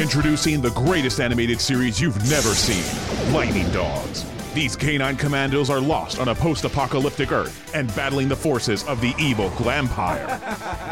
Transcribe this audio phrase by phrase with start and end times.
[0.00, 4.24] Introducing the greatest animated series you've never seen Lightning Dogs.
[4.54, 9.02] These canine commandos are lost on a post apocalyptic Earth and battling the forces of
[9.02, 10.40] the evil Glampire.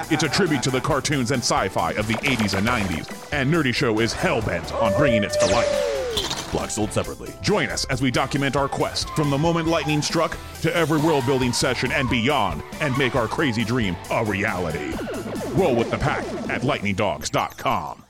[0.13, 3.53] It's a tribute to the cartoons and sci fi of the 80s and 90s, and
[3.53, 6.53] Nerdy Show is hell bent on bringing it to life.
[6.53, 7.33] Block sold separately.
[7.41, 11.25] Join us as we document our quest from the moment lightning struck to every world
[11.25, 14.93] building session and beyond and make our crazy dream a reality.
[15.55, 18.05] Roll with the pack at lightningdogs.com.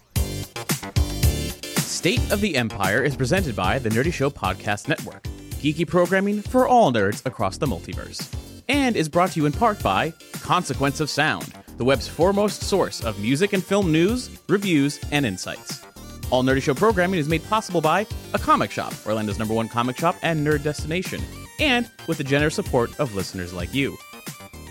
[2.09, 5.23] State of the Empire is presented by the Nerdy Show Podcast Network,
[5.61, 8.35] geeky programming for all nerds across the multiverse,
[8.67, 13.05] and is brought to you in part by Consequence of Sound, the web's foremost source
[13.05, 15.83] of music and film news, reviews, and insights.
[16.31, 19.99] All Nerdy Show programming is made possible by A Comic Shop, Orlando's number one comic
[19.99, 21.21] shop and nerd destination,
[21.61, 23.99] and with the generous support of listeners like you.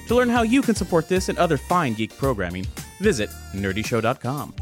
[0.07, 2.65] To learn how you can support this and other fine geek programming,
[2.99, 4.55] visit nerdyshow.com.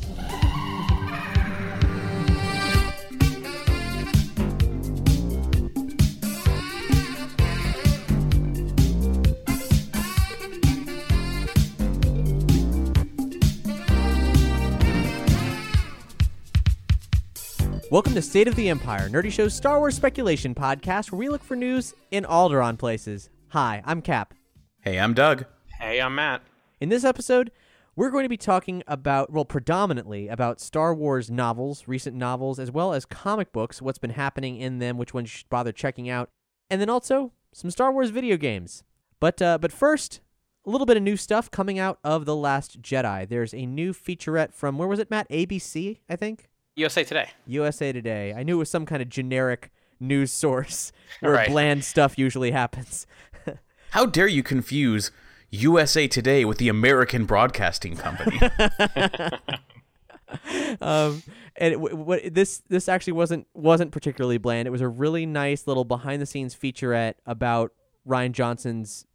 [17.95, 21.41] Welcome to State of the Empire, Nerdy Show's Star Wars speculation podcast where we look
[21.41, 23.29] for news in Alderaan places.
[23.51, 24.33] Hi, I'm Cap.
[24.81, 25.45] Hey, I'm Doug.
[25.79, 26.41] Hey, I'm Matt.
[26.81, 27.53] In this episode,
[27.95, 32.69] we're going to be talking about, well, predominantly about Star Wars novels, recent novels, as
[32.69, 36.09] well as comic books, what's been happening in them, which ones you should bother checking
[36.09, 36.29] out,
[36.69, 38.83] and then also some Star Wars video games.
[39.21, 40.19] But uh, but first,
[40.65, 43.25] a little bit of new stuff coming out of The Last Jedi.
[43.25, 45.29] There's a new featurette from, where was it, Matt?
[45.29, 46.49] ABC, I think?
[46.75, 47.29] USA Today.
[47.47, 48.33] USA Today.
[48.35, 51.47] I knew it was some kind of generic news source where Right.
[51.49, 53.07] bland stuff usually happens.
[53.91, 55.11] How dare you confuse
[55.51, 58.39] USA Today with the American Broadcasting Company?
[60.81, 61.23] um,
[61.55, 64.67] and it, w- w- this this actually wasn't wasn't particularly bland.
[64.67, 67.71] It was a really nice little behind the scenes featurette about
[68.05, 69.05] Rian Johnson's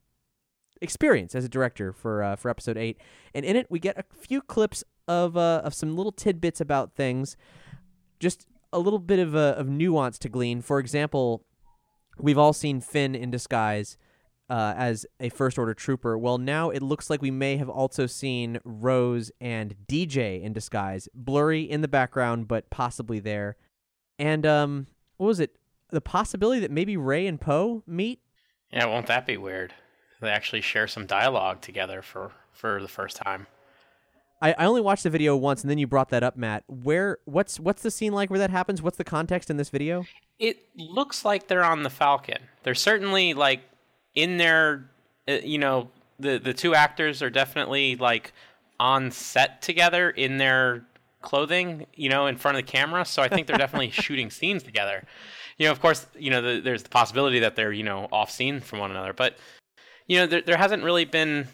[0.80, 2.96] experience as a director for uh, for episode eight,
[3.34, 6.94] and in it we get a few clips of uh, of some little tidbits about
[6.94, 7.36] things,
[8.20, 10.62] just a little bit of uh, of nuance to glean.
[10.62, 11.44] For example,
[12.16, 13.98] we've all seen Finn in disguise.
[14.48, 16.18] Uh, as a first order trooper.
[16.18, 21.08] Well, now it looks like we may have also seen Rose and DJ in disguise,
[21.14, 23.54] blurry in the background, but possibly there.
[24.18, 24.88] And um,
[25.18, 25.54] what was it?
[25.90, 28.22] The possibility that maybe Rey and Poe meet.
[28.72, 29.72] Yeah, won't that be weird?
[30.20, 33.46] They actually share some dialogue together for for the first time.
[34.40, 36.64] I, I only watched the video once, and then you brought that up, Matt.
[36.66, 37.18] Where?
[37.24, 38.80] What's what's the scene like where that happens?
[38.80, 40.04] What's the context in this video?
[40.38, 42.38] It looks like they're on the Falcon.
[42.62, 43.60] They're certainly like
[44.14, 44.90] in their,
[45.28, 48.32] uh, you know, the the two actors are definitely like
[48.78, 50.86] on set together in their
[51.20, 53.04] clothing, you know, in front of the camera.
[53.04, 55.04] So I think they're definitely shooting scenes together.
[55.58, 58.30] You know, of course, you know, the, there's the possibility that they're you know off
[58.30, 59.36] scene from one another, but
[60.06, 61.46] you know, there there hasn't really been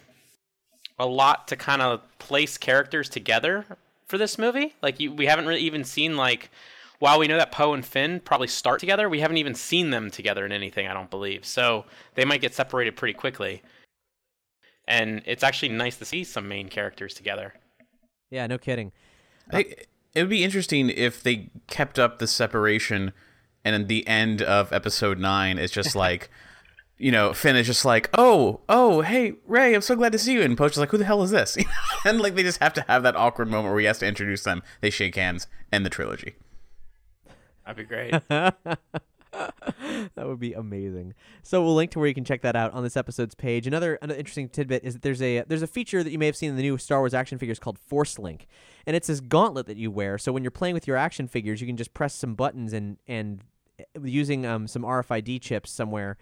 [0.98, 3.64] a lot to kind of place characters together
[4.06, 4.74] for this movie.
[4.82, 6.50] Like you, we haven't really even seen like
[6.98, 10.10] while we know that Poe and Finn probably start together, we haven't even seen them
[10.10, 11.44] together in anything, I don't believe.
[11.44, 11.84] So
[12.14, 13.62] they might get separated pretty quickly.
[14.88, 17.54] And it's actually nice to see some main characters together.
[18.30, 18.92] Yeah, no kidding.
[19.52, 19.74] I,
[20.14, 23.12] it would be interesting if they kept up the separation,
[23.64, 26.30] and in the end of episode nine, it's just like,
[26.98, 30.32] you know, Finn is just like, oh, oh, hey, Rey, I'm so glad to see
[30.32, 30.42] you.
[30.42, 31.56] And Poe's is like, who the hell is this?
[32.04, 34.44] and like they just have to have that awkward moment where he has to introduce
[34.44, 34.62] them.
[34.80, 36.36] They shake hands, end the trilogy.
[37.66, 38.14] That'd be great.
[40.14, 41.14] that would be amazing.
[41.42, 43.66] So we'll link to where you can check that out on this episode's page.
[43.66, 46.36] Another another interesting tidbit is that there's a there's a feature that you may have
[46.36, 48.46] seen in the new Star Wars action figures called Force Link,
[48.86, 50.16] and it's this gauntlet that you wear.
[50.16, 52.98] So when you're playing with your action figures, you can just press some buttons and
[53.06, 53.42] and
[53.80, 56.16] uh, using um, some RFID chips somewhere,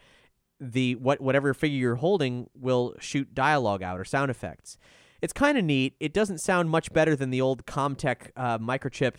[0.61, 4.79] the what whatever figure you're holding will shoot dialogue out or sound effects.
[5.21, 5.97] It's kind of neat.
[6.01, 9.15] It doesn't sound much better than the old CommTech uh, microchip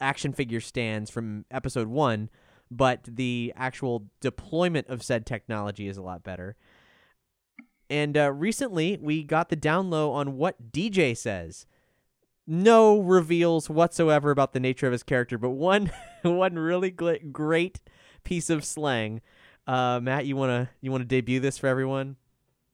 [0.00, 2.30] action figure stands from episode one,
[2.70, 6.56] but the actual deployment of said technology is a lot better.
[7.90, 11.66] And uh, recently, we got the down low on what DJ says.
[12.46, 15.92] No reveals whatsoever about the nature of his character, but one
[16.22, 17.80] one really gl- great
[18.24, 19.20] piece of slang.
[19.66, 22.16] Uh, Matt, you wanna you wanna debut this for everyone?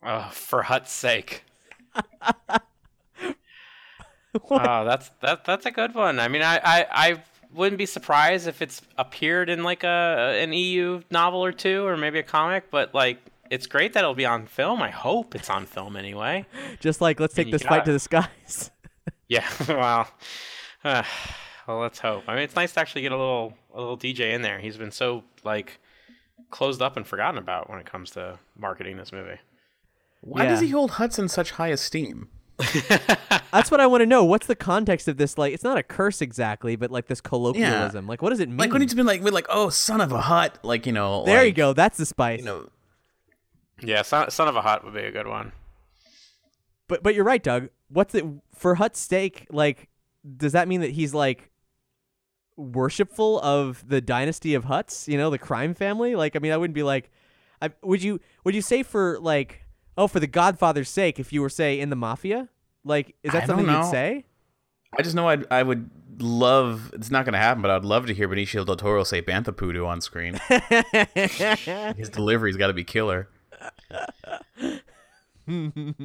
[0.03, 1.45] oh, for Hutt's sake.
[4.51, 6.21] Oh, that's that that's a good one.
[6.21, 10.53] I mean, I, I, I wouldn't be surprised if it's appeared in like a an
[10.53, 12.71] EU novel or two, or maybe a comic.
[12.71, 13.19] But like,
[13.51, 14.83] it's great that it'll be on film.
[14.83, 16.47] I hope it's on film anyway.
[16.79, 18.71] Just like let's take you this fight to the skies.
[19.29, 19.47] Yeah.
[19.69, 20.09] Well,
[20.85, 21.03] uh,
[21.67, 22.25] well, let's hope.
[22.29, 24.59] I mean, it's nice to actually get a little a little DJ in there.
[24.59, 25.81] He's been so like
[26.51, 29.39] closed up and forgotten about when it comes to marketing this movie.
[30.21, 30.51] Why Yeah.
[30.51, 32.29] does he hold Hutts in such high esteem?
[33.53, 34.25] That's what I want to know.
[34.25, 35.39] What's the context of this?
[35.39, 38.07] Like, it's not a curse exactly, but like this colloquialism.
[38.09, 38.59] Like, what does it mean?
[38.59, 41.25] Like when he's been like, we're like, oh, son of a Hutt, like you know.
[41.25, 41.73] there you go.
[41.73, 42.41] That's the spice.
[42.41, 42.69] You know,
[43.81, 45.53] Yeah, son, son of a Hutt would be a good one.
[46.89, 47.69] But but you're right, Doug.
[47.91, 48.25] What's it
[48.55, 49.47] for Hutt's stake?
[49.51, 49.89] Like,
[50.37, 51.51] does that mean that he's like
[52.59, 55.09] worshipful of the dynasty of Hutts?
[55.09, 56.15] You know, the crime family.
[56.15, 57.11] Like, I mean, I wouldn't be like,
[57.63, 59.65] I would you would you say for like,
[59.97, 62.49] oh, for the Godfather's sake, if you were say in the mafia,
[62.85, 64.25] like, is that I something you'd say?
[64.97, 66.91] I just know I'd, I would love.
[66.95, 69.55] It's not going to happen, but I'd love to hear Benicio del Toro say Bantha
[69.55, 70.41] Poodoo on screen.
[71.97, 73.29] His delivery's got to be killer.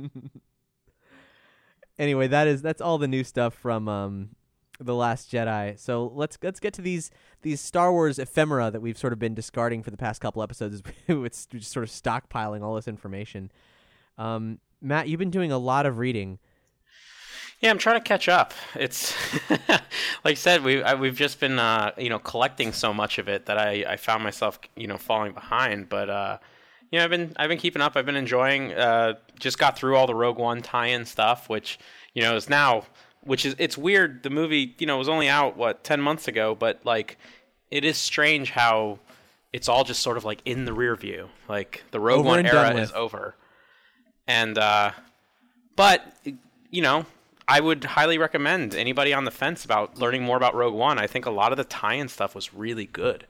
[1.98, 4.30] anyway, that is that's all the new stuff from um
[4.80, 5.78] the Last Jedi.
[5.80, 7.12] So let's let's get to these
[7.42, 10.81] these Star Wars ephemera that we've sort of been discarding for the past couple episodes.
[11.08, 13.52] it's just sort of stockpiling all this information.
[14.18, 16.40] Um, Matt, you've been doing a lot of reading.
[17.62, 18.54] Yeah, I'm trying to catch up.
[18.75, 19.16] It's
[19.70, 19.81] like
[20.25, 23.46] I said, we I, we've just been uh, you know collecting so much of it
[23.46, 25.88] that I, I found myself you know falling behind.
[25.88, 26.38] But uh,
[26.92, 27.96] you know I've been I've been keeping up.
[27.96, 28.74] I've been enjoying.
[28.74, 31.80] Uh, just got through all the Rogue One tie-in stuff, which
[32.14, 32.84] you know is now
[33.25, 34.24] which is it's weird.
[34.24, 37.18] The movie you know was only out what ten months ago, but like
[37.72, 39.00] it is strange how
[39.52, 41.30] it's all just sort of like in the rear view.
[41.48, 43.36] Like the Rogue Over One era is over,
[44.28, 44.92] and uh,
[45.75, 46.02] but
[46.70, 47.06] you know
[47.48, 50.98] I would highly recommend anybody on the fence about learning more about Rogue One.
[50.98, 53.25] I think a lot of the tie-in stuff was really good.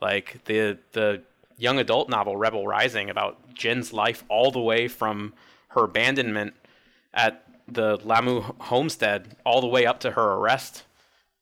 [0.00, 1.22] Like the the
[1.56, 5.34] young adult novel Rebel Rising about Jyn's life all the way from
[5.68, 6.54] her abandonment
[7.12, 10.84] at the Lah'mu homestead all the way up to her arrest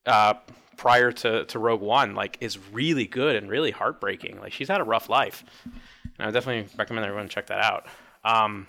[0.05, 0.35] uh,
[0.77, 4.39] prior to, to Rogue One, like is really good and really heartbreaking.
[4.39, 5.43] Like she's had a rough life.
[5.63, 5.73] And
[6.19, 7.87] I would definitely recommend everyone check that out.
[8.23, 8.67] Um,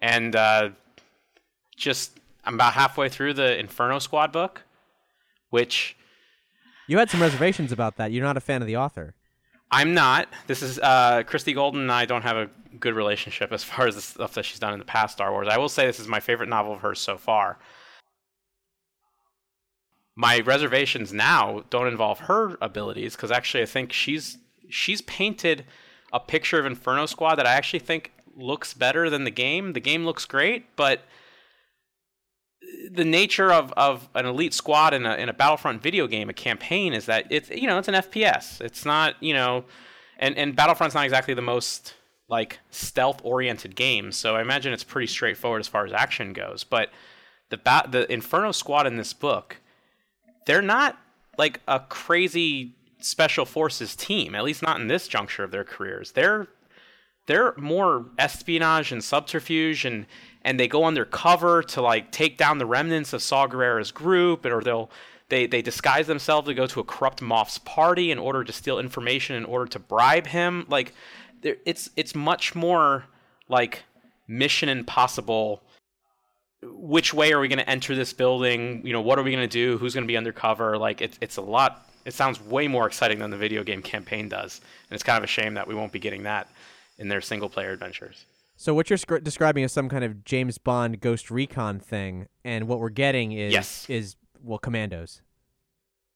[0.00, 0.70] and uh,
[1.76, 4.62] just I'm about halfway through the Inferno Squad book,
[5.50, 5.96] which
[6.88, 8.12] You had some reservations about that.
[8.12, 9.14] You're not a fan of the author.
[9.72, 10.28] I'm not.
[10.46, 13.94] This is uh, Christie Golden and I don't have a good relationship as far as
[13.94, 15.48] the stuff that she's done in the past Star Wars.
[15.50, 17.58] I will say this is my favorite novel of hers so far.
[20.14, 24.36] My reservations now don't involve her abilities because actually I think she's
[24.68, 25.64] she's painted
[26.12, 29.72] a picture of Inferno Squad that I actually think looks better than the game.
[29.72, 31.00] The game looks great, but
[32.90, 36.32] the nature of, of an elite squad in a in a Battlefront video game, a
[36.32, 38.60] campaign, is that it's you know it's an FPS.
[38.60, 39.64] It's not you know,
[40.18, 41.94] and and Battlefront's not exactly the most
[42.28, 44.12] like stealth oriented game.
[44.12, 46.64] So I imagine it's pretty straightforward as far as action goes.
[46.64, 46.90] But
[47.50, 49.58] the ba- the Inferno squad in this book,
[50.46, 50.98] they're not
[51.38, 54.34] like a crazy special forces team.
[54.34, 56.12] At least not in this juncture of their careers.
[56.12, 56.48] They're
[57.26, 60.06] they're more espionage and subterfuge and
[60.44, 64.60] and they go undercover to like take down the remnants of Saw Gerrera's group or
[64.62, 64.90] they'll
[65.28, 68.78] they they disguise themselves to go to a corrupt Moff's party in order to steal
[68.78, 70.66] information in order to bribe him.
[70.68, 70.94] Like
[71.42, 73.04] it's it's much more
[73.48, 73.84] like
[74.26, 75.62] mission impossible.
[76.64, 78.86] Which way are we going to enter this building?
[78.86, 79.78] You know what are we going to do?
[79.78, 80.76] Who's going to be undercover?
[80.76, 84.28] Like it's it's a lot it sounds way more exciting than the video game campaign
[84.28, 86.48] does and it's kind of a shame that we won't be getting that
[87.02, 88.24] in their single player adventures.
[88.56, 92.68] So what you're sc- describing is some kind of James Bond Ghost Recon thing, and
[92.68, 93.90] what we're getting is Yes.
[93.90, 95.20] is well commandos.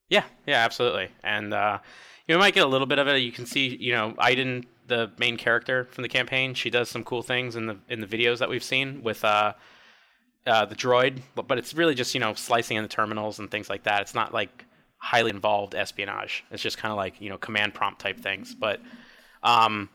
[0.09, 1.09] Yeah, yeah, absolutely.
[1.25, 1.79] And uh,
[2.29, 3.19] you might get a little bit of it.
[3.19, 7.03] You can see, you know, Iden, the main character from the campaign, she does some
[7.03, 9.55] cool things in the in the videos that we've seen with uh,
[10.47, 13.51] uh, the droid, but, but it's really just you know slicing in the terminals and
[13.51, 14.03] things like that.
[14.03, 14.65] It's not like
[14.99, 16.45] highly involved espionage.
[16.53, 18.55] It's just kind of like you know command prompt type things.
[18.55, 18.81] But
[19.43, 19.89] um,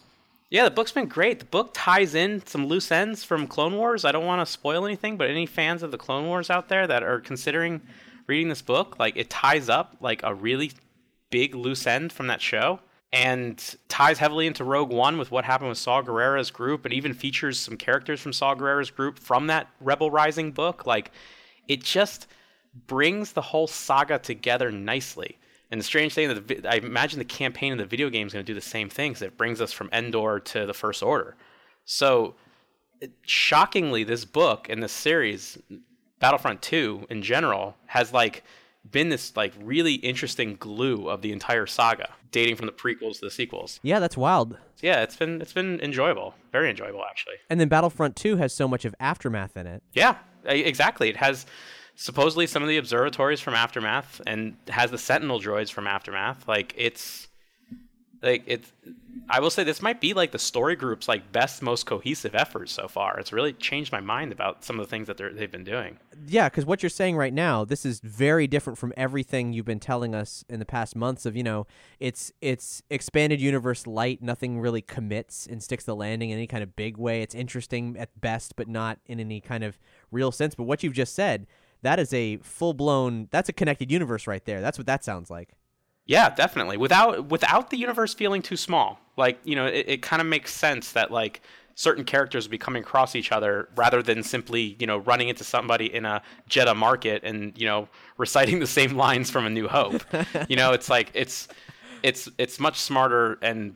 [0.52, 1.40] yeah, the book's been great.
[1.40, 4.04] The book ties in some loose ends from Clone Wars.
[4.04, 6.86] I don't want to spoil anything, but any fans of the Clone Wars out there
[6.86, 7.82] that are considering
[8.28, 10.74] reading this book, like it ties up like a really
[11.30, 12.82] big loose end from that show
[13.14, 17.14] and ties heavily into Rogue One with what happened with Saw Gerrera's group and even
[17.14, 20.86] features some characters from Saw Gerrera's group from that Rebel Rising book.
[20.86, 21.12] Like
[21.70, 22.28] it just
[22.88, 25.38] brings the whole saga together nicely.
[25.72, 28.34] And the strange thing that the, I imagine the campaign in the video game is
[28.34, 29.22] going to do the same things.
[29.22, 31.36] It brings us from Endor to the First Order.
[31.86, 32.36] So,
[33.00, 35.58] it- shockingly, this book and this series,
[36.20, 38.44] Battlefront 2 in general, has like
[38.90, 43.26] been this like really interesting glue of the entire saga, dating from the prequels to
[43.26, 43.80] the sequels.
[43.84, 44.58] Yeah, that's wild.
[44.82, 47.36] Yeah, it's been it's been enjoyable, very enjoyable actually.
[47.50, 49.84] And then Battlefront 2 has so much of aftermath in it.
[49.94, 51.10] Yeah, exactly.
[51.10, 51.46] It has
[52.02, 56.48] supposedly some of the observatories from Aftermath and has the Sentinel droids from Aftermath.
[56.48, 57.28] Like it's
[58.24, 58.72] like it's
[59.30, 62.70] I will say this might be like the story group's like best most cohesive effort
[62.70, 63.20] so far.
[63.20, 66.00] It's really changed my mind about some of the things that they're, they've been doing.
[66.28, 69.80] Yeah, because what you're saying right now, this is very different from everything you've been
[69.80, 71.28] telling us in the past months.
[71.28, 71.68] Of you know,
[72.00, 74.24] it's it's expanded universe light.
[74.24, 77.22] Nothing really commits and sticks the landing in any kind of big way.
[77.22, 79.78] It's interesting at best, but not in any kind of
[80.12, 80.56] real sense.
[80.56, 81.46] But what you've just said,
[81.82, 83.28] that is a full blown.
[83.32, 84.62] That's a connected universe right there.
[84.62, 85.50] That's what that sounds like.
[86.06, 86.78] Yeah, definitely.
[86.78, 90.54] Without without the universe feeling too small, like you know, it, it kind of makes
[90.54, 91.42] sense that like
[91.76, 95.44] certain characters would be coming across each other rather than simply you know running into
[95.44, 99.68] somebody in a Jedha market and you know reciting the same lines from A New
[99.68, 100.04] Hope.
[100.50, 101.48] you know, it's like it's
[102.04, 103.76] it's it's much smarter and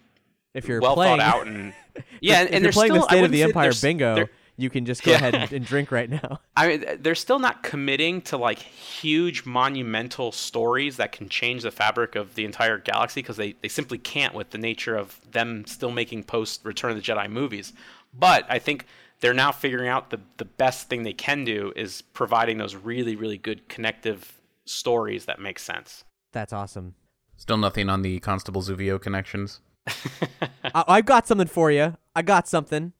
[0.53, 1.73] If you're well playing, thought out and
[2.21, 4.85] yeah, if and, and you're playing still the State of the Empire bingo, you can
[4.85, 5.17] just go Yeah.
[5.17, 6.39] ahead and, and drink right now.
[6.55, 11.71] I mean, they're still not committing to like huge monumental stories that can change the
[11.71, 15.65] fabric of the entire galaxy because they, they simply can't with the nature of them
[15.65, 17.73] still making post Return of the Jedi movies.
[18.13, 18.85] But I think
[19.19, 23.15] they're now figuring out the, the best thing they can do is providing those really,
[23.15, 26.03] really good connective stories that make sense.
[26.31, 26.95] That's awesome.
[27.37, 29.59] Still nothing on the Constable Zuvio connections.
[30.63, 31.97] I, I've got something for you.
[32.15, 32.93] I got something.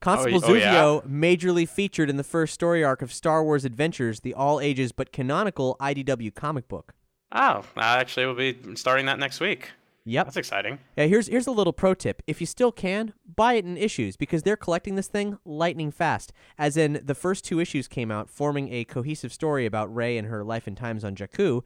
[0.00, 0.74] Constable oh, oh yeah?
[0.74, 4.92] Zuvio majorly featured in the first story arc of Star Wars Adventures, the all ages
[4.92, 6.94] but canonical IDW comic book.
[7.32, 9.70] Oh, I actually will be starting that next week.
[10.04, 10.26] Yep.
[10.26, 10.78] That's exciting.
[10.96, 12.22] Yeah, here's here's a little pro tip.
[12.26, 16.32] If you still can, buy it in issues because they're collecting this thing lightning fast.
[16.58, 20.26] As in, the first two issues came out, forming a cohesive story about Rey and
[20.26, 21.62] her life and times on Jakku,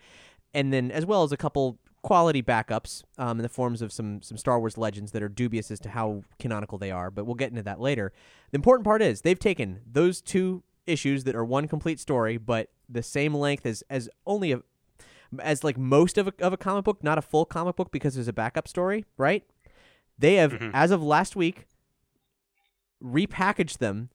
[0.52, 4.22] and then as well as a couple quality backups um, in the forms of some
[4.22, 7.10] some Star Wars legends that are dubious as to how canonical they are.
[7.10, 8.12] But we'll get into that later.
[8.52, 12.68] The important part is they've taken those two issues that are one complete story, but
[12.88, 14.60] the same length as as only a
[15.40, 18.14] as like most of a, of a comic book, not a full comic book because
[18.14, 19.42] there's a backup story, right?
[20.18, 20.70] They have, Mhm.
[20.74, 21.66] as of last week,
[23.02, 24.10] repackaged them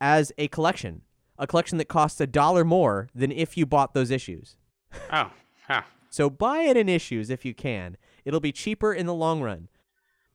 [0.00, 1.02] as a collection,
[1.38, 4.56] a collection that costs a dollar more than if you bought those issues.
[5.12, 5.30] Oh,
[5.66, 5.82] huh.
[6.12, 7.96] So buy it in issues if you can.
[8.26, 9.68] It'll be cheaper in the long run.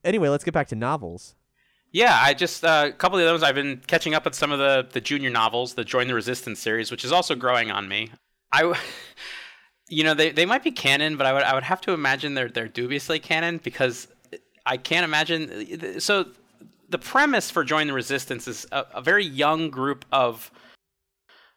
[0.03, 1.35] Anyway, let's get back to novels.
[1.91, 3.43] Yeah, I just uh, a couple of those.
[3.43, 6.59] I've been catching up with some of the the junior novels, the Join the Resistance
[6.59, 8.09] series, which is also growing on me.
[8.51, 8.75] I,
[9.87, 12.33] you know, they, they might be canon, but I would I would have to imagine
[12.33, 14.07] they're they're dubiously canon because
[14.65, 15.99] I can't imagine.
[15.99, 16.25] So
[16.89, 20.49] the premise for Join the Resistance is a, a very young group of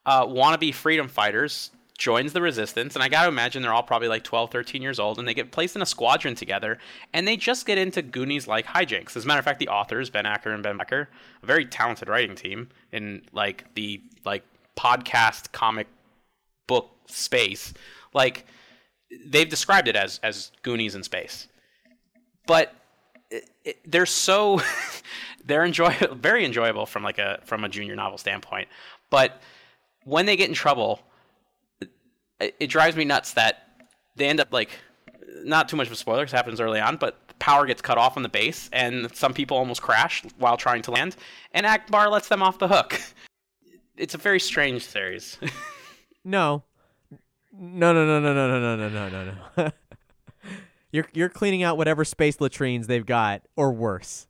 [0.05, 1.71] uh, wannabe freedom fighters
[2.01, 5.19] joins the resistance and i gotta imagine they're all probably like 12 13 years old
[5.19, 6.79] and they get placed in a squadron together
[7.13, 9.17] and they just get into goonies like hijinks.
[9.17, 11.09] As a matter of fact the authors ben acker and ben Blacker
[11.43, 14.43] a very talented writing team in like the like
[14.77, 15.87] podcast comic
[16.67, 17.75] book space.
[18.15, 18.47] Like
[19.27, 21.49] they've described it as as goonies in space.
[22.47, 22.75] But
[23.31, 24.61] it, it, they're so
[25.45, 28.69] they're enjoy very enjoyable from like a from a junior novel standpoint.
[29.11, 29.41] But
[30.05, 31.01] when they get in trouble
[32.41, 33.69] it, drives me nuts that
[34.17, 34.71] they end up like
[35.45, 37.97] not too much of a spoiler 'cause it happens early on but power gets cut
[37.99, 41.17] off on the base and some people almost crash while trying to land
[41.53, 43.01] and Ackbar lets them off the hook
[43.97, 45.39] it's a very strange series
[46.25, 46.65] No.
[47.53, 49.71] No, no, no, no, no, no, no, no, no, no.
[50.93, 54.27] you're you're cleaning out whatever space latrines they've got, or worse.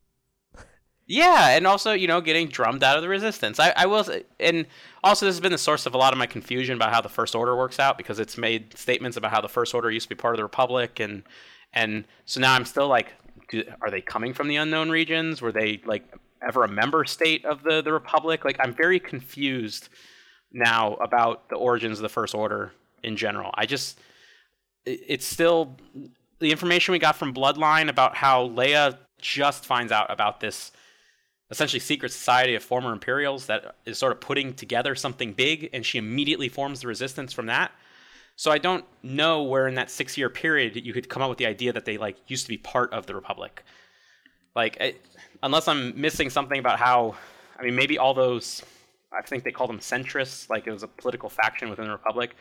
[1.11, 3.59] Yeah, and also you know getting drummed out of the resistance.
[3.59, 4.07] I, I will,
[4.38, 4.64] and
[5.02, 7.09] also this has been the source of a lot of my confusion about how the
[7.09, 10.09] First Order works out because it's made statements about how the First Order used to
[10.09, 11.25] be part of the Republic, and
[11.73, 13.12] and so now I'm still like,
[13.83, 15.43] are they coming from the unknown regions?
[15.43, 16.05] Were they like
[16.47, 18.45] ever a member state of the the Republic?
[18.45, 19.88] Like I'm very confused
[20.52, 22.71] now about the origins of the First Order
[23.02, 23.50] in general.
[23.55, 23.99] I just
[24.87, 25.76] it's still
[26.38, 30.71] the information we got from Bloodline about how Leia just finds out about this
[31.50, 35.85] essentially secret society of former Imperials that is sort of putting together something big, and
[35.85, 37.73] she immediately forms the resistance from that.
[38.37, 41.38] So I don't know where in that six year period you could come up with
[41.38, 43.64] the idea that they like used to be part of the Republic.
[44.54, 44.95] Like, I,
[45.42, 47.16] unless I'm missing something about how,
[47.59, 48.62] I mean, maybe all those,
[49.12, 52.35] I think they call them centrists, like it was a political faction within the Republic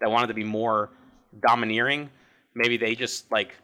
[0.00, 0.90] that wanted to be more
[1.40, 2.10] domineering.
[2.54, 3.56] Maybe they just like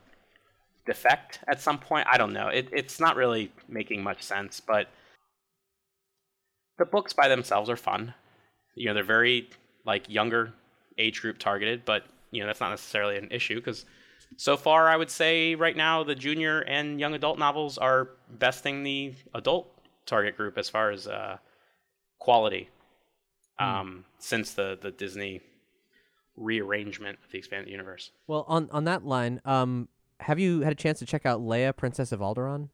[0.87, 2.07] defect at some point.
[2.11, 2.49] I don't know.
[2.49, 4.89] It, it's not really making much sense, but
[6.79, 8.15] the books by themselves are fun.
[8.75, 9.49] You know, they're very
[9.85, 10.53] like younger
[10.99, 13.85] age group targeted, but you know that's not necessarily an issue because
[14.37, 18.83] so far I would say right now the junior and young adult novels are besting
[18.83, 19.73] the adult
[20.07, 21.39] target group as far as uh,
[22.19, 22.69] quality.
[23.59, 25.41] um, since the the Disney
[26.37, 28.11] rearrangement of the expanded universe.
[28.27, 29.89] Well, on on that line, um,
[30.21, 32.69] have you had a chance to check out Leia, Princess of Alderaan?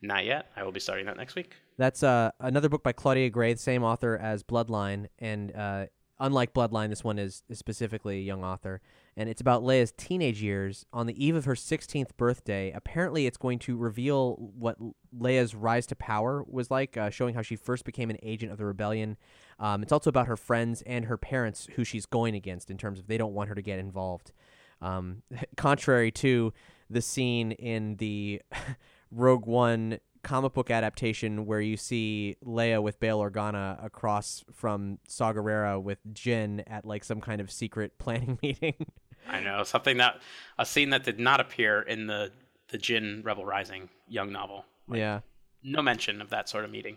[0.00, 0.50] Not yet.
[0.56, 1.54] I will be starting that next week.
[1.78, 5.86] That's uh, another book by Claudia Gray, the same author as Bloodline, and uh,
[6.20, 8.80] unlike Bloodline, this one is, is specifically a young author,
[9.16, 10.86] and it's about Leia's teenage years.
[10.92, 14.76] On the eve of her 16th birthday, apparently, it's going to reveal what
[15.16, 18.58] Leia's rise to power was like, uh, showing how she first became an agent of
[18.58, 19.16] the rebellion.
[19.58, 22.98] Um, it's also about her friends and her parents, who she's going against in terms
[22.98, 24.32] of they don't want her to get involved.
[24.82, 25.22] Um,
[25.56, 26.52] contrary to
[26.90, 28.42] the scene in the
[29.10, 35.32] Rogue One comic book adaptation where you see Leia with Bail Organa across from Saw
[35.32, 38.86] Gerrera with Jyn at like some kind of secret planning meeting.
[39.28, 40.20] I know something that
[40.58, 42.30] a scene that did not appear in the
[42.68, 44.64] the Jyn Rebel Rising young novel.
[44.88, 45.20] Like, yeah.
[45.62, 46.96] No mention of that sort of meeting.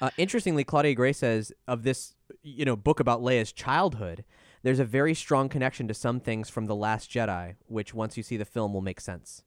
[0.00, 4.24] uh, interestingly, Claudia Gray says of this, you know, book about Leia's childhood,
[4.62, 8.22] there's a very strong connection to some things from the Last Jedi, which once you
[8.22, 9.42] see the film will make sense.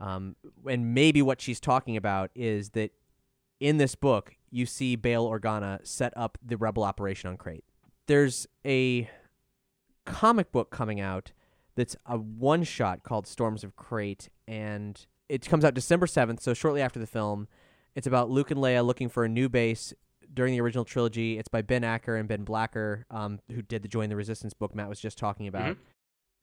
[0.00, 0.36] Um,
[0.68, 2.92] and maybe what she's talking about is that
[3.60, 7.64] in this book, you see Bail Organa set up the rebel operation on Crait.
[8.06, 9.08] There's a
[10.04, 11.32] comic book coming out
[11.74, 16.54] that's a one shot called Storms of Crait, and it comes out December 7th, so
[16.54, 17.48] shortly after the film.
[17.94, 19.92] It's about Luke and Leia looking for a new base
[20.32, 21.38] during the original trilogy.
[21.38, 24.74] It's by Ben Acker and Ben Blacker, um, who did the Join the Resistance book
[24.74, 25.74] Matt was just talking about.
[25.74, 25.78] Mhm.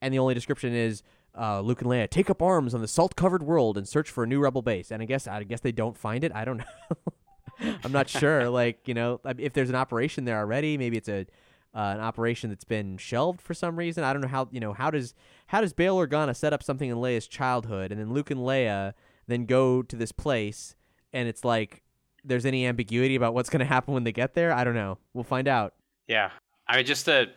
[0.02, 1.04] And the only description is
[1.38, 4.28] uh, Luke and Leia take up arms on the salt-covered world and search for a
[4.28, 4.92] new rebel base.
[4.92, 6.32] And I guess I guess they don't find it.
[6.34, 6.58] I don't
[7.60, 7.76] know.
[7.84, 8.50] I'm not sure.
[8.56, 11.26] Like you know, if there's an operation there already, maybe it's a
[11.74, 14.04] uh, an operation that's been shelved for some reason.
[14.04, 14.48] I don't know how.
[14.52, 15.14] You know, how does
[15.48, 18.94] how does Bail Organa set up something in Leia's childhood, and then Luke and Leia
[19.28, 20.76] then go to this place,
[21.12, 21.82] and it's like
[22.26, 24.52] there's any ambiguity about what's going to happen when they get there.
[24.52, 24.98] I don't know.
[25.14, 25.74] We'll find out.
[26.08, 26.32] Yeah.
[26.68, 27.30] I mean, just to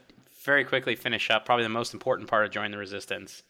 [0.44, 3.42] very quickly finish up, probably the most important part of Join the Resistance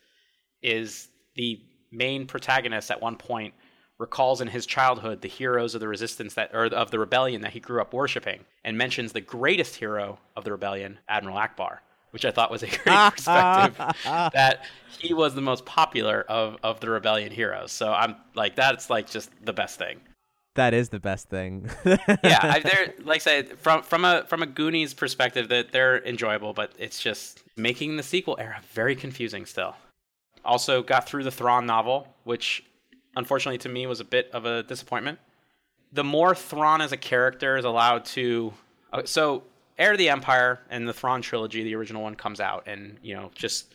[0.63, 3.55] is the main protagonist at one point
[3.99, 7.53] recalls in his childhood the heroes of the resistance that or of the rebellion that
[7.53, 11.79] he grew up worshiping and mentions the greatest hero of the rebellion admiral Ackbar
[12.13, 14.65] which i thought was a great perspective that
[14.99, 19.11] he was the most popular of of the rebellion heroes so i'm like that's like
[19.11, 20.01] just the best thing
[20.59, 21.71] That is the best thing.
[21.85, 26.05] yeah, I, they're like I said from from a from a Goonies perspective that they're
[26.05, 29.77] enjoyable, but it's just making the sequel era very confusing still.
[30.45, 32.65] Also got through the Thrawn novel, which
[33.15, 35.21] unfortunately to me was a bit of a disappointment.
[35.93, 38.53] The more Thrawn as a character is allowed to,
[38.93, 39.45] uh, so
[39.79, 43.15] Heir of the Empire and the Thrawn trilogy, the original one comes out, and you
[43.15, 43.73] know just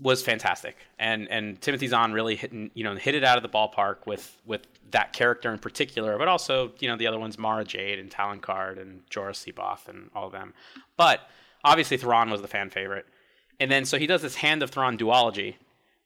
[0.00, 3.48] was fantastic, and and Timothy Zahn really hit you know hit it out of the
[3.48, 7.64] ballpark with with that character in particular, but also you know the other ones Mara
[7.64, 10.54] Jade and Talon Karrde and Joruus C'baoth and all of them.
[10.96, 11.20] But
[11.64, 13.06] obviously Thrawn was the fan favorite,
[13.60, 15.56] and then so he does this Hand of Thrawn duology,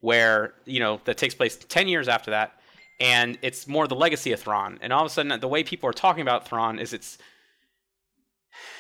[0.01, 2.61] where you know that takes place ten years after that,
[2.99, 5.89] and it's more the legacy of Thrawn, and all of a sudden the way people
[5.89, 7.19] are talking about Thrawn is it's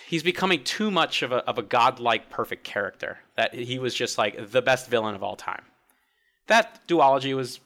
[0.06, 4.16] he's becoming too much of a of a godlike perfect character that he was just
[4.16, 5.64] like the best villain of all time.
[6.46, 7.60] That duology was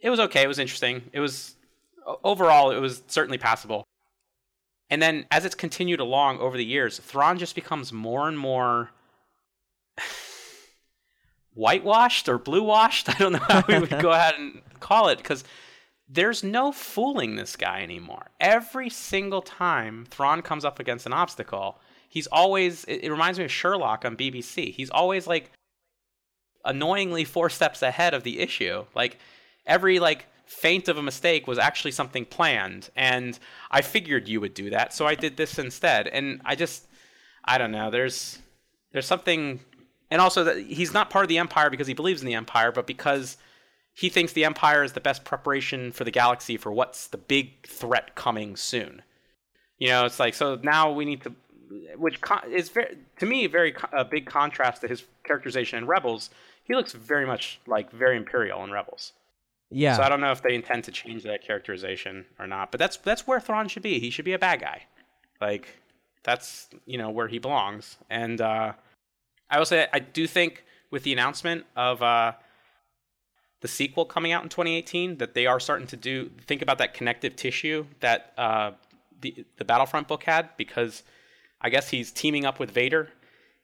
[0.00, 1.02] it was okay, it was interesting.
[1.12, 1.54] It was
[2.24, 3.84] overall it was certainly passable.
[4.90, 8.90] And then as it's continued along over the years, Thrawn just becomes more and more
[11.54, 13.08] whitewashed or blue washed.
[13.14, 15.44] I don't know how we would go ahead and call it because
[16.08, 18.30] there's no fooling this guy anymore.
[18.40, 23.44] Every single time Thrawn comes up against an obstacle, he's always it, it, reminds me
[23.44, 24.72] of Sherlock on BBC.
[24.72, 25.50] He's always like
[26.64, 28.84] annoyingly four steps ahead of the issue.
[28.94, 29.18] Like
[29.66, 33.36] every like feint of a mistake was actually something planned and
[33.72, 36.06] I figured you would do that, so I did this instead.
[36.06, 36.86] And I just
[37.44, 38.38] I don't know, there's
[38.92, 39.58] there's something
[40.08, 42.70] and also that he's not part of the empire because he believes in the empire,
[42.70, 43.36] but because
[43.96, 47.66] he thinks the Empire is the best preparation for the galaxy for what's the big
[47.66, 49.00] threat coming soon.
[49.78, 51.32] You know, it's like so now we need to,
[51.96, 56.28] which is very to me very a big contrast to his characterization in Rebels.
[56.64, 59.14] He looks very much like very Imperial in Rebels.
[59.70, 59.96] Yeah.
[59.96, 62.98] So I don't know if they intend to change that characterization or not, but that's
[62.98, 63.98] that's where Thrawn should be.
[63.98, 64.82] He should be a bad guy.
[65.40, 65.68] Like
[66.22, 67.96] that's you know where he belongs.
[68.10, 68.74] And uh,
[69.48, 72.02] I will say I do think with the announcement of.
[72.02, 72.32] Uh,
[73.66, 76.94] the sequel coming out in 2018 that they are starting to do think about that
[76.94, 78.70] connective tissue that uh,
[79.20, 81.02] the the Battlefront book had because
[81.60, 83.08] I guess he's teaming up with Vader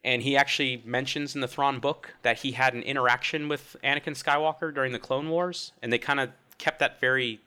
[0.02, 4.20] and he actually mentions in the Thrawn book that he had an interaction with Anakin
[4.20, 7.40] Skywalker during the Clone Wars and they kind of kept that very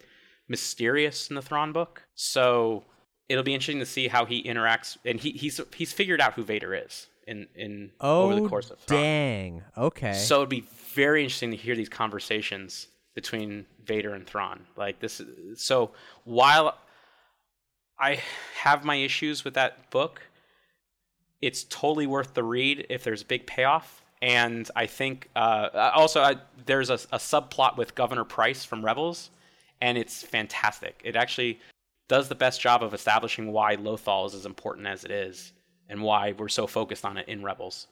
[0.47, 2.03] mysterious in the Thrawn book.
[2.15, 2.85] So
[3.27, 6.43] it'll be interesting to see how he interacts, and he, he's he's figured out who
[6.43, 9.01] Vader is in in Oh, over the course of Thrawn.
[9.01, 9.63] dang.
[9.77, 10.13] Okay.
[10.13, 14.65] So it'd be very interesting to hear these conversations between Vader and Thrawn.
[14.75, 15.91] Like this, is, so
[16.25, 16.77] while
[17.99, 18.21] I
[18.61, 20.21] have my issues with that book,
[21.41, 24.01] it's totally worth the read if there's a big payoff.
[24.21, 26.35] And I think uh, also I,
[26.65, 29.29] there's a, a subplot with Governor Price from Rebels,
[29.81, 30.99] and it's fantastic.
[31.03, 31.59] It actually
[32.07, 35.53] does the best job of establishing why Lothal is as important as it is,
[35.89, 37.87] and why we're so focused on it in Rebels.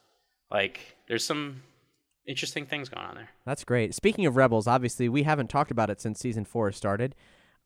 [0.50, 1.62] Like, there's some
[2.26, 3.28] interesting things going on there.
[3.44, 3.94] That's great.
[3.94, 7.14] Speaking of Rebels, obviously we haven't talked about it since season four started.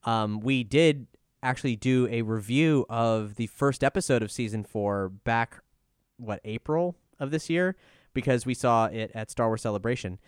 [0.03, 1.07] Um, we did
[1.41, 5.61] actually do a review of the first episode of season four back,
[6.17, 7.75] what April of this year,
[8.13, 10.19] because we saw it at Star Wars Celebration.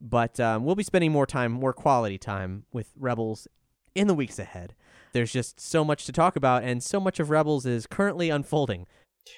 [0.00, 3.48] But um, we'll be spending more time, more quality time with Rebels
[3.94, 4.74] in the weeks ahead.
[5.12, 8.86] There's just so much to talk about, and so much of Rebels is currently unfolding.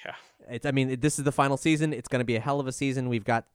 [0.05, 0.15] Yeah.
[0.47, 1.93] It's, I mean, this is the final season.
[1.93, 3.09] It's going to be a hell of a season.
[3.09, 3.45] We've got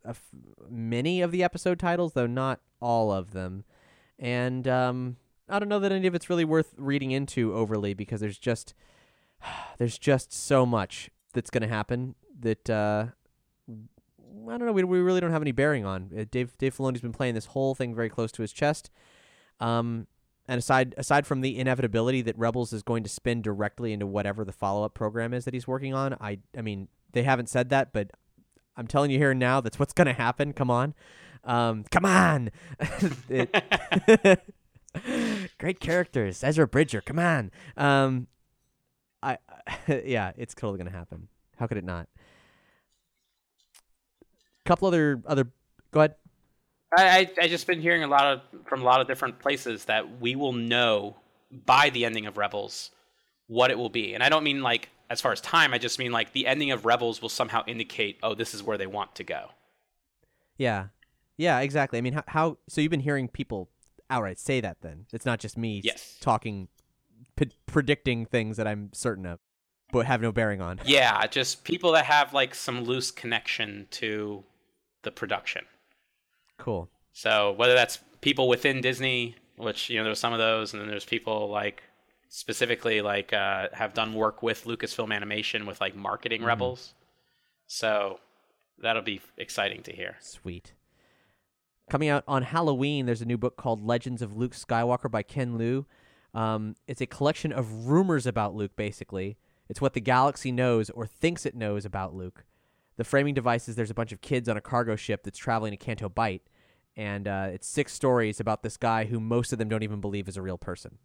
[0.69, 3.65] many of the episode titles, though not all of them.
[4.19, 5.17] And um,
[5.49, 8.75] I don't know that any of it's really worth reading into overly because there's just
[9.79, 13.07] there's just so much that's going to happen that uh,
[13.69, 14.73] I don't know.
[14.73, 16.11] We, we really don't have any bearing on.
[16.17, 18.91] Uh, Dave Dave Filoni's been playing this whole thing very close to his chest.
[19.61, 20.07] Um,
[20.51, 24.45] and aside aside from the inevitability that Rebels is going to spin directly into whatever
[24.45, 27.69] the follow up program is that he's working on, I I mean they haven't said
[27.69, 28.11] that, but
[28.77, 30.53] I'm telling you here and now that's what's going to happen.
[30.53, 30.95] Come on,
[31.45, 32.51] um, come on.
[33.31, 34.43] It-
[35.59, 37.01] Great characters, Ezra Bridger.
[37.01, 37.53] Come on.
[37.77, 38.27] Um,
[39.23, 39.39] I
[39.87, 41.29] yeah, it's totally going to happen.
[41.59, 42.09] How could it not?
[44.67, 45.45] Couple other other.
[45.93, 46.17] Go ahead.
[46.97, 49.85] I, I I just been hearing a lot of from a lot of different places
[49.87, 51.17] that we will know
[51.67, 52.91] by the ending of Rebels
[53.47, 55.75] what it will be, and I don't mean like as far as time.
[55.75, 58.79] I just mean like the ending of Rebels will somehow indicate, oh, this is where
[58.79, 59.49] they want to go.
[60.57, 60.87] Yeah,
[61.37, 61.99] yeah, exactly.
[61.99, 62.59] I mean, how, how?
[62.69, 63.71] So you've been hearing people
[64.09, 64.79] outright say that?
[64.83, 66.17] Then it's not just me Yes.
[66.21, 66.69] talking,
[67.37, 69.39] p- predicting things that I'm certain of,
[69.93, 70.81] but have no bearing on.
[70.85, 74.45] Yeah, just people that have like some loose connection to
[75.03, 75.65] the production.
[76.61, 76.89] Cool.
[77.13, 80.89] So whether that's people within Disney, which you know there's some of those, and then
[80.89, 81.83] there's people like
[82.29, 86.95] specifically like uh, have done work with Lucasfilm Animation with like marketing Rebels.
[87.67, 88.21] So
[88.79, 90.17] that'll be exciting to hear.
[90.21, 90.75] Sweet.
[91.91, 95.59] Coming out on Halloween, there's a new book called Legends of Luke Skywalker by Ken
[95.59, 95.87] Liu.
[96.33, 99.37] Um, it's a collection of rumors about Luke, basically.
[99.69, 102.45] It's what the galaxy knows or thinks it knows about Luke.
[102.97, 105.73] The framing device is there's a bunch of kids on a cargo ship that's traveling
[105.73, 106.43] to Canto Bight,
[107.01, 110.29] and uh, it's six stories about this guy who most of them don't even believe
[110.29, 110.99] is a real person.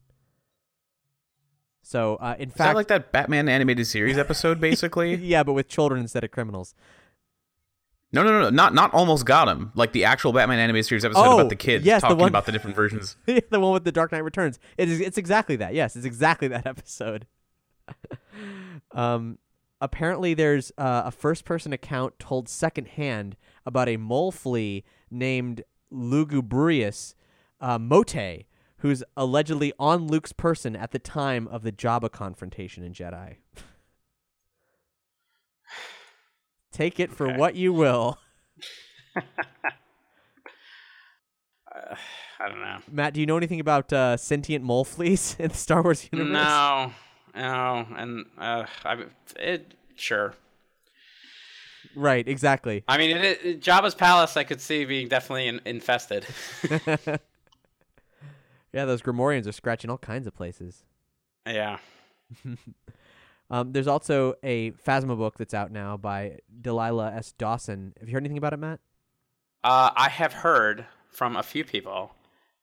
[1.81, 5.15] So, uh, in Is fact, that like that Batman animated series episode, basically?
[5.15, 6.73] yeah, but with children instead of criminals.
[8.11, 9.71] no, no, no, no, not not almost got him.
[9.75, 12.29] Like the actual Batman animated series episode Oh, about the kids yes, the talking one-
[12.29, 13.15] about the different versions.
[13.25, 14.59] the one with the Dark Knight Returns.
[14.77, 14.99] It is.
[14.99, 15.73] It's exactly that.
[15.73, 17.27] Yes, it's exactly that episode.
[18.91, 19.37] um,
[19.79, 27.15] apparently, there's uh, a first-person account told secondhand about a mole flea named Lugubrious
[27.61, 28.45] uh, Mote,
[28.77, 33.37] who's allegedly on Luke's person at the time of the Jabba confrontation in Jedi.
[36.71, 37.37] Take it for Okay.
[37.37, 38.17] what you will.
[41.73, 41.95] Uh,
[42.39, 42.77] I don't know.
[42.89, 46.31] Matt, do you know anything about uh, sentient mole fleas in the Star Wars universe?
[46.31, 46.91] No,
[47.35, 49.03] no, and uh, I
[49.37, 50.35] it sure.
[51.95, 52.83] Right, exactly.
[52.87, 56.25] I mean, it, it, Jabba's palace I could see being definitely in, infested.
[58.73, 60.83] yeah, those Gamorreans are scratching all kinds of places.
[61.45, 61.77] yeah.
[63.49, 67.31] Um, there's also a Phasma book that's out now by Delilah S.
[67.33, 67.93] Dawson.
[67.99, 68.79] Have you heard anything about it, Matt?
[69.63, 72.15] Uh, I have heard from a few people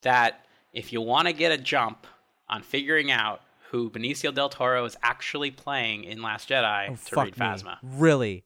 [0.02, 2.06] that if you want to get a jump
[2.48, 7.16] on figuring out who Benicio del Toro is actually playing in Last Jedi, Oh, to
[7.16, 7.46] read me.
[7.46, 7.78] Phasma.
[7.82, 8.44] Really?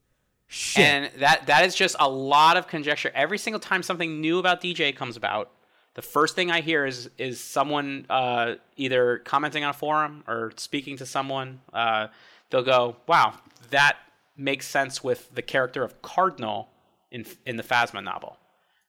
[0.49, 0.85] Shit.
[0.85, 3.11] And that that is just a lot of conjecture.
[3.15, 5.51] Every single time something new about DJ comes about,
[5.95, 10.53] the first thing I hear is is someone uh, either commenting on a forum or
[10.57, 11.61] speaking to someone.
[11.73, 12.09] Uh,
[12.51, 13.35] they'll go, "Wow,
[13.71, 13.97] that
[14.37, 16.69] makes sense with the character of Cardinal
[17.11, 18.39] in in the Phasma novel,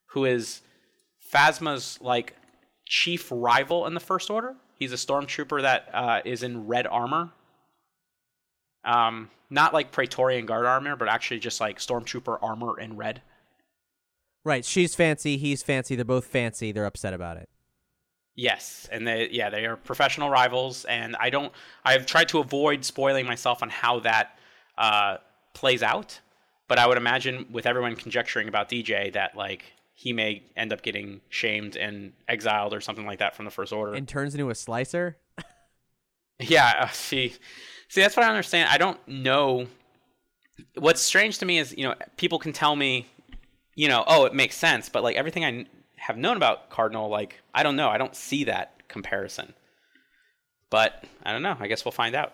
[0.07, 0.61] who is
[1.33, 2.35] Phasma's like
[2.85, 4.55] chief rival in the First Order.
[4.75, 7.31] He's a stormtrooper that uh, is in red armor.
[8.87, 13.21] Um, not like Praetorian Guard armor, but actually just like stormtrooper armor in red.
[14.43, 17.49] right, she's fancy, he's fancy, they're both fancy, they're upset about it.
[18.35, 21.51] Yes, and they yeah they are professional rivals, and I don't.
[21.83, 24.37] I've tried to avoid spoiling myself on how that
[24.77, 25.17] uh,
[25.53, 26.19] plays out,
[26.67, 30.83] but I would imagine with everyone conjecturing about DJ that like he may end up
[30.83, 33.95] getting shamed and exiled or something like that from the First Order.
[33.95, 35.17] And turns into a slicer.
[36.39, 37.33] yeah, uh, see,
[37.89, 38.69] see that's what I understand.
[38.69, 39.67] I don't know.
[40.75, 43.07] What's strange to me is you know people can tell me,
[43.75, 45.65] you know, oh it makes sense, but like everything I
[45.97, 49.53] have known about Cardinal, like I don't know, I don't see that comparison.
[50.69, 51.55] But I don't know.
[51.59, 52.33] I guess we'll find out.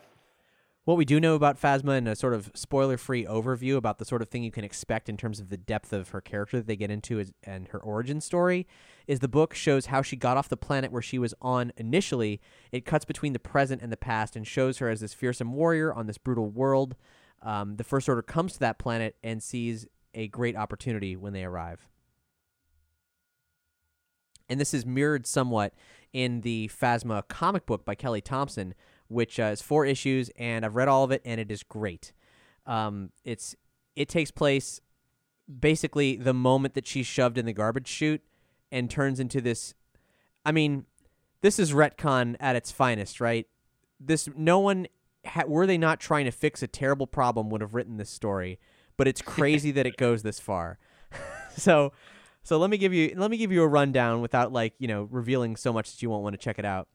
[0.86, 4.22] What we do know about Phasma and a sort of spoiler-free overview about the sort
[4.22, 6.76] of thing you can expect in terms of the depth of her character that they
[6.76, 8.67] get into is, and her origin story
[9.08, 12.41] is the book shows how she got off the planet where she was on initially.
[12.74, 15.93] It cuts between the present and the past and shows her as this fearsome warrior
[15.93, 16.98] on this brutal world.
[17.41, 21.46] Um, the First Order comes to that planet and sees a great opportunity when they
[21.46, 21.88] arrive
[24.50, 25.74] and this is mirrored somewhat
[26.12, 28.76] in the Phasma comic book by Kelly Thompson,
[29.13, 32.13] which uh, is four issues, and I've read all of it, and it is great.
[32.65, 33.56] Um, it's
[33.95, 34.82] it takes place
[35.60, 38.21] basically the moment that she's shoved in the garbage chute
[38.71, 39.73] and turns into this.
[40.45, 40.86] I mean,
[41.41, 43.47] this is retcon at its finest, right?
[43.99, 44.88] This no one
[45.26, 48.60] ha- were they not trying to fix a terrible problem would have written this story,
[48.97, 50.80] but it's crazy that it goes this far.
[51.58, 51.91] so
[52.43, 55.08] so let me give you let me give you a rundown without like you know
[55.12, 56.88] revealing so much that you won't want to check it out.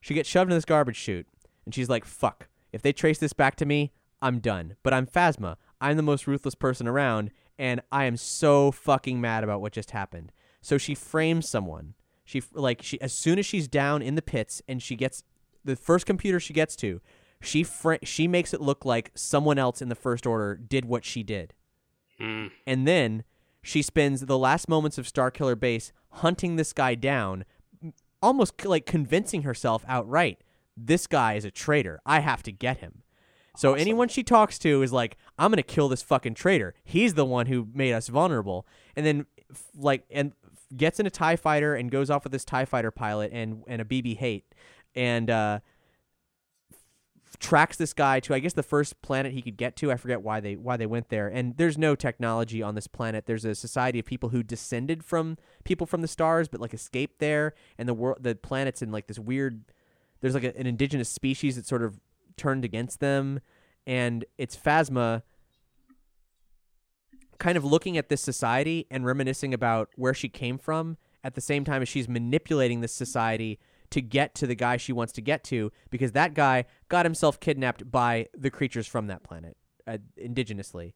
[0.00, 1.26] She gets shoved in this garbage chute,
[1.64, 2.48] and she's like, "Fuck!
[2.72, 5.56] If they trace this back to me, I'm done." But I'm Phasma.
[5.80, 9.90] I'm the most ruthless person around, and I am so fucking mad about what just
[9.92, 10.32] happened.
[10.60, 11.94] So she frames someone.
[12.24, 15.22] She like she as soon as she's down in the pits and she gets
[15.64, 17.00] the first computer she gets to,
[17.42, 17.66] she
[18.02, 21.54] she makes it look like someone else in the first order did what she did.
[22.20, 22.50] Mm.
[22.66, 23.24] And then
[23.62, 27.44] she spends the last moments of Starkiller Base hunting this guy down,
[28.22, 30.40] almost like convincing herself outright
[30.76, 32.00] this guy is a traitor.
[32.04, 33.02] I have to get him.
[33.56, 33.80] So awesome.
[33.80, 36.74] anyone she talks to is like, I'm gonna kill this fucking traitor.
[36.84, 38.66] He's the one who made us vulnerable.
[38.96, 39.26] And then,
[39.76, 40.32] like, and
[40.76, 43.80] gets in a Tie Fighter and goes off with this Tie Fighter pilot and and
[43.80, 44.44] a BB hate
[44.94, 45.60] and uh,
[47.38, 49.92] tracks this guy to I guess the first planet he could get to.
[49.92, 51.28] I forget why they why they went there.
[51.28, 53.26] And there's no technology on this planet.
[53.26, 57.18] There's a society of people who descended from people from the stars, but like escaped
[57.18, 57.54] there.
[57.78, 59.64] And the world, the planet's in like this weird.
[60.24, 62.00] There's like a, an indigenous species that sort of
[62.38, 63.40] turned against them,
[63.86, 65.20] and it's Phasma.
[67.36, 71.42] Kind of looking at this society and reminiscing about where she came from at the
[71.42, 73.58] same time as she's manipulating this society
[73.90, 77.38] to get to the guy she wants to get to because that guy got himself
[77.38, 80.94] kidnapped by the creatures from that planet uh, indigenously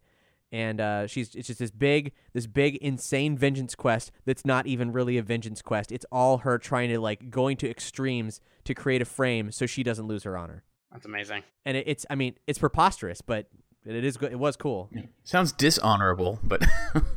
[0.50, 4.92] and uh, she's it's just this big this big insane vengeance quest that's not even
[4.92, 9.02] really a vengeance quest it's all her trying to like going to extremes to create
[9.02, 12.34] a frame so she doesn't lose her honor that's amazing and it, it's i mean
[12.46, 13.48] it's preposterous but
[13.84, 14.90] it is good it was cool
[15.24, 16.62] sounds dishonorable but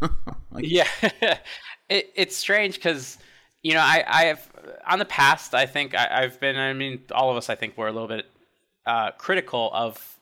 [0.51, 0.65] like...
[0.67, 0.87] yeah
[1.89, 3.17] it, it's strange because
[3.63, 4.49] you know, I, I have
[4.89, 5.53] on the past.
[5.53, 6.57] I think I, have been.
[6.57, 7.49] I mean, all of us.
[7.49, 8.25] I think were a little bit
[8.85, 10.19] uh, critical of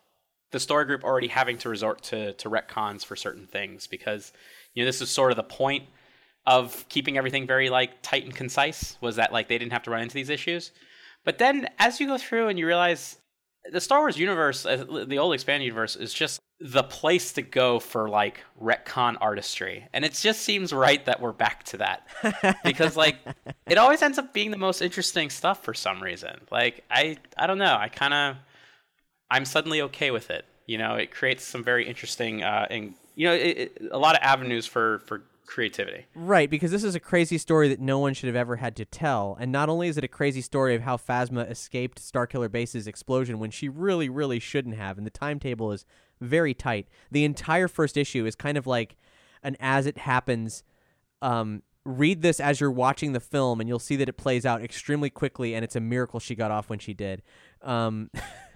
[0.52, 4.34] the story group already having to resort to to retcons for certain things because
[4.74, 5.86] you know this is sort of the point
[6.46, 9.92] of keeping everything very like tight and concise was that like they didn't have to
[9.92, 10.72] run into these issues.
[11.24, 13.18] But then as you go through and you realize
[13.72, 17.80] the Star Wars universe, uh, the old expanded universe, is just the place to go
[17.80, 22.08] for like retcon artistry, and it just seems right that we're back to that
[22.64, 23.18] because like
[23.68, 26.40] it always ends up being the most interesting stuff for some reason.
[26.52, 28.36] Like I, I don't know, I kind of,
[29.32, 30.46] I'm suddenly okay with it.
[30.66, 34.16] You know, it creates some very interesting, uh, and you know, it, it, a lot
[34.16, 36.06] of avenues for for creativity.
[36.14, 38.86] Right, because this is a crazy story that no one should have ever had to
[38.86, 39.36] tell.
[39.40, 43.40] And not only is it a crazy story of how Phasma escaped Starkiller Base's explosion
[43.40, 45.86] when she really, really shouldn't have, and the timetable is
[46.22, 46.88] very tight.
[47.12, 48.96] The entire first issue is kind of like
[49.42, 50.64] an as it happens.
[51.22, 54.62] Um, read this as you're watching the film, and you'll see that it plays out
[54.62, 57.24] extremely quickly, and it's a miracle she got off when she did.
[57.62, 58.12] Um,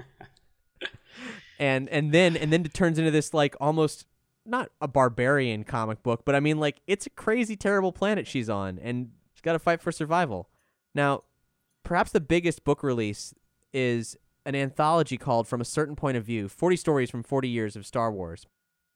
[1.64, 4.06] and and then and then it turns into this like almost
[4.46, 8.50] not a barbarian comic book, but I mean like it's a crazy terrible planet she's
[8.50, 10.50] on and she's got to fight for survival.
[10.94, 11.24] Now,
[11.84, 13.34] perhaps the biggest book release
[13.72, 17.78] is an anthology called From a Certain Point of View: 40 Stories from 40 Years
[17.78, 18.46] of Star Wars.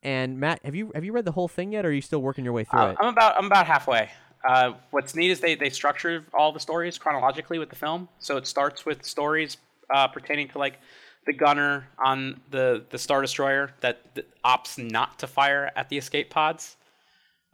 [0.04, 2.22] And Matt, have you have you read the whole thing yet or are you still
[2.22, 2.98] working your way through uh, it?
[3.00, 4.10] I'm about I'm about halfway.
[4.48, 8.10] Uh, what's neat is they they structure all the stories chronologically with the film.
[8.20, 9.56] So it starts with stories
[9.90, 10.80] uh, pertaining to like
[11.28, 15.98] the gunner on the the star destroyer that, that opts not to fire at the
[15.98, 16.76] escape pods,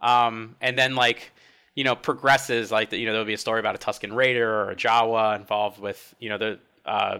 [0.00, 1.32] um, and then like
[1.74, 4.70] you know progresses like you know there'll be a story about a Tusken Raider or
[4.70, 7.18] a Jawa involved with you know the uh,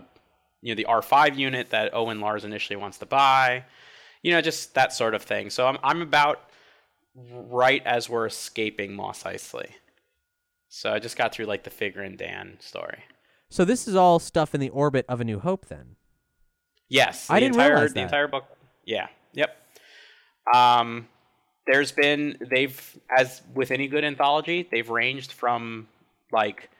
[0.62, 3.64] you know the R5 unit that Owen Lars initially wants to buy,
[4.22, 5.50] you know just that sort of thing.
[5.50, 6.48] So I'm I'm about
[7.30, 9.70] right as we're escaping Mos Eisley.
[10.68, 13.04] So I just got through like the Figrin D'an story.
[13.48, 15.94] So this is all stuff in the orbit of A New Hope, then.
[16.88, 18.44] Yes, I didn't entire, realize the entire book.
[18.84, 19.08] Yeah.
[19.32, 19.56] Yep.
[20.54, 21.08] Um,
[21.66, 25.88] there's been they've as with any good anthology, they've ranged from
[26.32, 26.70] like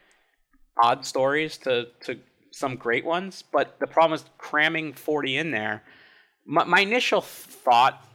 [0.82, 2.18] odd stories to to
[2.50, 3.42] some great ones.
[3.50, 5.82] But the problem is cramming 40 in there.
[6.46, 8.06] My, my initial thought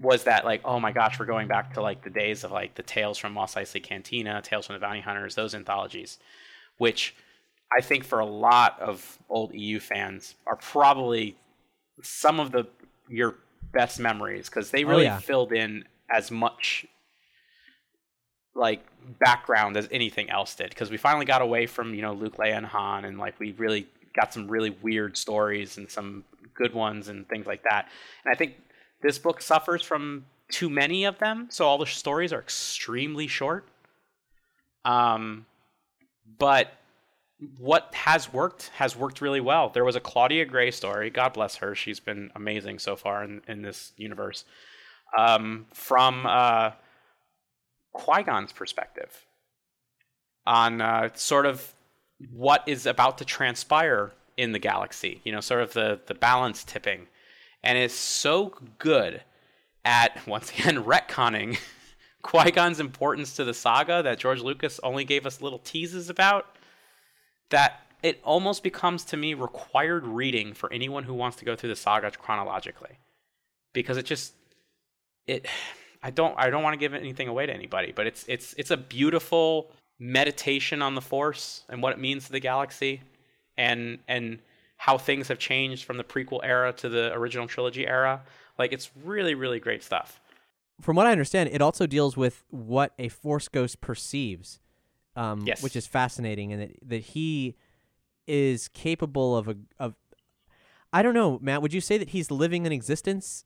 [0.00, 2.74] was that like, oh my gosh, we're going back to like the days of like
[2.74, 6.18] the Tales from Mos Eisley Cantina, Tales from the Bounty Hunters, those anthologies,
[6.78, 7.14] which
[7.76, 11.36] I think for a lot of old EU fans are probably
[12.02, 12.66] some of the
[13.08, 13.36] your
[13.72, 15.18] best memories because they Oh, really yeah.
[15.18, 16.86] filled in as much
[18.54, 18.84] like
[19.18, 22.56] background as anything else did because we finally got away from you know Luke, Leia,
[22.56, 27.08] and Han, and like we really got some really weird stories and some good ones
[27.08, 27.88] and things like that.
[28.24, 28.54] And I think
[29.02, 33.66] this book suffers from too many of them, so all the stories are extremely short.
[34.84, 35.46] Um,
[36.38, 36.72] but
[37.58, 39.68] what has worked has worked really well.
[39.68, 41.10] There was a Claudia Gray story.
[41.10, 41.74] God bless her.
[41.74, 44.44] She's been amazing so far in, in this universe.
[45.16, 46.72] Um, from uh,
[47.92, 49.26] Qui Gon's perspective
[50.46, 51.74] on uh, sort of
[52.32, 56.64] what is about to transpire in the galaxy, you know, sort of the, the balance
[56.64, 57.06] tipping.
[57.62, 59.22] And it's so good
[59.84, 61.58] at, once again, retconning
[62.22, 66.53] Qui Gon's importance to the saga that George Lucas only gave us little teases about
[67.50, 71.70] that it almost becomes to me required reading for anyone who wants to go through
[71.70, 72.98] the saga chronologically.
[73.72, 74.34] Because it just
[75.26, 75.46] it
[76.02, 78.70] I don't I don't want to give anything away to anybody but it's it's it's
[78.70, 83.00] a beautiful meditation on the force and what it means to the galaxy
[83.56, 84.38] and and
[84.76, 88.22] how things have changed from the prequel era to the original trilogy era.
[88.58, 90.20] Like it's really really great stuff.
[90.80, 94.58] From what I understand, it also deals with what a Force Ghost perceives,
[95.16, 95.62] um, Yes.
[95.62, 97.56] which is fascinating, and that that he
[98.26, 99.94] is capable of a of.
[100.92, 101.60] I don't know, Matt.
[101.62, 103.44] Would you say that he's living an existence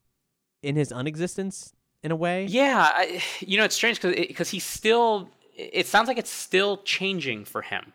[0.62, 2.44] in his unexistence in a way?
[2.46, 5.30] Yeah, I, you know it's strange because because he's still.
[5.56, 7.92] It sounds like it's still changing for him.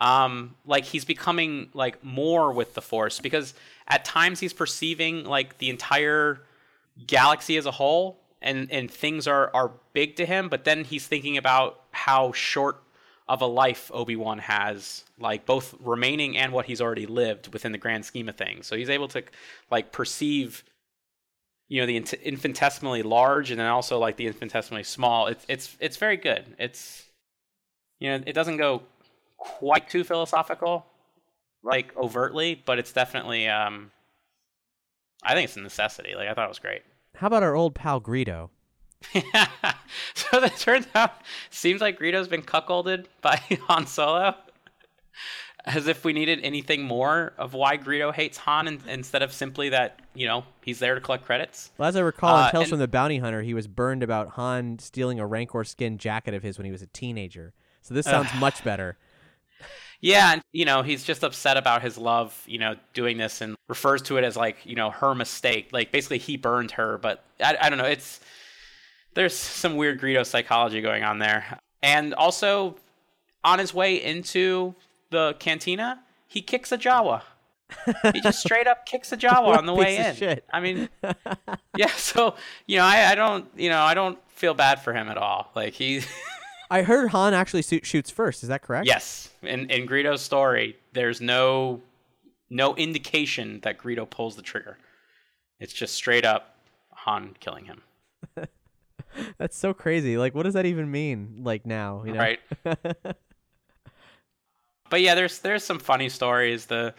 [0.00, 3.54] Um, like he's becoming like more with the Force because
[3.86, 6.40] at times he's perceiving like the entire
[7.06, 10.48] galaxy as a whole, and and things are are big to him.
[10.48, 12.82] But then he's thinking about how short
[13.28, 17.72] of a life Obi Wan has, like both remaining and what he's already lived within
[17.72, 18.66] the grand scheme of things.
[18.66, 19.22] So he's able to
[19.70, 20.64] like perceive
[21.72, 25.96] you know the infinitesimally large and then also like the infinitesimally small it's it's it's
[25.96, 27.06] very good it's
[27.98, 28.82] you know it doesn't go
[29.38, 30.84] quite too philosophical
[31.62, 33.90] like overtly but it's definitely um
[35.22, 36.82] i think it's a necessity like i thought it was great
[37.22, 38.50] How about our old pal Greedo?
[40.14, 41.12] so it turns out
[41.50, 43.36] seems like Greedo's been cuckolded by
[43.68, 44.34] Han Solo
[45.64, 49.68] as if we needed anything more of why Greedo hates Han in, instead of simply
[49.68, 52.62] that you know he's there to collect credits Well, as I recall in Uh, Tales
[52.64, 56.34] and- from the Bounty Hunter, he was burned about Han stealing a Rancor skin jacket
[56.34, 57.54] of his when he was a teenager.
[57.82, 58.96] So this sounds much better.
[60.02, 63.56] Yeah, and you know, he's just upset about his love, you know, doing this and
[63.68, 65.68] refers to it as like, you know, her mistake.
[65.72, 68.18] Like basically he burned her, but I, I don't know, it's
[69.14, 71.60] there's some weird Greedo psychology going on there.
[71.84, 72.76] And also
[73.44, 74.74] on his way into
[75.10, 77.22] the cantina, he kicks a Jawa.
[78.12, 80.16] he just straight up kicks a Jawa on the way in.
[80.16, 80.44] shit.
[80.52, 80.88] I mean,
[81.76, 81.86] yeah.
[81.94, 82.34] So
[82.66, 85.52] you know, I, I don't, you know, I don't feel bad for him at all.
[85.54, 86.00] Like he,
[86.72, 88.42] I heard Han actually shoot, shoots first.
[88.42, 88.86] Is that correct?
[88.86, 91.80] Yes, in in Greedo's story, there's no
[92.50, 94.78] no indication that Greedo pulls the trigger.
[95.60, 96.56] It's just straight up
[96.90, 97.82] Han killing him.
[99.38, 100.16] That's so crazy.
[100.16, 101.40] Like, what does that even mean?
[101.42, 102.18] Like now, you know?
[102.18, 102.40] Right.
[104.92, 106.66] But yeah, there's there's some funny stories.
[106.66, 106.92] The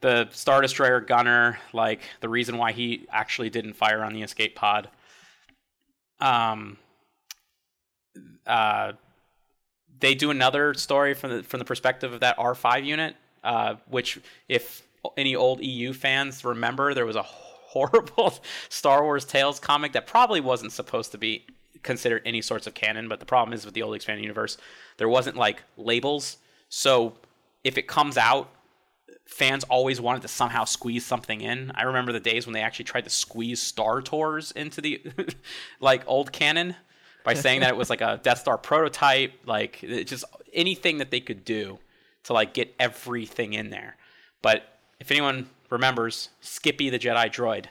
[0.00, 4.56] the Star Destroyer gunner, like the reason why he actually didn't fire on the escape
[4.56, 4.88] pod.
[6.18, 6.78] Um.
[8.46, 8.92] Uh,
[10.00, 14.18] they do another story from the from the perspective of that R5 unit, uh, which
[14.48, 14.82] if
[15.16, 17.22] any old EU fans remember, there was a
[17.72, 18.34] horrible
[18.68, 21.44] Star Wars Tales comic that probably wasn't supposed to be
[21.82, 23.08] considered any sorts of canon.
[23.08, 24.58] But the problem is with the old expanded universe,
[24.98, 26.36] there wasn't like labels,
[26.68, 27.14] so
[27.64, 28.50] if it comes out,
[29.24, 31.70] fans always wanted to somehow squeeze something in.
[31.74, 35.02] I remember the days when they actually tried to squeeze Star Tours into the
[35.80, 36.76] like old canon
[37.24, 41.20] by saying that it was like a Death Star prototype, like just anything that they
[41.20, 41.78] could do
[42.24, 43.96] to like get everything in there.
[44.42, 44.64] But
[45.00, 47.66] if anyone remembers, Skippy the Jedi droid,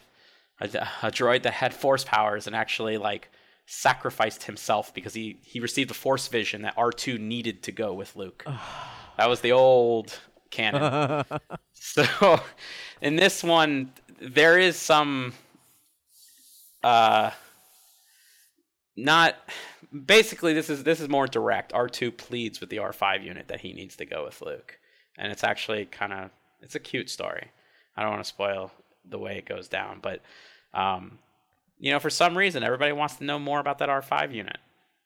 [0.60, 0.66] a,
[1.04, 3.30] a droid that had force powers and actually like
[3.66, 8.16] sacrificed himself because he he received a force vision that R2 needed to go with
[8.16, 8.46] Luke.
[9.18, 11.24] that was the old canon.
[11.74, 12.42] so
[13.02, 15.34] in this one there is some
[16.84, 17.32] uh
[18.96, 19.36] not
[20.06, 21.74] basically this is this is more direct.
[21.74, 24.78] R2 pleads with the R5 unit that he needs to go with Luke.
[25.18, 26.30] And it's actually kind of
[26.62, 27.52] it's a cute story.
[27.96, 28.72] I don't want to spoil
[29.10, 30.22] the way it goes down, but
[30.74, 31.20] um
[31.80, 34.58] you know, for some reason everybody wants to know more about that R5 unit.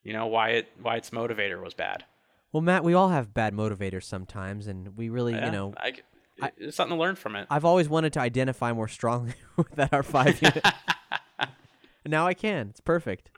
[0.04, 2.04] You know, why it why its motivator was bad.
[2.52, 6.52] Well, Matt, we all have bad motivators sometimes, and we really, Yeah, you know, I,
[6.58, 7.48] it's something to learn from it.
[7.50, 10.66] I've always wanted to identify more strongly with that R5 unit.
[11.40, 11.50] and
[12.06, 12.70] now I can.
[12.70, 13.32] It's perfect.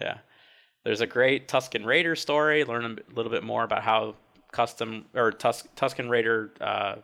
[0.00, 0.18] Yeah.
[0.84, 2.62] There's a great Tusken Raider story.
[2.64, 4.14] Learn a little bit more about how
[4.52, 6.96] custom or Tus- Tusken Raider uh,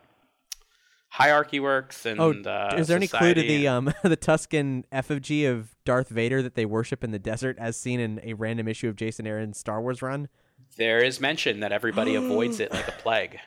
[1.09, 2.05] hierarchy works.
[2.05, 6.09] And Oh, uh, is there any clue to the um the Tusken effigy of Darth
[6.09, 9.27] Vader that they worship in the desert, as seen in a random issue of Jason
[9.27, 10.29] Aaron's Star Wars run?
[10.77, 13.37] There is mention that everybody avoids it like a plague.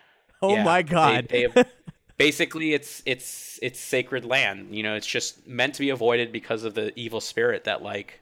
[0.43, 1.27] Oh Yeah, my they- god!
[1.31, 1.49] they-
[2.19, 4.75] basically, it's it's it's sacred land.
[4.75, 8.21] You know, it's just meant to be avoided because of the evil spirit that like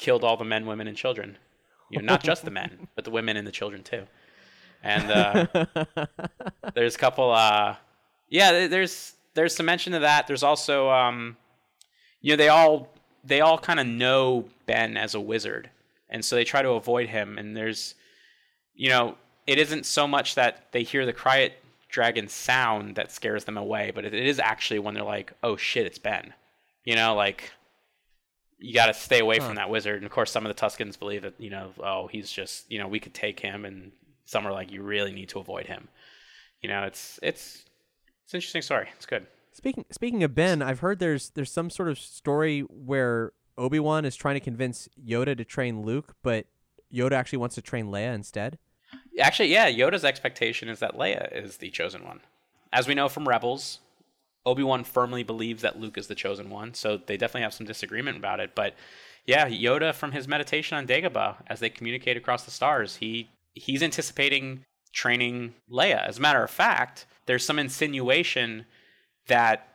[0.00, 1.36] killed all the men, women, and children.
[1.90, 4.06] You know, not just the men, but the women and the children too.
[4.82, 5.46] And uh,
[6.74, 7.30] there's a couple.
[7.30, 7.76] Uh,
[8.28, 10.26] yeah, there's there's some mention of that.
[10.26, 11.36] There's also, um,
[12.20, 12.88] you know, they all
[13.22, 15.70] they all kind of know Ben as a wizard,
[16.08, 17.38] and so they try to avoid him.
[17.38, 17.94] And there's,
[18.74, 21.52] you know, it isn't so much that they hear the Krayt
[21.88, 25.86] Dragon sound that scares them away, but it is actually when they're like, "Oh shit,
[25.86, 26.32] it's Ben,"
[26.84, 27.52] you know, like.
[28.60, 29.46] You got to stay away Huh.
[29.46, 32.06] from that wizard, and of course, some of the Tuskens believe that you know, oh,
[32.06, 33.92] he's just you know, we could take him, and
[34.24, 35.88] some are like, you really need to avoid him.
[36.60, 37.64] You know, it's it's
[38.24, 38.88] it's an interesting story.
[38.96, 39.26] It's good.
[39.52, 44.04] Speaking speaking of Ben, I've heard there's there's some sort of story where Obi Wan
[44.04, 46.46] is trying to convince Yoda to train Luke, but
[46.92, 48.58] Yoda actually wants to train Leia instead.
[49.18, 52.20] Actually, yeah, Yoda's expectation is that Leia is the chosen one.
[52.72, 53.80] As we know from Rebels,
[54.46, 57.66] Obi Wan firmly believes that Luke is the chosen one, so they definitely have some
[57.66, 58.54] disagreement about it.
[58.54, 58.74] But
[59.26, 63.82] yeah, Yoda from his meditation on Dagobah, as they communicate across the stars, he he's
[63.82, 66.06] anticipating training Leia.
[66.06, 68.66] As a matter of fact, there's some insinuation
[69.26, 69.68] that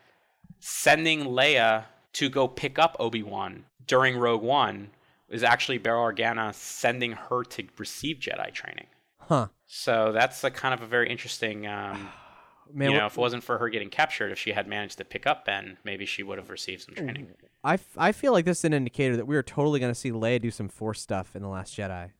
[0.59, 4.89] sending Leia to go pick up Obi Wan during Rogue One
[5.29, 8.87] is actually Bail Organa sending her to receive Jedi training.
[9.19, 9.47] Huh.
[9.65, 11.67] So that's a kind of a very interesting.
[11.67, 12.09] Um,
[12.73, 15.05] Man, you know, if it wasn't for her getting captured, if she had managed to
[15.05, 17.27] pick up Ben, maybe she would have received some training.
[17.63, 19.99] I, f- I feel like this is an indicator that we are totally going to
[19.99, 22.11] see Leia do some Force stuff in The Last Jedi.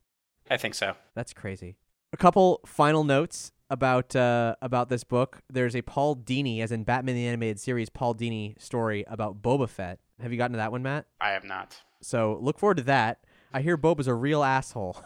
[0.50, 0.94] I think so.
[1.16, 1.78] That's crazy.
[2.14, 5.42] A couple final notes about uh, about this book.
[5.50, 9.68] There's a Paul Dini, as in Batman the Animated Series, Paul Dini story about Boba
[9.68, 10.00] Fett.
[10.22, 11.06] Have you gotten to that one, Matt?
[11.20, 11.82] I have not.
[12.02, 13.20] So look forward to that.
[13.54, 14.98] I hear Boba's a real asshole.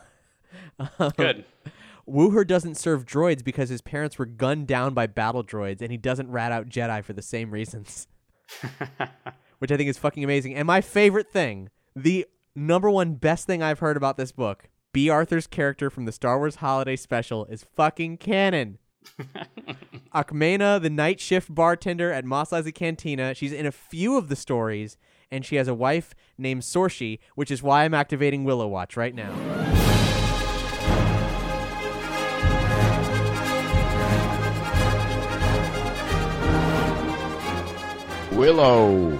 [0.98, 1.46] Um, Good.
[2.10, 5.98] Wuher doesn't serve droids because his parents were gunned down by battle droids, and he
[5.98, 8.08] doesn't rat out Jedi for the same reasons.
[9.60, 10.56] Which I think is fucking amazing.
[10.56, 15.10] And my favorite thing, the number one best thing I've heard about this book, Bea
[15.10, 18.80] Arthur's character from the Star Wars Holiday Special is fucking canon.
[20.16, 24.36] Ackmena, the night shift bartender at Mos Eisley Cantina, she's in a few of the
[24.36, 24.98] stories,
[25.30, 29.14] and she has a wife named Sorshi, which is why I'm activating Willow Watch right
[29.14, 29.89] now.
[38.40, 39.20] Willow.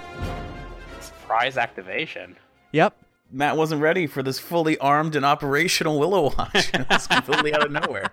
[1.00, 2.36] Surprise activation.
[2.72, 2.96] Yep.
[3.30, 6.70] Matt wasn't ready for this fully armed and operational Willow Watch.
[6.90, 8.12] It's completely out of nowhere.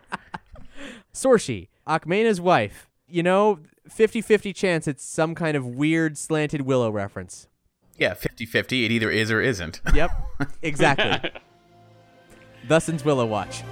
[1.13, 2.89] Sorshi, Ackmena's wife.
[3.07, 7.47] You know, 50 50 chance it's some kind of weird slanted Willow reference.
[7.97, 8.83] Yeah, 50 50.
[8.83, 9.79] It either is or isn't.
[9.93, 10.11] Yep,
[10.61, 11.31] exactly.
[12.67, 13.63] Thus ends Willow Watch.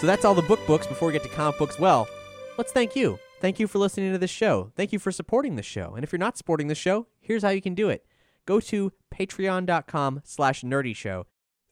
[0.00, 1.78] So that's all the book books before we get to comic books.
[1.78, 2.08] Well,
[2.56, 3.18] let's thank you.
[3.40, 4.72] Thank you for listening to this show.
[4.76, 5.94] Thank you for supporting this show.
[5.94, 8.04] And if you're not supporting this show, here's how you can do it.
[8.46, 11.26] Go to patreon.com slash nerdy show.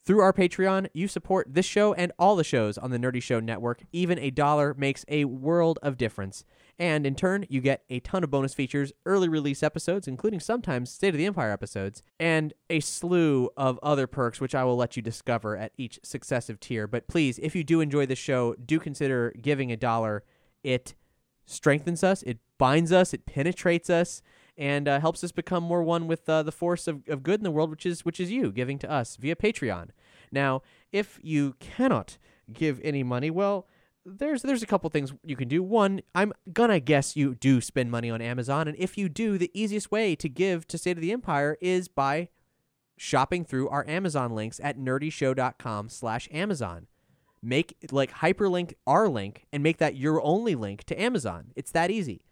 [0.05, 3.41] Through our Patreon, you support this show and all the shows on the Nerdy Show
[3.41, 3.83] Network.
[3.91, 6.45] Even a dollar makes a world of difference.
[6.79, 10.91] And in turn, you get a ton of bonus features, early release episodes, including sometimes
[10.91, 14.95] State of the Empire episodes, and a slew of other perks, which I will let
[14.95, 16.85] you discover at each successive tier.
[16.85, 20.23] But please, if you do enjoy the show, do consider giving a dollar.
[20.63, 20.93] It
[21.45, 24.21] strengthens us, it binds us, it penetrates us,
[24.55, 27.43] and uh, helps us become more one with uh, the force of, of good in
[27.43, 29.89] the world, which is which is you giving to us via Patreon.
[30.31, 30.61] Now,
[30.91, 32.17] if you cannot
[32.51, 33.67] give any money, well,
[34.07, 35.61] there's there's a couple things you can do.
[35.61, 39.51] One, I'm gonna guess you do spend money on Amazon, and if you do, the
[39.53, 42.29] easiest way to give to State of the Empire is by
[42.95, 46.87] shopping through our Amazon links at nerdyshow.com slash Amazon.
[47.43, 51.51] Make like hyperlink our link and make that your only link to Amazon.
[51.55, 52.23] It's that easy.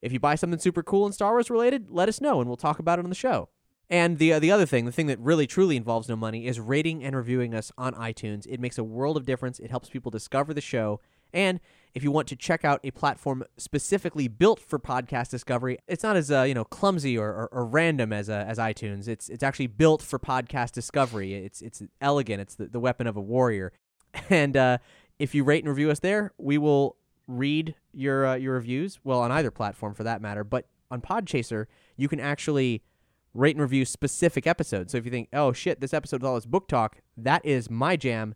[0.00, 2.56] If you buy something super cool and Star Wars related, let us know and we'll
[2.56, 3.48] talk about it on the show.
[3.90, 6.58] And the uh, the other thing, the thing that really truly involves no money, is
[6.58, 8.46] rating and reviewing us on iTunes.
[8.48, 9.58] It makes a world of difference.
[9.58, 11.00] It helps people discover the show.
[11.34, 11.60] And
[11.94, 16.16] if you want to check out a platform specifically built for podcast discovery, it's not
[16.16, 19.06] as uh, you know clumsy or, or, or random as uh, as iTunes.
[19.06, 21.34] It's it's actually built for podcast discovery.
[21.34, 22.40] It's it's elegant.
[22.40, 23.72] It's the, the weapon of a warrior.
[24.30, 24.78] And uh,
[25.18, 29.00] if you rate and review us there, we will read your uh, your reviews.
[29.02, 31.66] Well, on either platform for that matter, but on Podchaser,
[31.96, 32.82] you can actually
[33.34, 34.92] rate and review specific episodes.
[34.92, 37.68] So if you think, oh shit, this episode is all this book talk, that is
[37.68, 38.34] my jam.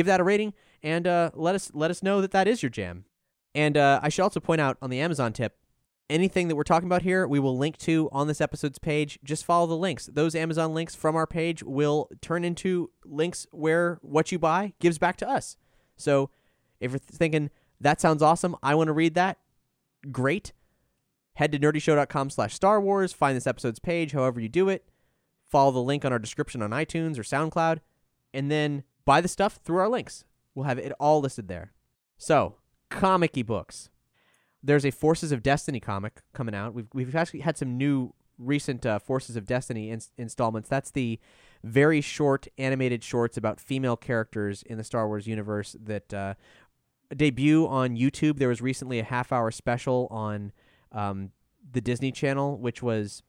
[0.00, 2.70] Give that a rating and uh, let us let us know that that is your
[2.70, 3.04] jam.
[3.54, 5.58] And uh, I should also point out on the Amazon tip,
[6.08, 9.18] anything that we're talking about here, we will link to on this episode's page.
[9.22, 10.06] Just follow the links.
[10.06, 14.96] Those Amazon links from our page will turn into links where what you buy gives
[14.96, 15.58] back to us.
[15.98, 16.30] So
[16.80, 19.36] if you're thinking that sounds awesome, I want to read that,
[20.10, 20.54] great.
[21.34, 24.88] Head to nerdyshow.com slash Star Wars, find this episode's page, however you do it.
[25.46, 27.80] Follow the link on our description on iTunes or SoundCloud,
[28.32, 30.24] and then buy the stuff through our links.
[30.54, 31.72] We'll have it all listed there.
[32.18, 32.56] So,
[32.90, 33.90] comic books.
[34.62, 36.74] There's a Forces of Destiny comic coming out.
[36.74, 40.68] We've, we've actually had some new recent uh, Forces of Destiny ins- installments.
[40.68, 41.18] That's the
[41.62, 46.34] very short animated shorts about female characters in the Star Wars universe that uh,
[47.14, 48.38] debut on YouTube.
[48.38, 50.52] There was recently a half hour special on
[50.92, 51.30] um,
[51.70, 53.22] the Disney Channel, which was,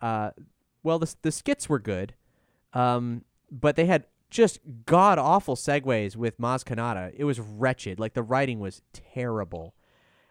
[0.00, 0.30] uh,
[0.82, 2.14] well, the the skits were good,
[2.72, 7.12] um, but they had just god awful segues with Maz Kanata.
[7.16, 8.00] It was wretched.
[8.00, 9.74] Like the writing was terrible.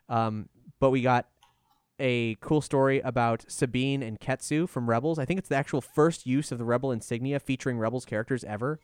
[0.09, 1.27] Um, but we got
[1.99, 5.19] a cool story about Sabine and Ketsu from Rebels.
[5.19, 8.79] I think it's the actual first use of the Rebel insignia featuring Rebels characters ever.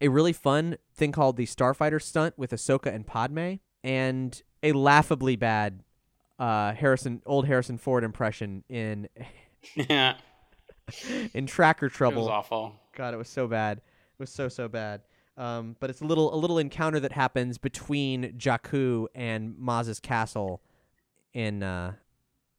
[0.00, 5.36] A really fun thing called the Starfighter stunt with Ahsoka and Padme, and a laughably
[5.36, 5.82] bad
[6.38, 9.08] uh, Harrison old Harrison Ford impression in
[9.74, 10.14] yeah,
[11.34, 12.22] in Tracker it Trouble.
[12.22, 12.74] was awful.
[12.96, 13.80] God, it was so bad.
[14.20, 15.00] Was so so bad.
[15.38, 20.60] Um, but it's a little a little encounter that happens between Jakku and Maz's castle
[21.32, 21.94] in uh,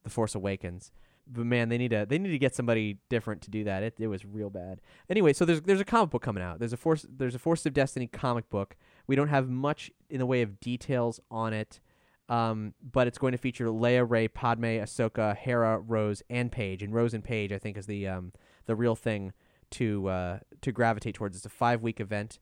[0.04, 0.92] the Force Awakens.
[1.28, 3.84] But man, they need to they need to get somebody different to do that.
[3.84, 4.82] It it was real bad.
[5.08, 6.58] Anyway, so there's there's a comic book coming out.
[6.58, 8.76] There's a force there's a Force of Destiny comic book.
[9.06, 11.80] We don't have much in the way of details on it.
[12.28, 16.82] Um, but it's going to feature Leia, Rey, Padme, Ahsoka, Hera, Rose, and Paige.
[16.82, 18.34] And Rose and Paige, I think, is the um,
[18.66, 19.34] the real thing
[19.72, 21.36] to uh, to gravitate towards.
[21.36, 22.40] It's a five week event.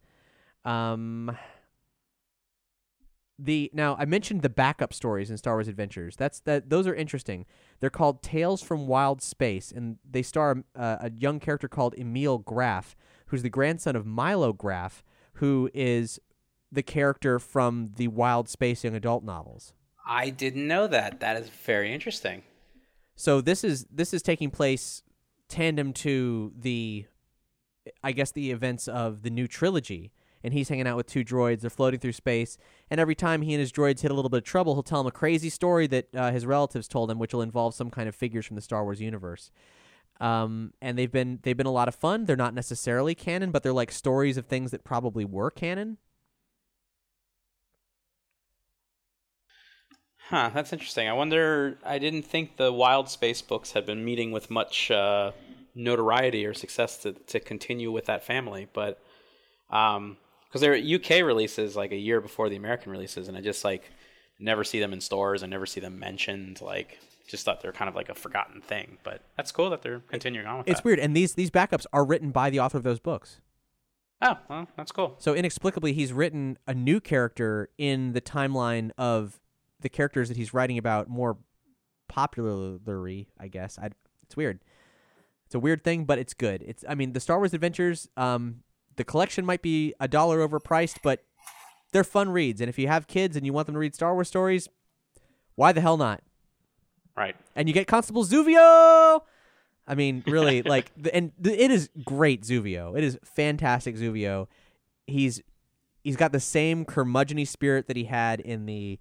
[0.66, 1.38] Um,
[3.38, 6.16] the now I mentioned the backup stories in Star Wars Adventures.
[6.16, 7.46] That's that those are interesting.
[7.80, 12.40] They're called Tales from Wild Space, and they star uh, a young character called Emil
[12.40, 12.96] Graf,
[13.28, 15.04] who's the grandson of Milo Graf,
[15.34, 16.20] who is
[16.72, 19.74] the character from the Wild Space young adult novels.
[20.06, 21.20] I didn't know that.
[21.20, 22.44] That is very interesting.
[23.16, 25.04] So this is this is taking place
[25.48, 27.06] tandem to the
[28.04, 30.12] I guess the events of the new trilogy.
[30.42, 31.60] And he's hanging out with two droids.
[31.60, 32.58] They're floating through space,
[32.90, 35.00] and every time he and his droids hit a little bit of trouble, he'll tell
[35.00, 38.08] them a crazy story that uh, his relatives told him, which will involve some kind
[38.08, 39.52] of figures from the Star Wars universe.
[40.22, 42.24] Um, and they've been they've been a lot of fun.
[42.24, 45.98] They're not necessarily canon, but they're like stories of things that probably were canon.
[50.30, 51.08] Huh, that's interesting.
[51.08, 51.80] I wonder.
[51.84, 55.32] I didn't think the Wild Space books had been meeting with much uh,
[55.76, 59.02] notoriety or success to to continue with that family, but
[59.70, 60.18] um,
[60.48, 63.92] because they're UK releases like a year before the American releases, and I just like
[64.40, 65.44] never see them in stores.
[65.44, 66.62] I never see them mentioned.
[66.62, 66.98] Like,
[67.28, 68.98] just thought they're kind of like a forgotten thing.
[69.04, 70.86] But that's cool that they're continuing on with It's that.
[70.86, 73.42] weird, and these these backups are written by the author of those books.
[74.22, 75.16] Oh, well, that's cool.
[75.20, 79.40] So inexplicably, he's written a new character in the timeline of
[79.80, 81.38] the characters that he's writing about more
[82.10, 83.30] popularly.
[83.40, 83.90] I guess I,
[84.24, 84.60] it's weird.
[85.50, 86.64] It's a weird thing, but it's good.
[86.68, 88.08] It's I mean the Star Wars Adventures.
[88.16, 88.58] Um,
[88.98, 91.24] the collection might be a dollar overpriced, but
[91.92, 92.62] they're fun reads.
[92.62, 94.70] And if you have kids and you want them to read Star Wars stories,
[95.56, 96.22] why the hell not?
[97.18, 97.36] Right.
[97.56, 99.22] and you get Constable Zuvio.
[99.88, 102.96] I mean, really, like, the, and the, it is great Zuvio.
[102.96, 104.46] It is fantastic Zuvio.
[105.08, 105.42] He's
[106.04, 109.00] he's got the same curmudgeony spirit that he had in the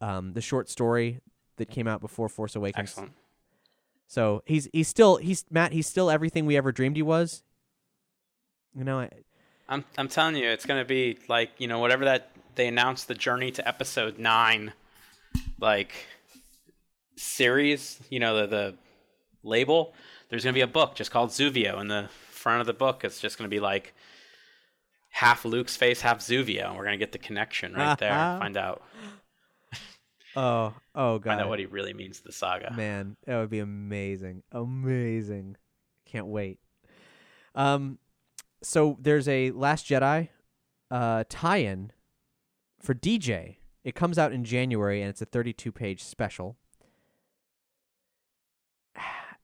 [0.00, 1.20] um the short story
[1.56, 2.90] that came out before Force Awakens.
[2.90, 3.12] Excellent.
[4.06, 5.72] So he's he's still he's Matt.
[5.72, 7.42] He's still everything we ever dreamed he was.
[8.76, 9.10] You know, I,
[9.68, 13.14] I'm I'm telling you, it's gonna be like you know whatever that they announced the
[13.14, 14.72] journey to episode nine,
[15.60, 15.92] like
[17.16, 18.00] series.
[18.10, 18.74] You know the the
[19.42, 19.94] label.
[20.28, 21.80] There's gonna be a book just called Zuvio.
[21.80, 23.94] In the front of the book, it's just gonna be like
[25.10, 28.12] half Luke's face, half Zuvio, and we're gonna get the connection right there.
[28.12, 28.38] Uh-huh.
[28.40, 28.82] Find out
[30.36, 32.72] oh oh god, find out what he really means to the saga.
[32.76, 35.56] man, that would be amazing, amazing.
[36.06, 36.58] Can't wait.
[37.54, 37.98] Um,
[38.62, 40.28] so there's a Last Jedi,
[40.90, 41.92] uh, tie-in
[42.80, 43.56] for DJ.
[43.84, 46.56] It comes out in January, and it's a 32-page special.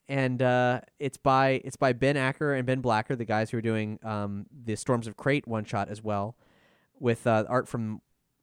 [0.08, 3.62] And uh, it's by it's by Ben Acker and Ben Blacker, the guys who are
[3.62, 6.34] doing um, the Storms of Crait one shot as well,
[6.98, 8.00] with uh, art from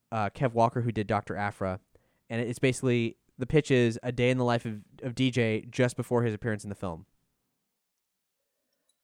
[0.09, 1.81] uh, Kev Walker, who did Doctor Aphra,
[2.29, 5.95] and it's basically the pitch is a day in the life of, of DJ just
[5.95, 7.05] before his appearance in the film.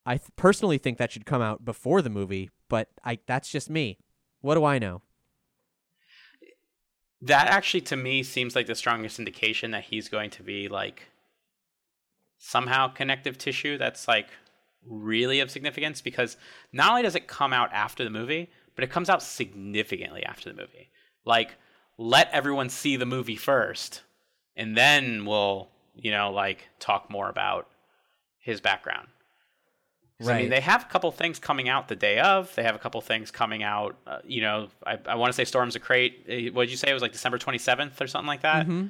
[0.06, 3.70] I th- personally think that should come out before the movie, but I that's just
[3.70, 4.00] me.
[4.42, 5.02] What do I know?
[7.22, 11.04] That actually, to me, seems like the strongest indication that he's going to be like
[12.38, 14.28] somehow connective tissue that's like
[14.86, 16.36] really of significance because
[16.74, 20.50] not only does it come out after the movie, but it comes out significantly after
[20.50, 20.90] the movie.
[21.24, 21.56] Like,
[21.98, 24.02] let everyone see the movie first,
[24.56, 27.68] and then we'll, you know, like talk more about
[28.40, 29.08] his background.
[30.20, 32.54] 'Cause, I mean, they have a couple things coming out the day of.
[32.56, 33.98] They have a couple things coming out.
[34.08, 36.52] Uh, you know, I, I want to say Storms of Crait.
[36.54, 36.90] What did you say?
[36.90, 38.66] It was like December twenty seventh or something like that.
[38.68, 38.88] Mm-hmm.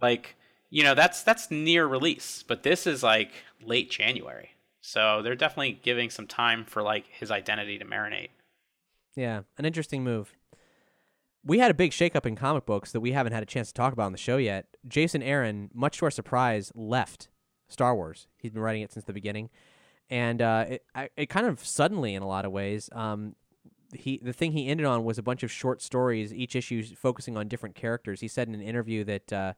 [0.00, 0.34] Like,
[0.70, 3.30] you know, that's that's near release, but this is like
[3.62, 4.50] late January.
[4.80, 8.30] So they're definitely giving some time for like his identity to marinate.
[9.14, 10.32] Yeah, an interesting move.
[11.44, 13.74] We had a big shakeup in comic books that we haven't had a chance to
[13.74, 14.66] talk about on the show yet.
[14.86, 17.28] Jason Aaron, much to our surprise, left
[17.68, 18.28] Star Wars.
[18.36, 19.50] He's been writing it since the beginning,
[20.08, 22.88] and uh, it I, it kind of suddenly, in a lot of ways.
[22.92, 23.34] Um,
[23.92, 27.36] he the thing he ended on was a bunch of short stories, each issue focusing
[27.36, 28.20] on different characters.
[28.20, 29.52] He said in an interview that uh,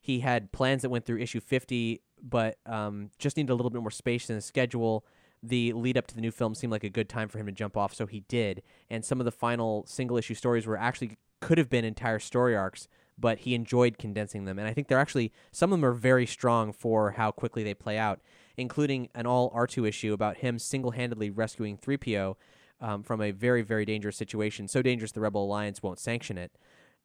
[0.00, 3.80] he had plans that went through issue 50, but um, just needed a little bit
[3.80, 5.04] more space in his schedule.
[5.46, 7.52] The lead up to the new film seemed like a good time for him to
[7.52, 8.62] jump off, so he did.
[8.90, 12.56] And some of the final single issue stories were actually could have been entire story
[12.56, 12.88] arcs,
[13.18, 14.58] but he enjoyed condensing them.
[14.58, 17.74] And I think they're actually some of them are very strong for how quickly they
[17.74, 18.20] play out,
[18.56, 22.36] including an all R2 issue about him single handedly rescuing 3PO
[22.80, 24.68] um, from a very, very dangerous situation.
[24.68, 26.52] So dangerous the Rebel Alliance won't sanction it.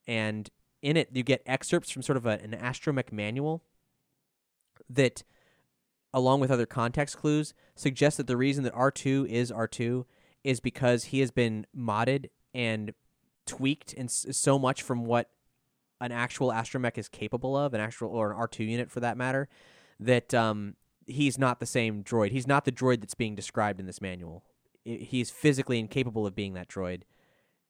[0.08, 0.50] And
[0.82, 3.64] in it, you get excerpts from sort of a, an astromech manual
[4.89, 5.24] that,
[6.14, 10.05] along with other context clues, suggests that the reason that R2 is R2
[10.43, 12.93] is because he has been modded and
[13.45, 15.30] tweaked and so much from what
[15.99, 19.47] an actual astromech is capable of, an actual or an R2 unit for that matter,
[19.99, 22.32] that um, he's not the same droid.
[22.32, 24.43] He's not the droid that's being described in this manual.
[24.84, 27.03] He's physically incapable of being that droid,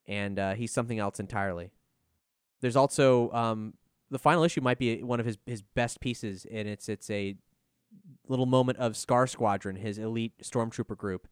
[0.08, 1.72] and uh, he's something else entirely.
[2.62, 3.74] There's also um,
[4.10, 7.36] the final issue might be one of his his best pieces, and it's it's a
[8.28, 11.28] little moment of Scar Squadron, his elite stormtrooper group.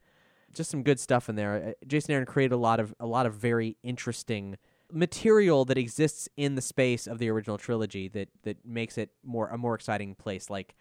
[0.52, 1.70] Just some good stuff in there.
[1.70, 4.58] Uh, Jason Aaron created a lot of a lot of very interesting
[4.92, 9.48] material that exists in the space of the original trilogy that that makes it more
[9.50, 10.50] a more exciting place.
[10.50, 10.76] Like,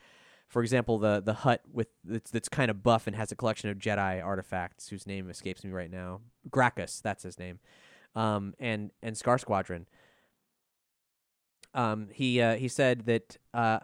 [0.49, 3.69] for example, the the Hutt with that's, that's kind of buff and has a collection
[3.69, 6.21] of Jedi artifacts whose name escapes me right now.
[6.49, 7.61] Grakkus, that's his name,
[8.15, 9.87] um, and and Scar Squadron.
[11.75, 13.81] Um, he uh, he said that uh,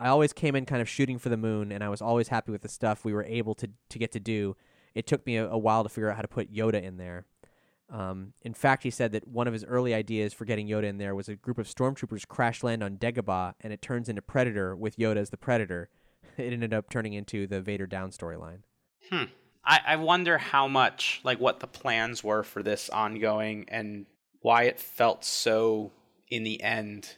[0.00, 2.52] I always came in kind of shooting for the moon, and I was always happy
[2.52, 4.56] with the stuff we were able to to get to do.
[4.94, 7.26] It took me a, a while to figure out how to put Yoda in there.
[7.90, 10.98] Um, in fact, he said that one of his early ideas for getting Yoda in
[10.98, 14.74] there was a group of stormtroopers crash land on Dagobah, and it turns into Predator
[14.74, 15.88] with Yoda as the Predator.
[16.36, 18.62] It ended up turning into the Vader down storyline.
[19.08, 19.24] Hmm.
[19.64, 24.06] I, I wonder how much, like, what the plans were for this ongoing and
[24.40, 25.92] why it felt so,
[26.28, 27.14] in the end,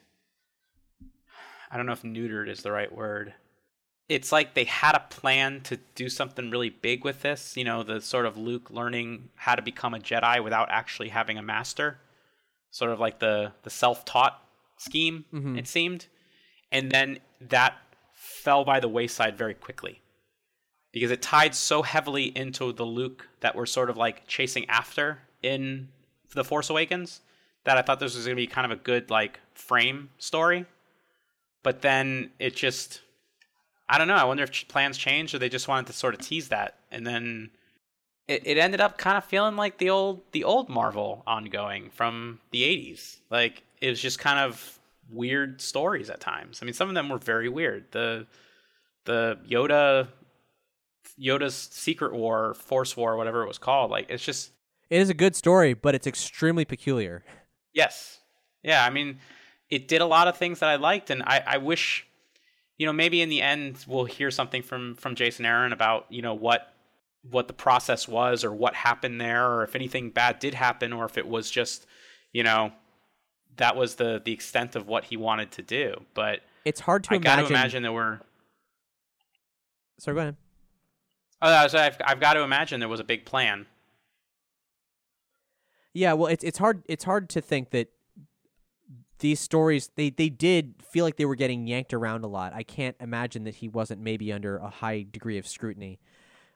[1.71, 3.35] I don't know if neutered is the right word.
[4.09, 7.83] It's like they had a plan to do something really big with this, you know,
[7.83, 11.99] the sort of Luke learning how to become a Jedi without actually having a master.
[12.71, 14.41] Sort of like the, the self taught
[14.77, 15.59] scheme, Mhm.
[15.59, 16.07] it seemed.
[16.71, 17.75] And then that
[18.13, 20.03] fell by the wayside very quickly
[20.93, 25.19] because it tied so heavily into the Luke that we're sort of like chasing after
[25.43, 25.89] in
[26.33, 27.23] The Force Awakens
[27.65, 30.65] that I thought this was going to be kind of a good like frame story.
[31.67, 33.01] But then it just
[33.89, 36.21] I don't know, I wonder if plans changed or they just wanted to sort of
[36.21, 37.51] tease that and then
[38.29, 42.39] it, it ended up kind of feeling like the old the old Marvel ongoing from
[42.53, 43.17] the 80s.
[43.31, 44.79] Like it was just kind of
[45.11, 46.61] weird stories at times.
[46.63, 47.87] I mean, some of them were very weird.
[47.91, 48.29] The
[49.05, 50.07] the Yoda
[51.21, 53.91] Yoda's Secret War, Force War, whatever it was called.
[53.91, 54.53] Like it's just
[54.89, 57.25] It is a good story, but it's extremely peculiar.
[57.75, 58.21] yes,
[58.63, 58.85] yeah.
[58.85, 59.19] I mean,
[59.71, 62.07] it did a lot of things that I liked, and I, I wish,
[62.79, 66.23] you know, maybe in the end we'll hear something from from Jason Aaron about you
[66.23, 66.73] know what
[67.31, 71.05] what the process was or what happened there, or if anything bad did happen, or
[71.05, 71.87] if it was just
[72.33, 72.73] you know
[73.57, 76.01] that was the the extent of what he wanted to do.
[76.15, 77.47] But It's hard to I got imagine.
[77.49, 78.21] to imagine there were.
[79.99, 80.37] Sorry, go ahead.
[81.43, 83.67] Oh, was- I've, I've got to imagine there was a big plan.
[85.95, 87.89] Yeah, well, it's it's hard it's hard to think that
[89.19, 92.53] these stories they they did feel like they were getting yanked around a lot.
[92.53, 95.99] I can't imagine that he wasn't maybe under a high degree of scrutiny.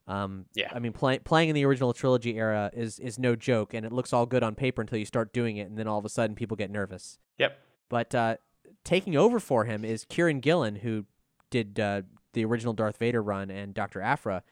[0.06, 0.68] Um, Yeah.
[0.74, 3.92] I mean, play, playing in the original trilogy era is is no joke, and it
[3.92, 6.08] looks all good on paper until you start doing it, and then all of a
[6.08, 7.18] sudden people get nervous.
[7.38, 7.58] Yep.
[7.88, 8.36] But uh,
[8.84, 11.06] taking over for him is Kieron Gillen, who
[11.50, 12.02] did uh,
[12.32, 14.42] the original Darth Vader run and Doctor Aphra.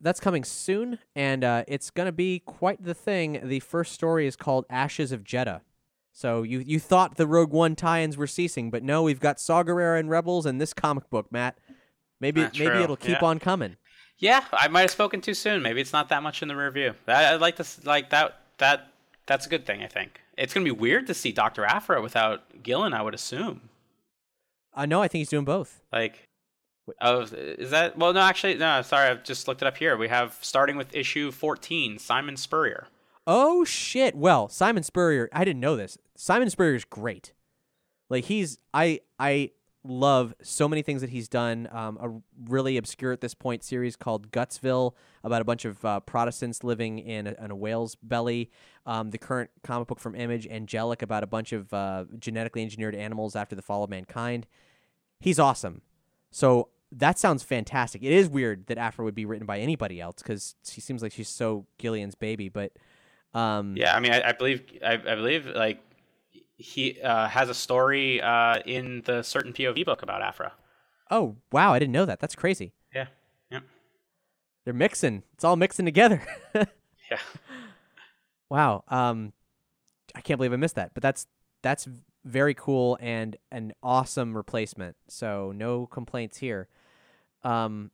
[0.00, 3.40] That's coming soon, and uh, it's going to be quite the thing.
[3.42, 5.60] The first story is called Ashes of Jedha.
[6.16, 9.64] So you you thought the Rogue One tie-ins were ceasing, but no, we've got Saw
[9.64, 11.58] Gerrera and Rebels and this comic book, Matt.
[12.20, 13.26] Maybe maybe true, it'll keep yeah.
[13.26, 13.76] on coming.
[14.18, 15.60] Yeah, I might have spoken too soon.
[15.60, 16.94] Maybe it's not that much in the review.
[17.08, 18.38] I, I'd like to s- like that.
[18.58, 18.92] That
[19.26, 19.82] that's a good thing.
[19.82, 22.94] I think it's gonna be weird to see Doctor Aphra without Gillen.
[22.94, 23.62] I would assume.
[24.72, 25.80] Uh, no, I think he's doing both.
[25.92, 26.28] Like,
[27.00, 27.98] oh, is that?
[27.98, 28.82] Well, no, actually, no.
[28.82, 29.96] Sorry, I've just looked it up here.
[29.96, 32.86] We have starting with issue fourteen, Simon Spurrier.
[33.26, 34.14] Oh shit!
[34.14, 35.96] Well, Simon Spurrier, I didn't know this.
[36.14, 37.32] Simon Spurrier is great.
[38.10, 39.50] Like he's I I
[39.86, 41.68] love so many things that he's done.
[41.70, 46.00] Um, a really obscure at this point series called Gutsville about a bunch of uh,
[46.00, 48.50] Protestants living in a, in a whale's belly.
[48.86, 52.94] Um, the current comic book from Image, Angelic, about a bunch of uh, genetically engineered
[52.94, 54.46] animals after the fall of mankind.
[55.20, 55.82] He's awesome.
[56.30, 58.02] So that sounds fantastic.
[58.02, 61.12] It is weird that Aphra would be written by anybody else because she seems like
[61.12, 62.72] she's so Gillen's baby, but.
[63.34, 65.80] Um, Yeah, I mean, I, I believe, I, I believe, like
[66.56, 70.52] he uh, has a story uh, in the certain POV book about Aphra.
[71.10, 72.20] Oh wow, I didn't know that.
[72.20, 72.72] That's crazy.
[72.94, 73.06] Yeah,
[73.50, 73.60] yeah,
[74.64, 75.24] They're mixing.
[75.34, 76.22] It's all mixing together.
[76.54, 77.18] yeah.
[78.48, 78.84] wow.
[78.88, 79.32] Um,
[80.14, 80.94] I can't believe I missed that.
[80.94, 81.26] But that's
[81.62, 81.88] that's
[82.24, 84.96] very cool and an awesome replacement.
[85.08, 86.68] So no complaints here.
[87.42, 87.90] Um,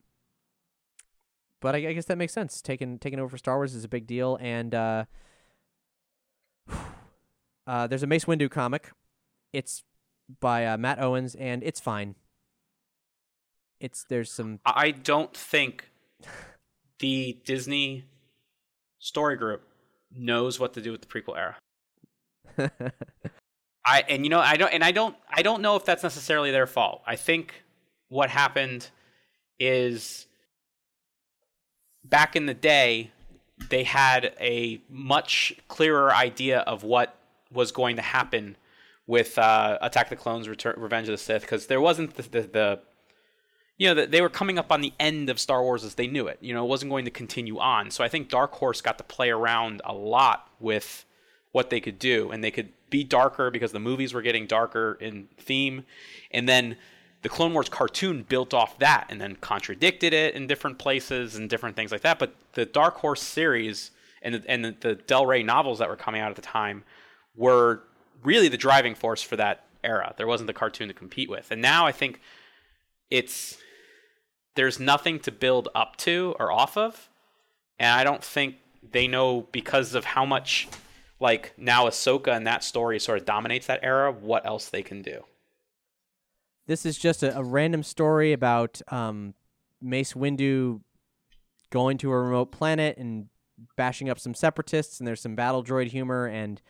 [1.59, 2.61] but I, I guess that makes sense.
[2.61, 5.05] Taking taking over for Star Wars is a big deal, and uh,
[7.67, 8.91] uh, there's a Mace Windu comic.
[9.53, 9.83] It's
[10.39, 12.15] by uh, Matt Owens, and it's fine.
[13.79, 15.89] It's there's some I don't think
[16.99, 18.05] the Disney
[18.99, 19.63] story group
[20.15, 21.57] knows what to do with the prequel era.
[23.85, 26.51] I and you know I don't and I don't I don't know if that's necessarily
[26.51, 27.01] their fault.
[27.07, 27.63] I think
[28.09, 28.89] what happened
[29.59, 30.27] is
[32.03, 33.11] back in the day
[33.69, 37.15] they had a much clearer idea of what
[37.51, 38.55] was going to happen
[39.07, 42.41] with uh, Attack the Clones, Return, Revenge of the Sith, because there wasn't the, the,
[42.41, 42.79] the
[43.77, 46.27] you know, they were coming up on the end of Star Wars as they knew
[46.27, 46.37] it.
[46.39, 47.89] You know, it wasn't going to continue on.
[47.89, 51.03] So I think Dark Horse got to play around a lot with
[51.51, 54.97] what they could do, and they could be darker because the movies were getting darker
[55.01, 55.83] in theme,
[56.29, 56.77] and then
[57.21, 61.49] the Clone Wars cartoon built off that, and then contradicted it in different places and
[61.49, 62.19] different things like that.
[62.19, 63.91] But the Dark Horse series
[64.21, 66.83] and the, and the, the Del Rey novels that were coming out at the time
[67.35, 67.83] were
[68.23, 70.13] really the driving force for that era.
[70.17, 72.19] There wasn't the cartoon to compete with, and now I think
[73.11, 73.57] it's
[74.55, 77.09] there's nothing to build up to or off of
[77.77, 78.55] and i don't think
[78.91, 80.67] they know because of how much
[81.19, 85.01] like now ahsoka and that story sort of dominates that era what else they can
[85.01, 85.23] do
[86.71, 89.33] This is just a, a random story about um,
[89.81, 90.79] Mace Windu
[91.69, 93.27] going to a remote planet and
[93.75, 96.61] bashing up some separatists, and there's some battle droid humor, and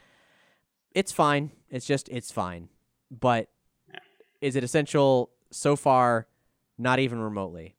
[0.95, 1.51] it's fine.
[1.69, 2.69] It's just it's fine.
[3.11, 3.49] But
[4.41, 6.25] is it essential so far?
[6.79, 7.75] Not even remotely.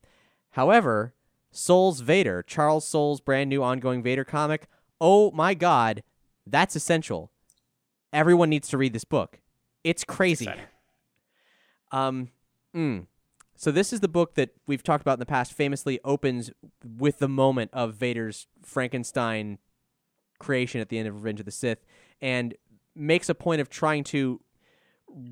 [0.50, 1.14] However,
[1.50, 4.68] Soule Vader, Charles Soule's brand new ongoing Vader comic.
[5.00, 6.04] Oh my God,
[6.46, 7.32] that's essential.
[8.12, 9.40] Everyone needs to read this book.
[9.82, 10.44] It's crazy.
[10.44, 10.66] Exciting.
[11.92, 12.30] Um,
[12.74, 13.06] mm.
[13.54, 15.52] So this is the book that we've talked about in the past.
[15.52, 16.50] Famously opens
[16.84, 19.58] with the moment of Vader's Frankenstein
[20.40, 21.84] creation at the end of Revenge of the Sith,
[22.20, 22.54] and
[22.96, 24.40] makes a point of trying to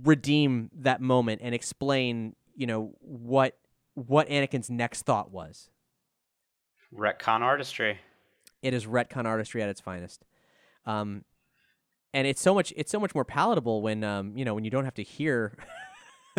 [0.05, 3.57] redeem that moment and explain, you know, what
[3.95, 5.69] what Anakin's next thought was.
[6.95, 7.99] retcon artistry
[8.63, 10.25] It is retcon artistry at its finest.
[10.87, 11.25] Um,
[12.15, 14.71] and it's so much it's so much more palatable when um, you know, when you
[14.71, 15.57] don't have to hear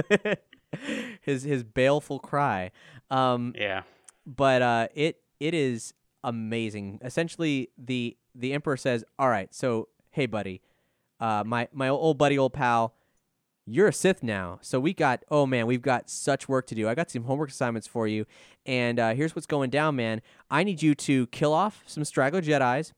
[1.22, 2.72] his his baleful cry.
[3.10, 3.84] Um, Yeah.
[4.26, 7.00] but uh, it it is amazing.
[7.04, 10.62] Essentially, the the emperor says, "All right, so hey, buddy,
[11.20, 12.94] uh, my my old buddy, old pal,
[13.66, 14.60] you're a Sith now.
[14.62, 16.88] So we got oh man, we've got such work to do.
[16.88, 18.26] I got some homework assignments for you,
[18.66, 20.22] and uh, here's what's going down, man.
[20.50, 22.94] I need you to kill off some straggler Jedi's,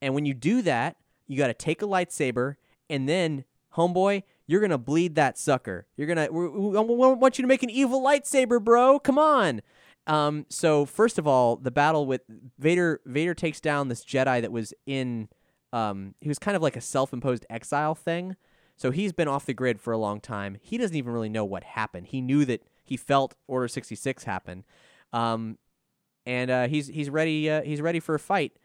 [0.00, 2.56] and when you do that, you got to take a lightsaber,
[2.88, 3.44] and then
[3.76, 5.86] homeboy." You're gonna bleed that sucker.
[5.96, 6.28] You're gonna.
[6.30, 8.98] We, we, we want you to make an evil lightsaber, bro.
[8.98, 9.62] Come on.
[10.06, 12.22] Um, so first of all, the battle with
[12.58, 15.28] Vader Vader takes down this Jedi that was in
[15.72, 18.36] um he was kind of like a self-imposed exile thing.
[18.76, 20.58] So he's been off the grid for a long time.
[20.60, 22.08] He doesn't even really know what happened.
[22.08, 24.64] He knew that he felt Order 66 happen.
[25.12, 25.58] Um
[26.24, 28.58] and uh, he's he's ready uh, he's ready for a fight.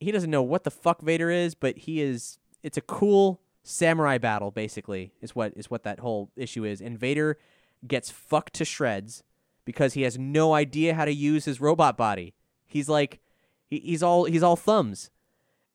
[0.00, 4.18] He doesn't know what the fuck Vader is, but he is it's a cool samurai
[4.18, 5.12] battle basically.
[5.20, 6.80] Is what is what that whole issue is.
[6.80, 7.38] And Vader
[7.86, 9.22] gets fucked to shreds
[9.64, 12.34] because he has no idea how to use his robot body.
[12.66, 13.20] He's like
[13.66, 15.10] he, he's all he's all thumbs.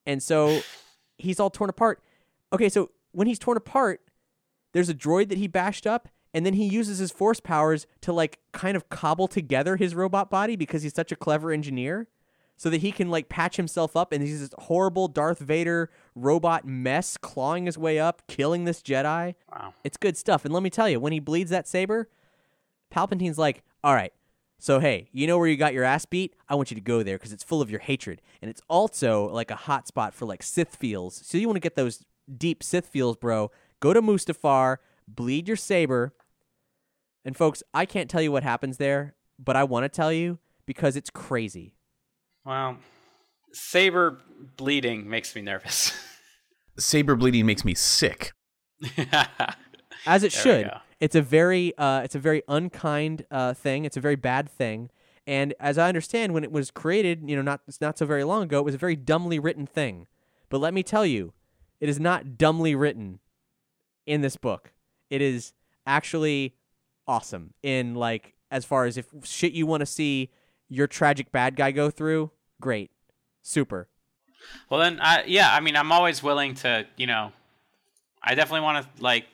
[0.06, 0.62] And so
[1.18, 2.02] he's all torn apart.
[2.52, 4.02] Okay, so when he's torn apart,
[4.74, 8.12] there's a droid that he bashed up and then he uses his force powers to
[8.12, 12.08] like kind of cobble together his robot body because he's such a clever engineer
[12.58, 16.66] so that he can like patch himself up and he's this horrible Darth Vader robot
[16.66, 19.36] mess clawing his way up, killing this Jedi.
[19.51, 19.74] Wow.
[19.84, 20.45] It's good stuff.
[20.45, 22.10] And let me tell you, when he bleeds that saber,
[22.89, 24.14] Palpatine's like, all right,
[24.60, 26.36] so hey, you know where you got your ass beat?
[26.47, 28.22] I want you to go there because it's full of your hatred.
[28.41, 31.22] And it's also like a hot spot for like Sith feels.
[31.26, 32.06] So you want to get those
[32.38, 33.51] deep Sith feels, bro.
[33.82, 36.14] Go to Mustafar, bleed your saber.
[37.26, 40.39] And folks, I can't tell you what happens there, but I want to tell you
[40.66, 41.76] because it's crazy.
[42.46, 42.78] Well,
[43.54, 44.20] saber
[44.58, 45.94] bleeding makes me nervous.
[46.78, 48.32] Saber bleeding makes me sick.
[50.08, 50.72] as it There should.
[51.00, 53.86] It's a very uh, it's a very unkind uh, thing.
[53.86, 54.89] It's a very bad thing.
[55.28, 58.24] And as I understand, when it was created, you know, not it's not so very
[58.24, 60.08] long ago, it was a very dumbly written thing.
[60.50, 61.34] But let me tell you,
[61.80, 63.20] it is not dumbly written
[64.06, 64.74] in this book.
[65.10, 65.54] It is
[65.86, 66.56] actually
[67.08, 70.32] awesome in like as far as if shit you want to see
[70.70, 72.91] your tragic bad guy go through, great,
[73.41, 73.88] super.
[74.70, 77.32] well, then, I, yeah, I mean, I'm always willing to, you know,
[78.22, 79.26] I definitely want to like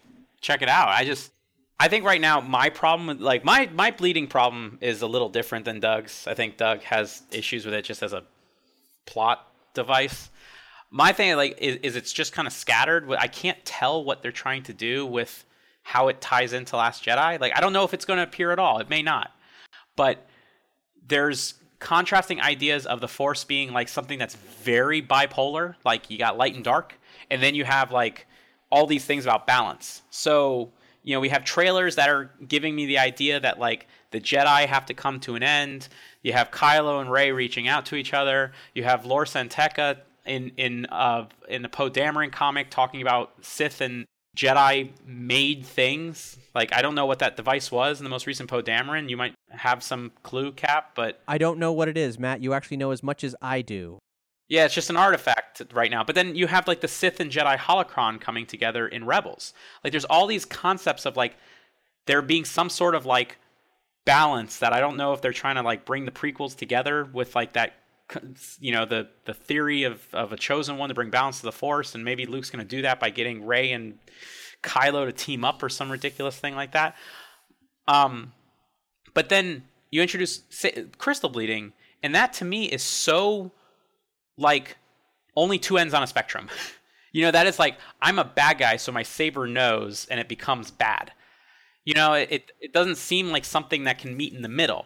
[0.41, 0.89] check it out.
[0.89, 1.31] I just,
[1.79, 5.65] I think right now my problem, like my my bleeding problem, is a little different
[5.65, 6.27] than Doug's.
[6.27, 8.23] I think Doug has issues with it just as a
[9.05, 10.29] plot device.
[10.91, 13.09] My thing, like, is, is it's just kind of scattered.
[13.11, 15.45] I can't tell what they're trying to do with
[15.83, 17.39] how it ties into Last Jedi.
[17.39, 18.79] Like, I don't know if it's going to appear at all.
[18.79, 19.31] It may not,
[19.95, 20.27] but
[21.09, 26.37] there's contrasting ideas of the force being like something that's very bipolar like you got
[26.37, 26.99] light and dark
[27.29, 28.27] and then you have like
[28.71, 30.01] all these things about balance.
[30.09, 30.71] So
[31.03, 34.65] you know we have trailers that are giving me the idea that like the jedi
[34.65, 35.87] have to come to an end.
[36.21, 38.51] You have kylo and Rey reaching out to each other.
[38.73, 43.33] You have Lor San Tekka in in uh in the poe dameron comic talking about
[43.41, 44.05] sith and
[44.37, 46.37] Jedi made things.
[46.55, 49.09] Like I don't know what that device was in the most recent Poe Dameron.
[49.09, 52.41] You might have some clue, Cap, but I don't know what it is, Matt.
[52.41, 53.99] You actually know as much as I do.
[54.47, 56.03] yeah, it's just an artifact right now.
[56.03, 59.53] But then you have like the Sith and Jedi holocron coming together in Rebels.
[59.83, 61.35] Like there's all these concepts of like
[62.05, 63.37] there being some sort of like
[64.05, 67.35] balance that I don't know if they're trying to like bring the prequels together with
[67.35, 67.73] like that
[68.59, 71.51] you know the the theory of of a chosen one to bring balance to the
[71.51, 73.99] force and maybe Luke's going to do that by getting Rey and
[74.63, 76.95] Kylo to team up or some ridiculous thing like that.
[77.87, 78.33] Um
[79.13, 80.43] but then you introduce
[80.97, 83.51] crystal bleeding and that to me is so
[84.37, 84.77] like
[85.35, 86.49] only two ends on a spectrum.
[87.11, 90.27] you know, that is like I'm a bad guy, so my saber knows, and it
[90.27, 91.11] becomes bad.
[91.85, 94.85] You know, it it doesn't seem like something that can meet in the middle.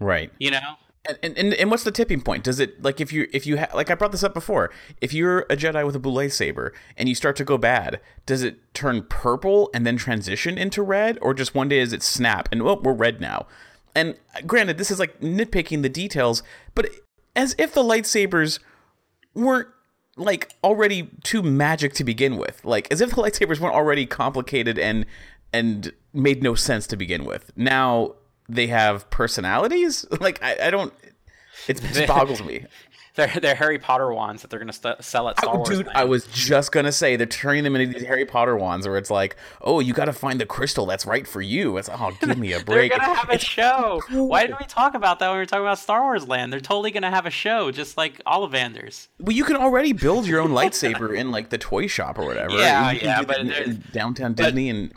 [0.00, 0.30] Right.
[0.38, 0.76] You know,
[1.22, 2.44] And, and and what's the tipping point?
[2.44, 4.70] Does it like if you if you ha- like I brought this up before?
[5.00, 8.42] If you're a Jedi with a blue saber and you start to go bad, does
[8.42, 12.48] it turn purple and then transition into red, or just one day is it snap
[12.52, 13.46] and well we're red now?
[13.94, 16.42] And uh, granted, this is like nitpicking the details,
[16.74, 16.90] but
[17.34, 18.58] as if the lightsabers
[19.34, 19.68] weren't
[20.16, 24.78] like already too magic to begin with, like as if the lightsabers weren't already complicated
[24.78, 25.06] and
[25.52, 27.50] and made no sense to begin with.
[27.56, 28.14] Now
[28.48, 30.04] they have personalities.
[30.20, 30.92] Like I, I don't.
[31.68, 32.64] It just boggles me.
[33.14, 35.68] they're they're Harry Potter wands that they're going to st- sell at Star Wars.
[35.68, 35.98] Dude, Land.
[35.98, 39.10] I was just gonna say they're turning them into these Harry Potter wands, where it's
[39.10, 41.76] like, oh, you got to find the crystal that's right for you.
[41.76, 42.90] It's oh, give me a break.
[42.92, 44.00] They're gonna have a show.
[44.10, 46.52] Why didn't we talk about that when we were talking about Star Wars Land?
[46.52, 49.08] They're totally gonna have a show, just like Ollivanders.
[49.18, 52.56] well, you can already build your own lightsaber in like the toy shop or whatever.
[52.56, 54.92] Yeah, yeah, but in- in downtown Disney and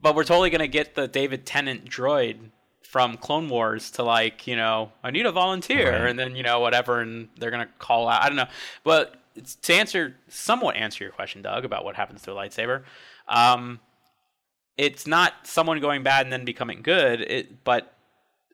[0.00, 2.50] but we're totally gonna get the David Tennant droid
[2.90, 6.08] from Clone Wars to like, you know, I need a volunteer, Right.
[6.10, 8.22] and then you know whatever, and they're gonna call out.
[8.24, 8.48] I don't know,
[8.82, 9.14] but
[9.62, 12.84] to answer somewhat answer your question, Doug, about what happens to a lightsaber.
[13.28, 13.80] Um,
[14.78, 17.94] it's not someone going bad and then becoming good, it, but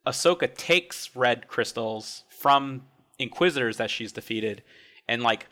[0.06, 2.82] Ahsoka takes red crystals from
[3.18, 4.64] Inquisitors that she's defeated,
[5.06, 5.46] and like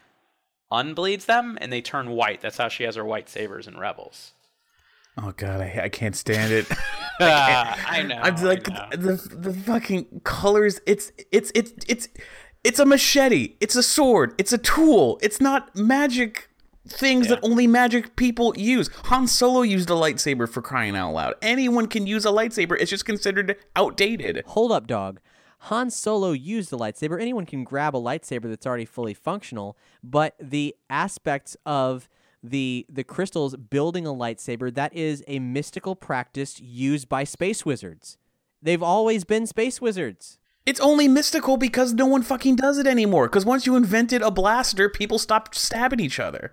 [0.73, 2.41] unbleeds them, and they turn white.
[2.41, 4.33] That's how she has her white sabers in Rebels.
[5.17, 6.67] Oh god, I, I can't stand it.
[7.89, 8.17] I know.
[8.17, 8.87] I'm like know.
[8.91, 10.81] the the fucking colors.
[10.87, 12.09] It's it's it's it's
[12.65, 13.57] it's a machete.
[13.61, 14.35] It's a sword.
[14.39, 15.19] It's a tool.
[15.23, 16.49] It's not magic
[16.89, 18.89] things that only magic people use.
[19.05, 21.35] Han Solo used a lightsaber for crying out loud.
[21.43, 22.77] Anyone can use a lightsaber.
[22.79, 24.43] It's just considered outdated.
[24.47, 25.21] Hold up, dog.
[25.67, 27.21] Han Solo used a lightsaber.
[27.21, 32.09] Anyone can grab a lightsaber that's already fully functional, but the aspects of
[32.43, 38.19] the the crystals building a lightsaber that is a mystical practice used by space wizards.
[38.61, 40.39] They've always been space wizards.
[40.65, 43.27] It's only mystical because no one fucking does it anymore.
[43.29, 46.53] Because once you invented a blaster, people stopped stabbing each other.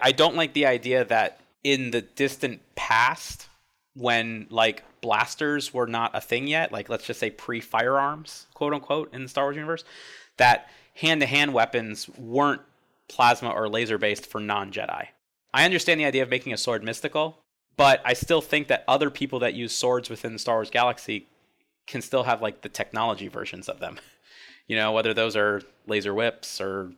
[0.00, 3.48] I don't like the idea that in the distant past,
[3.94, 8.72] when like blasters were not a thing yet, like let's just say pre firearms, quote
[8.72, 9.84] unquote, in the Star Wars universe,
[10.36, 12.62] that hand to hand weapons weren't
[13.08, 15.08] plasma or laser based for non Jedi.
[15.52, 17.38] I understand the idea of making a sword mystical,
[17.76, 21.26] but I still think that other people that use swords within the Star Wars galaxy
[21.86, 23.98] can still have like the technology versions of them.
[24.70, 26.92] You know, whether those are laser whips or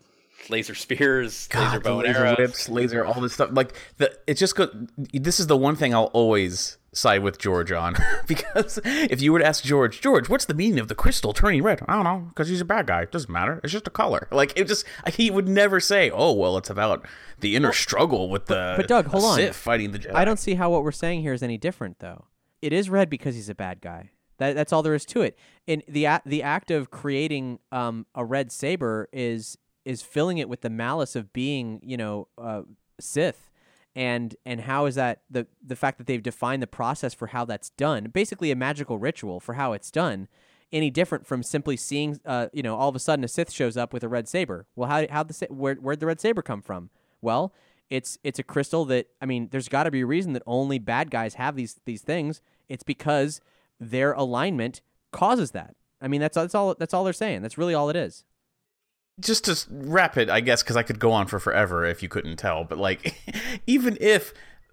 [0.48, 2.38] laser spears, laser bow and laser arrows.
[2.38, 3.50] whips, laser, all this stuff.
[3.52, 4.68] Like the, it just go.
[5.12, 7.94] This is the one thing I'll always side with George on
[8.26, 11.62] because if you were to ask George, George, what's the meaning of the crystal turning
[11.62, 11.82] red?
[11.88, 13.02] I don't know, because he's a bad guy.
[13.02, 13.60] It doesn't matter.
[13.62, 14.28] It's just a color.
[14.40, 17.06] Like it just he would never say, oh well, it's about
[17.40, 19.36] the inner struggle with the but Doug, hold on.
[19.36, 20.14] Sith fighting the Jedi.
[20.14, 22.24] I don't see how what we're saying here is any different, though.
[22.62, 24.12] It is red because he's a bad guy.
[24.38, 25.38] That, that's all there is to it.
[25.68, 30.62] And the the act of creating um, a red saber is is filling it with
[30.62, 32.62] the malice of being, you know, uh,
[32.98, 33.49] Sith.
[33.96, 37.44] And and how is that the the fact that they've defined the process for how
[37.44, 40.28] that's done, basically a magical ritual for how it's done,
[40.72, 43.76] any different from simply seeing, uh, you know, all of a sudden a Sith shows
[43.76, 44.66] up with a red saber?
[44.76, 46.90] Well, how how the where where'd the red saber come from?
[47.20, 47.52] Well,
[47.88, 50.78] it's it's a crystal that I mean, there's got to be a reason that only
[50.78, 52.40] bad guys have these these things.
[52.68, 53.40] It's because
[53.80, 54.80] their alignment
[55.10, 55.74] causes that.
[56.00, 57.42] I mean, that's that's all that's all they're saying.
[57.42, 58.24] That's really all it is.
[59.20, 62.08] Just to wrap it, I guess, because I could go on for forever if you
[62.08, 62.64] couldn't tell.
[62.64, 63.14] But like,
[63.66, 64.32] even if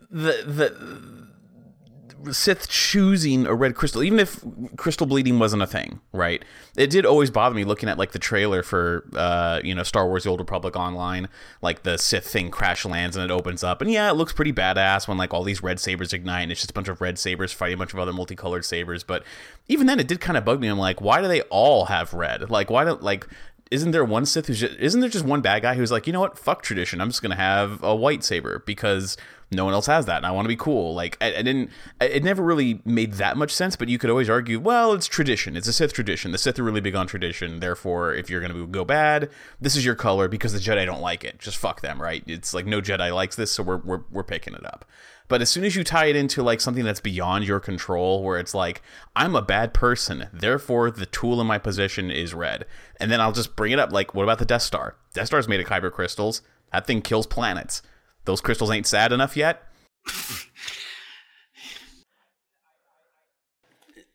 [0.09, 4.43] the the Sith choosing a red crystal, even if
[4.75, 6.43] crystal bleeding wasn't a thing, right?
[6.75, 10.07] It did always bother me looking at like the trailer for uh, you know Star
[10.07, 11.29] Wars: The Old Republic Online,
[11.61, 14.53] like the Sith thing crash lands and it opens up, and yeah, it looks pretty
[14.53, 17.19] badass when like all these red sabers ignite, and it's just a bunch of red
[17.19, 19.03] sabers fighting a bunch of other multicolored sabers.
[19.03, 19.23] But
[19.67, 20.67] even then, it did kind of bug me.
[20.67, 22.49] I'm like, why do they all have red?
[22.49, 23.27] Like, why don't like
[23.71, 26.13] isn't there one Sith who's just, isn't there just one bad guy who's like, you
[26.13, 29.17] know what, fuck tradition, I'm just gonna have a white saber because
[29.51, 30.93] no one else has that, and I want to be cool.
[30.93, 31.69] Like, I, I didn't,
[32.01, 33.75] it never really made that much sense.
[33.75, 35.55] But you could always argue, well, it's tradition.
[35.55, 36.31] It's a Sith tradition.
[36.31, 37.59] The Sith are really big on tradition.
[37.59, 39.29] Therefore, if you're gonna go bad,
[39.61, 41.39] this is your color because the Jedi don't like it.
[41.39, 42.23] Just fuck them, right?
[42.27, 44.85] It's like no Jedi likes this, so we're we're we're picking it up.
[45.29, 48.39] But as soon as you tie it into like something that's beyond your control, where
[48.39, 48.81] it's like,
[49.15, 52.65] I'm a bad person, therefore the tool in my possession is red.
[52.99, 54.95] And then I'll just bring it up like, what about the Death Star?
[55.13, 56.41] Death Star's made of kyber crystals.
[56.71, 57.81] That thing kills planets.
[58.27, 59.63] Those crystals ain't sad enough yet.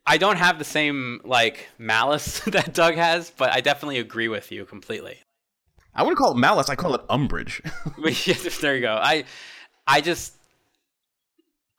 [0.07, 4.53] I don't have the same like malice that Doug has, but I definitely agree with
[4.53, 5.21] you completely.
[5.95, 7.63] I wouldn't call it malice, I call it umbrage.
[8.61, 8.99] there you go.
[9.01, 9.25] I
[9.87, 10.35] I just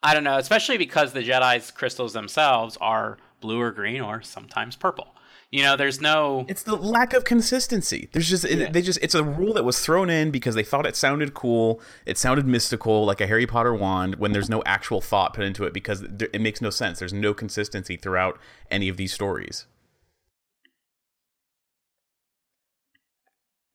[0.02, 4.74] I don't know, especially because the Jedi's crystals themselves are blue or green or sometimes
[4.74, 5.13] purple.
[5.54, 8.08] You know, there's no it's the lack of consistency.
[8.10, 10.84] There's just it, they just it's a rule that was thrown in because they thought
[10.84, 11.80] it sounded cool.
[12.06, 15.62] It sounded mystical, like a Harry Potter wand, when there's no actual thought put into
[15.62, 16.98] it because there, it makes no sense.
[16.98, 18.36] There's no consistency throughout
[18.68, 19.66] any of these stories.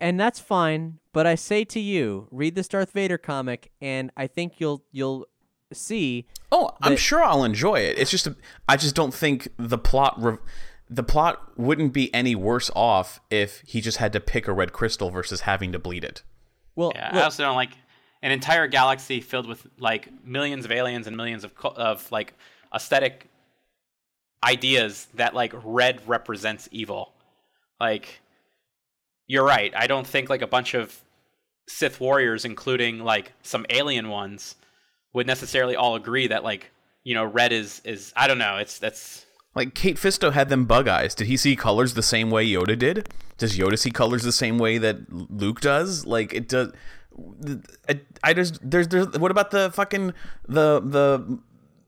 [0.01, 4.27] And that's fine, but I say to you, read this Darth Vader comic and I
[4.27, 5.27] think you'll you'll
[5.71, 7.97] see Oh, I'm sure I'll enjoy it.
[7.97, 8.36] It's just a,
[8.67, 10.38] I just don't think the plot re-
[10.89, 14.73] the plot wouldn't be any worse off if he just had to pick a red
[14.73, 16.23] crystal versus having to bleed it.
[16.75, 17.71] well, Yeah, I well, also don't like
[18.21, 22.33] an entire galaxy filled with like millions of aliens and millions of of like
[22.73, 23.27] aesthetic
[24.43, 27.13] ideas that like red represents evil.
[27.79, 28.21] Like
[29.27, 29.71] you're right.
[29.75, 30.99] I don't think like a bunch of
[31.67, 34.55] Sith warriors including like some alien ones
[35.13, 36.71] would necessarily all agree that like
[37.03, 38.57] you know, red is is I don't know.
[38.57, 39.25] It's that's
[39.56, 41.16] Like Kit Fisto had them bug eyes.
[41.16, 43.10] Did he see colors the same way Yoda did?
[43.38, 46.06] Does Yoda see colors the same way that Luke does?
[46.06, 46.72] Like it does.
[47.89, 50.14] I, I just there's there's what about the fucking
[50.47, 51.39] the the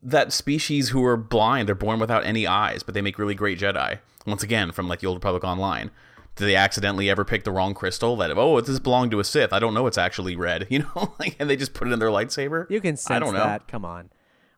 [0.04, 1.68] that species who are blind?
[1.68, 4.00] They're born without any eyes, but they make really great Jedi.
[4.26, 5.92] Once again, from like the Old Republic Online.
[6.36, 8.16] Did they accidentally ever pick the wrong crystal?
[8.16, 9.52] That oh, it this belonged to a Sith.
[9.52, 9.86] I don't know.
[9.86, 10.68] It's actually red.
[10.72, 12.70] You know, like and they just put it in their lightsaber.
[12.70, 13.46] You can sense I don't know.
[13.46, 13.68] that.
[13.68, 14.10] Come on,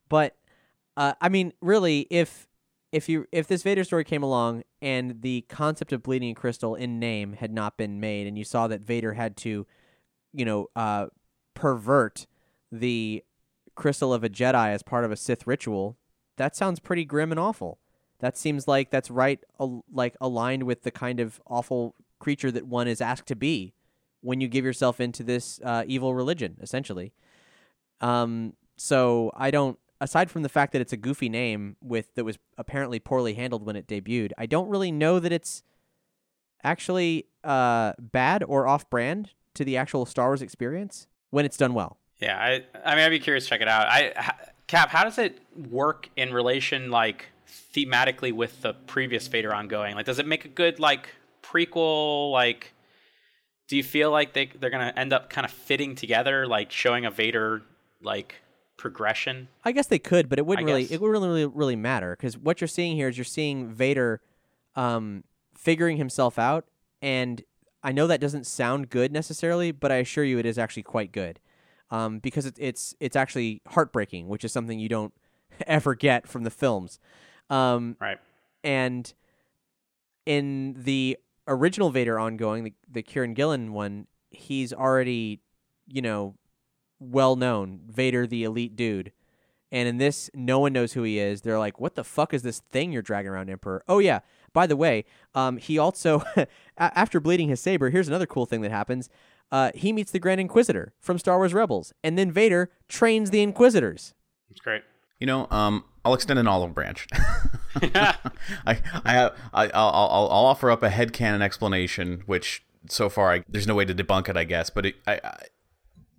[0.08, 0.36] but
[0.96, 2.48] uh, I mean, really, if
[2.94, 7.00] if you if this Vader story came along and the concept of bleeding crystal in
[7.00, 9.66] name had not been made, and you saw that Vader had to,
[10.32, 11.08] you know, uh,
[11.56, 12.28] pervert
[12.72, 13.24] the
[13.76, 15.98] crystal of a Jedi as part of a Sith ritual,
[16.38, 17.80] that sounds pretty grim and awful.
[18.20, 22.68] That seems like that's right, al- like aligned with the kind of awful creature that
[22.68, 23.74] one is asked to be
[24.22, 27.12] when you give yourself into this uh, evil religion, essentially.
[28.02, 29.80] Um, so I don't.
[30.04, 33.66] Aside from the fact that it's a goofy name with that was apparently poorly handled
[33.66, 35.64] when it debuted, I don't really know that it's
[36.62, 41.98] actually uh, bad or off-brand to the actual Star Wars experience when it's done well.
[42.20, 42.38] yeah.
[42.38, 43.88] I I mean, I'd be curious to check it out.
[43.88, 44.34] I
[44.68, 45.40] Cap, how does it
[45.70, 47.28] work in relation like
[47.74, 49.96] thematically with the previous Vader ongoing?
[49.96, 51.10] Like, does it make a good like
[51.42, 52.32] prequel?
[52.32, 52.74] Like,
[53.70, 57.06] do you feel like they they're gonna end up kind of fitting together, like showing
[57.06, 57.62] a Vader
[58.02, 58.36] like
[58.78, 59.48] progression?
[59.64, 60.92] I guess they could, but it wouldn't I really guess.
[60.92, 64.22] it wouldn't really really matter because what you're seeing here is you're seeing Vader
[64.76, 65.24] um,
[65.56, 66.66] figuring himself out,
[67.02, 67.42] and
[67.84, 71.12] I know that doesn't sound good necessarily, but I assure you it is actually quite
[71.12, 71.40] good
[71.92, 75.14] um, because it, it's it's actually heartbreaking, which is something you don't
[75.68, 77.00] ever get from the films.
[77.50, 78.18] Um, Right.
[78.64, 79.14] and
[80.26, 81.18] in the
[81.48, 85.42] original Vader ongoing, the, the Kieron Gillen one, he's already,
[85.88, 86.36] you know,
[87.12, 87.82] well known.
[87.88, 89.12] Vader, the elite dude.
[89.72, 91.42] And in this, no one knows who he is.
[91.42, 94.20] They're like, "What the fuck is this thing you're dragging around, Emperor?" Oh yeah.
[94.54, 96.24] By the way, um, he also,
[96.78, 99.10] after bleeding his saber, here's another cool thing that happens.
[99.52, 103.42] Uh, he meets the Grand Inquisitor from Star Wars Rebels, and then Vader trains the
[103.42, 104.14] Inquisitors.
[104.50, 104.84] It's great.
[105.20, 107.08] You know, um, I'll extend an olive branch.
[107.76, 108.18] I,
[108.66, 113.44] I have, I, I'll, I'll, I'll offer up a headcanon explanation, which so far I,
[113.48, 114.70] there's no way to debunk it, I guess.
[114.70, 115.38] But it, I, I,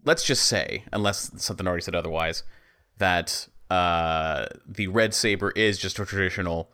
[0.05, 2.43] let's just say, unless something already said otherwise,
[2.99, 6.71] that uh, the red saber is just a traditional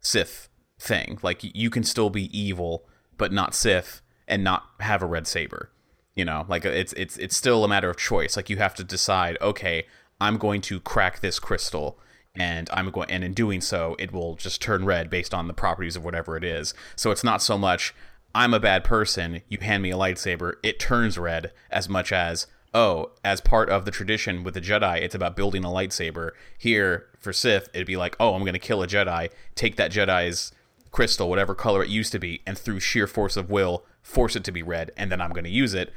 [0.00, 0.48] Sith
[0.78, 1.18] thing.
[1.22, 5.70] Like you can still be evil, but not Sith, and not have a red saber.
[6.14, 8.36] You know, like it's it's it's still a matter of choice.
[8.36, 9.86] Like you have to decide, okay,
[10.20, 11.98] I'm going to crack this crystal
[12.34, 15.54] and I'm going and in doing so it will just turn red based on the
[15.54, 16.74] properties of whatever it is.
[16.96, 17.94] So it's not so much
[18.34, 22.46] I'm a bad person, you hand me a lightsaber, it turns red as much as
[22.74, 26.32] oh, as part of the tradition with the Jedi, it's about building a lightsaber.
[26.56, 29.92] Here for Sith, it'd be like, oh, I'm going to kill a Jedi, take that
[29.92, 30.52] Jedi's
[30.90, 34.44] crystal, whatever color it used to be, and through sheer force of will, force it
[34.44, 35.92] to be red, and then I'm going to use it.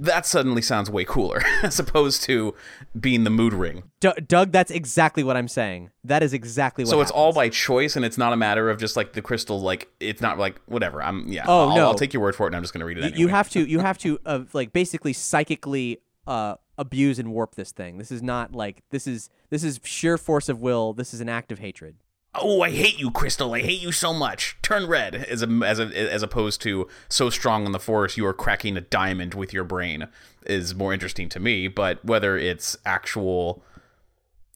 [0.00, 2.54] That suddenly sounds way cooler as opposed to
[2.98, 3.82] being the mood ring.
[4.00, 5.90] D- Doug, that's exactly what I'm saying.
[6.04, 6.90] That is exactly what.
[6.90, 9.60] So it's all by choice, and it's not a matter of just like the crystal.
[9.60, 11.02] Like it's not like whatever.
[11.02, 11.44] I'm yeah.
[11.48, 11.84] Oh, I'll, no.
[11.86, 13.00] I'll take your word for it, and I'm just going to read it.
[13.00, 13.20] You- Anyway.
[13.20, 13.68] You have to.
[13.68, 14.18] You have to.
[14.24, 17.98] Uh, like basically psychically uh, abuse and warp this thing.
[17.98, 20.92] This is not like this is this is sheer force of will.
[20.92, 21.96] This is an act of hatred.
[22.40, 23.54] Oh, I hate you, Crystal.
[23.54, 24.56] I hate you so much.
[24.62, 28.26] Turn red, as a, as a, as opposed to so strong on the force you
[28.26, 30.08] are cracking a diamond with your brain
[30.46, 31.68] is more interesting to me.
[31.68, 33.62] But whether it's actual.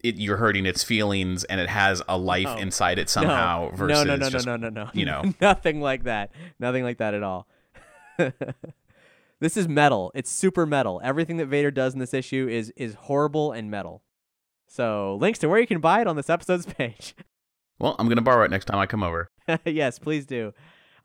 [0.02, 3.68] It, you're hurting its feelings, and it has a life inside it somehow.
[3.70, 4.90] no, versus no, no, no, just, no, no, no, no.
[4.92, 5.32] you know.
[5.40, 6.32] nothing like that.
[6.59, 7.46] Nothing like that at all.
[9.40, 10.10] this is metal.
[10.12, 11.00] It's super metal.
[11.04, 14.02] Everything that Vader does in this issue is is horrible and metal.
[14.72, 17.14] So links to where you can buy it on this episode's page.
[17.82, 19.28] Well, I'm gonna borrow it next time I come over.
[19.64, 20.54] yes, please do.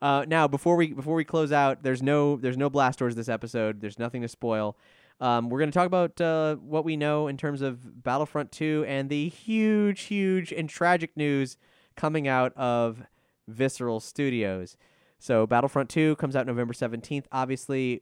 [0.00, 3.28] Uh, now, before we before we close out, there's no there's no blast doors this
[3.28, 3.80] episode.
[3.80, 4.76] There's nothing to spoil.
[5.20, 8.84] Um, we're going to talk about uh, what we know in terms of Battlefront 2
[8.86, 11.56] and the huge, huge, and tragic news
[11.96, 13.02] coming out of
[13.48, 14.76] Visceral Studios.
[15.18, 17.24] So, Battlefront 2 comes out November 17th.
[17.32, 18.00] Obviously,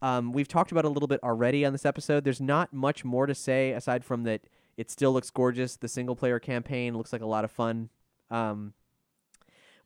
[0.00, 2.24] um, we've talked about a little bit already on this episode.
[2.24, 4.40] There's not much more to say aside from that
[4.80, 5.76] it still looks gorgeous.
[5.76, 7.90] The single player campaign looks like a lot of fun.
[8.30, 8.72] Um,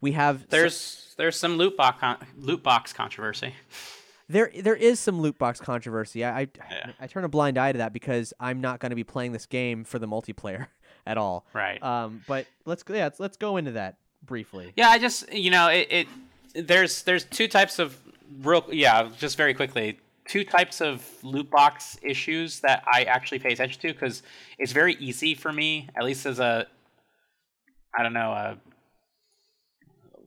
[0.00, 3.54] we have There's there's some loot box con- loot box controversy.
[4.28, 6.24] there there is some loot box controversy.
[6.24, 6.92] I I, Yeah.
[7.00, 9.46] I turn a blind eye to that because I'm not going to be playing this
[9.46, 10.68] game for the multiplayer
[11.06, 11.44] at all.
[11.52, 11.82] Right.
[11.82, 14.72] Um, but let's yeah let's, let's go into that briefly.
[14.76, 17.98] Yeah, I just you know it, it there's there's two types of
[18.42, 23.52] real yeah just very quickly two types of loot box issues that I actually pay
[23.52, 24.22] attention to because
[24.58, 26.66] it's very easy for me, at least as a,
[27.96, 28.58] I don't know, a,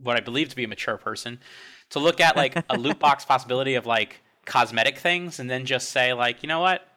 [0.01, 1.39] what I believe to be a mature person,
[1.89, 5.89] to look at like a loot box possibility of like cosmetic things and then just
[5.89, 6.87] say like, you know what,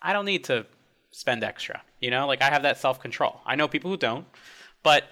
[0.00, 0.66] I don't need to
[1.10, 1.82] spend extra.
[2.00, 3.40] You know, like I have that self control.
[3.44, 4.26] I know people who don't,
[4.82, 5.04] but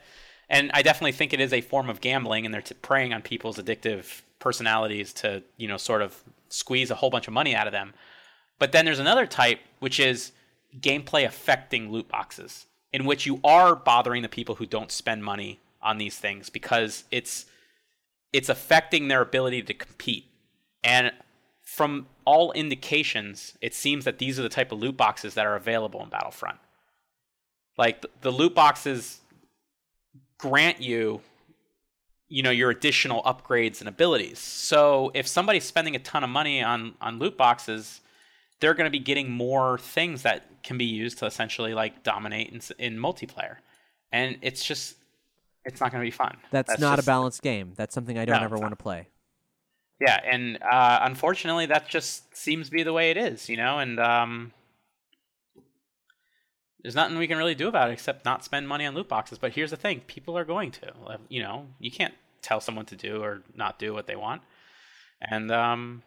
[0.49, 3.23] and I definitely think it is a form of gambling, and they're t- preying on
[3.23, 7.67] people's addictive personalities to you know sort of squeeze a whole bunch of money out
[7.67, 7.95] of them.
[8.59, 10.33] But then there's another type, which is
[10.81, 15.61] gameplay affecting loot boxes, in which you are bothering the people who don't spend money
[15.83, 17.47] on these things because it's
[18.33, 20.27] it's affecting their ability to compete.
[20.83, 21.13] And
[21.63, 25.57] from all indications, it seems that these are the type of loot boxes that are
[25.57, 26.59] available in Battlefront.
[27.79, 29.21] Like the, the loot boxes
[30.45, 31.23] grant you
[32.29, 34.39] you know your additional upgrades and abilities.
[34.39, 38.01] So if somebody's spending a ton of money on on loot boxes,
[38.61, 42.49] they're going to be getting more things that can be used to essentially like dominate
[42.51, 43.57] in, in multiplayer.
[44.13, 44.97] And it's just
[45.65, 46.37] it's not going to be fun.
[46.51, 47.73] That's, not just, a balanced game.
[47.75, 49.09] That's something I don't No, ever want to play.
[49.99, 53.79] Yeah, and uh, unfortunately, that just seems to be the way it is, you know.
[53.79, 54.53] And um,
[56.85, 59.39] there's nothing we can really do about it except not spend money on loot boxes.
[59.39, 60.93] But here's the thing: people are going to.
[61.07, 62.13] Uh, You know, you can't
[62.43, 64.43] tell someone to do or not do what they want.
[65.23, 66.03] And um,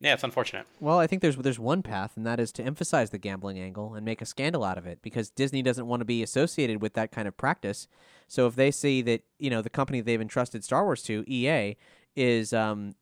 [0.00, 0.66] yeah, it's unfortunate.
[0.80, 3.94] Well, I think there's there's one path, and that is to emphasize the gambling angle
[3.94, 6.94] and make a scandal out of it, because Disney doesn't want to be associated with
[6.94, 7.86] that kind of practice.
[8.26, 11.76] So if they see that you know the company they've entrusted Star Wars to, EA,
[12.16, 12.94] is um,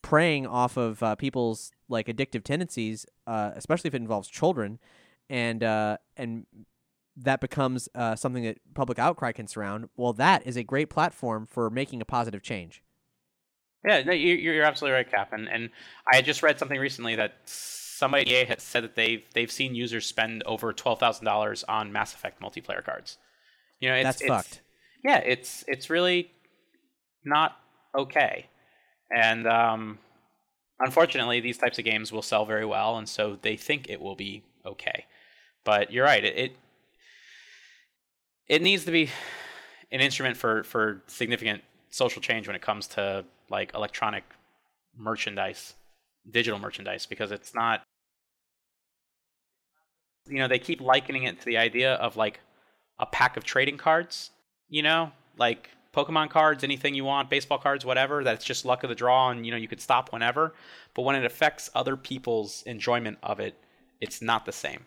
[0.00, 4.78] preying off of uh, people's like addictive tendencies, uh, especially if it involves children,
[5.30, 6.46] and uh, and
[7.16, 9.88] that becomes uh, something that public outcry can surround.
[9.96, 12.82] Well, that is a great platform for making a positive change.
[13.86, 15.32] Yeah, no, you- you're absolutely right, Cap.
[15.32, 15.70] And and
[16.12, 19.74] I had just read something recently that somebody EA had said that they've they've seen
[19.74, 23.18] users spend over twelve thousand dollars on Mass Effect multiplayer cards.
[23.80, 24.62] You know, it's, That's it's- fucked.
[25.04, 26.30] Yeah, it's it's really
[27.24, 27.56] not
[27.96, 28.46] okay,
[29.14, 29.98] and um,
[30.80, 34.16] unfortunately, these types of games will sell very well, and so they think it will
[34.16, 35.06] be okay.
[35.68, 36.52] But you're right; it it,
[38.46, 39.10] it needs to be
[39.92, 44.24] an instrument for for significant social change when it comes to like electronic
[44.96, 45.74] merchandise,
[46.30, 47.82] digital merchandise, because it's not.
[50.26, 52.40] You know, they keep likening it to the idea of like
[52.98, 54.30] a pack of trading cards.
[54.70, 58.24] You know, like Pokemon cards, anything you want, baseball cards, whatever.
[58.24, 60.54] That's just luck of the draw, and you know you could stop whenever.
[60.94, 63.54] But when it affects other people's enjoyment of it,
[64.00, 64.86] it's not the same.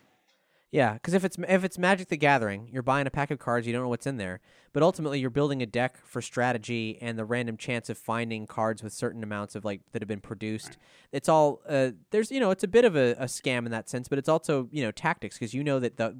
[0.72, 3.66] Yeah, because if it's if it's Magic the Gathering, you're buying a pack of cards,
[3.66, 4.40] you don't know what's in there,
[4.72, 8.82] but ultimately you're building a deck for strategy and the random chance of finding cards
[8.82, 10.78] with certain amounts of like that have been produced.
[11.12, 13.90] It's all uh, there's you know it's a bit of a, a scam in that
[13.90, 16.16] sense, but it's also you know tactics because you know that the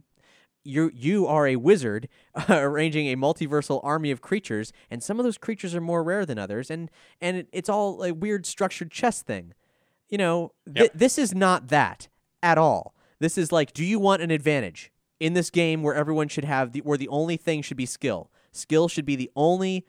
[0.64, 2.08] you you are a wizard
[2.50, 6.38] arranging a multiversal army of creatures, and some of those creatures are more rare than
[6.38, 6.90] others, and
[7.22, 9.54] and it, it's all a weird structured chess thing.
[10.10, 10.92] You know, th- Yep.
[10.94, 12.08] this is not that
[12.42, 12.94] at all.
[13.22, 14.90] This is like, do you want an advantage
[15.20, 18.32] in this game where everyone should have the where the only thing should be skill?
[18.50, 19.86] Skill should be the only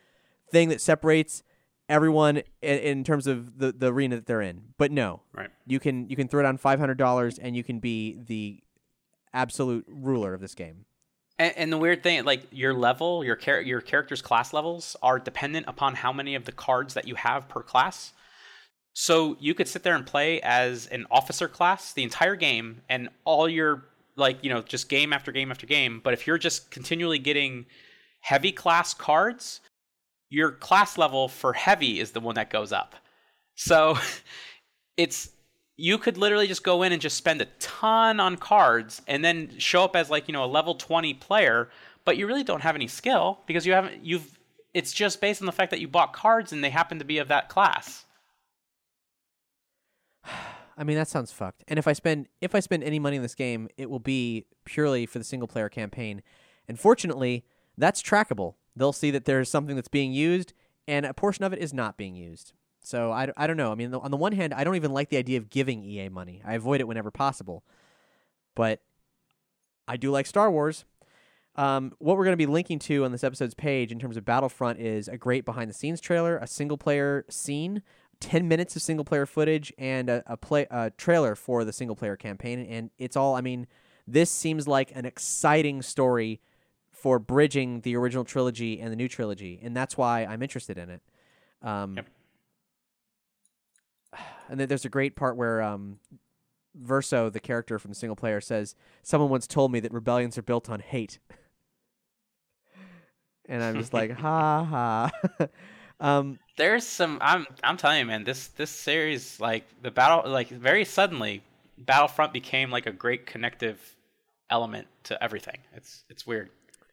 [0.51, 1.41] thing that separates
[1.89, 4.61] everyone in, in terms of the, the arena that they're in.
[4.77, 5.49] But no, Right.
[5.65, 8.61] you can you can throw down five hundred dollars and you can be the
[9.33, 10.85] absolute ruler of this game.
[11.39, 15.17] And, and the weird thing, like your level, your char- your character's class levels are
[15.17, 18.13] dependent upon how many of the cards that you have per class.
[18.93, 23.09] So you could sit there and play as an officer class the entire game, and
[23.25, 25.99] all your like you know just game after game after game.
[26.03, 27.65] But if you're just continually getting
[28.21, 29.61] heavy class cards,
[30.29, 32.95] your class level for heavy is the one that goes up.
[33.55, 33.97] So
[34.97, 35.29] it's
[35.75, 39.49] you could literally just go in and just spend a ton on cards and then
[39.57, 41.69] show up as like you know a level 20 player
[42.05, 44.39] but you really don't have any skill because you haven't you've
[44.73, 47.17] it's just based on the fact that you bought cards and they happen to be
[47.17, 48.05] of that class
[50.77, 51.63] I mean that sounds fucked.
[51.67, 54.45] And if I spend if I spend any money in this game, it will be
[54.65, 56.23] purely for the single player campaign.
[56.67, 57.45] And fortunately,
[57.77, 58.55] that's trackable.
[58.75, 60.53] They'll see that there's something that's being used
[60.87, 62.53] and a portion of it is not being used.
[62.81, 63.71] So I, I don't know.
[63.71, 66.09] I mean, on the one hand, I don't even like the idea of giving EA
[66.09, 66.41] money.
[66.45, 67.63] I avoid it whenever possible.
[68.55, 68.81] But
[69.87, 70.85] I do like Star Wars.
[71.55, 74.25] Um, what we're going to be linking to on this episode's page in terms of
[74.25, 77.83] Battlefront is a great behind the scenes trailer, a single player scene,
[78.23, 81.95] 10 minutes of single player footage, and a, a play a trailer for the single
[81.95, 82.59] player campaign.
[82.59, 83.67] And it's all, I mean,
[84.07, 86.39] this seems like an exciting story
[86.91, 89.59] for bridging the original trilogy and the new trilogy.
[89.61, 91.01] And that's why I'm interested in it.
[91.61, 92.07] Um, Yep.
[94.49, 95.99] and then there's a great part where um,
[96.81, 100.43] Versio, the character from the single player, says, "Someone once told me that rebellions are
[100.43, 101.19] built on hate."
[103.47, 105.11] and I'm just like, ha ha.
[105.99, 107.17] um, There's some.
[107.21, 107.47] I'm.
[107.63, 108.23] I'm telling you, man.
[108.23, 111.41] This this series, like the battle, like very suddenly,
[111.77, 113.95] Battlefront became like a great connective
[114.49, 115.57] element to everything.
[115.75, 116.49] It's it's weird.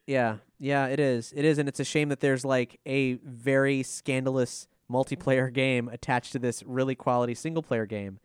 [0.06, 1.32] Yeah, yeah, it is.
[1.36, 6.32] It is, and it's a shame that there's like a very scandalous multiplayer game attached
[6.32, 8.18] to this really quality single player game,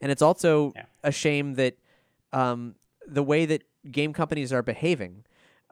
[0.00, 0.84] and it's also Yeah.
[1.02, 1.76] a shame that
[2.32, 2.74] um,
[3.06, 5.24] the way that game companies are behaving,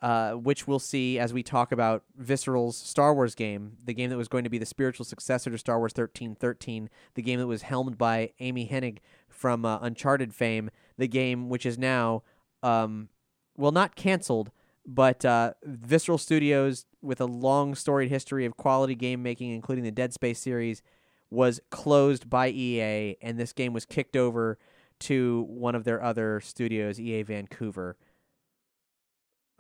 [0.02, 4.16] uh, which we'll see as we talk about Visceral's Star Wars game, the game that
[4.18, 7.46] was going to be the spiritual successor to Star Wars thirteen thirteen, the game that
[7.46, 8.98] was helmed by Amy Hennig
[9.28, 12.22] from uh, Uncharted fame, the game which is now,
[12.62, 13.08] um,
[13.56, 14.50] well, not canceled
[14.86, 19.90] but uh, Visceral Studios, with a long storied history of quality game making, including the
[19.90, 20.82] Dead Space series,
[21.30, 24.58] was closed by EA, and this game was kicked over
[25.00, 27.96] to one of their other studios, EA Vancouver.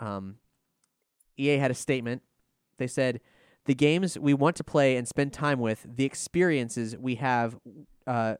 [0.02, 0.36] Um,
[1.38, 2.22] EA had a statement.
[2.78, 3.20] They said,
[3.66, 7.58] "The games we want to play and spend time with, the experiences we have
[8.06, 8.36] uh,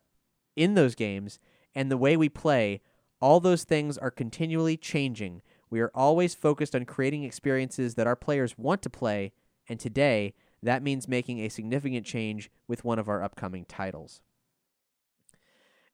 [0.56, 1.38] in those games,
[1.74, 2.80] and the way we play,
[3.20, 8.16] all those things are continually changing." We are always focused on creating experiences that our
[8.16, 9.32] players want to play,
[9.68, 14.20] and today that means making a significant change with one of our upcoming titles.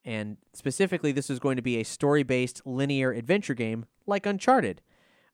[0.03, 4.81] And specifically, this is going to be a story based linear adventure game like Uncharted.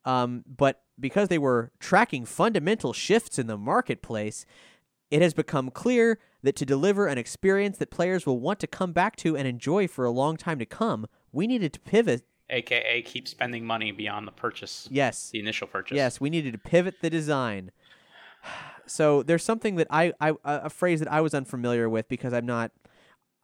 [0.05, 4.45] Um, but because they were tracking fundamental shifts in the marketplace,
[5.11, 8.91] it has become clear that to deliver an experience that players will want to come
[8.93, 13.01] back to and enjoy for a long time to come, we needed to pivot AKA
[13.01, 15.31] keep spending money beyond the purchase, Yes.
[15.31, 15.95] the initial purchase.
[15.95, 17.71] Yes, we needed to pivot the design.
[18.87, 22.45] So there's something that I, I a phrase that I was unfamiliar with because I'm
[22.45, 22.71] not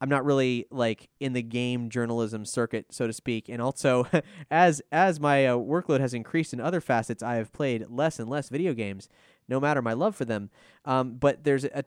[0.01, 3.47] I'm not really like in the game journalism circuit, so to speak.
[3.47, 4.07] And also,
[4.51, 8.27] as as my uh, workload has increased in other facets, I have played less and
[8.27, 9.07] less video games,
[9.47, 10.49] no matter my love for them.
[10.85, 11.83] Um, but there's a,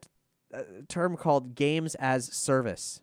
[0.52, 3.00] a term called games as service.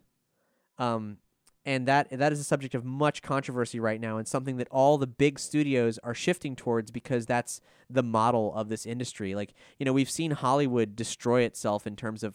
[0.78, 1.18] Um,
[1.64, 4.98] and that that is a subject of much controversy right now and something that all
[4.98, 9.86] the big studios are shifting towards because that's the model of this industry like you
[9.86, 12.34] know we've seen hollywood destroy itself in terms of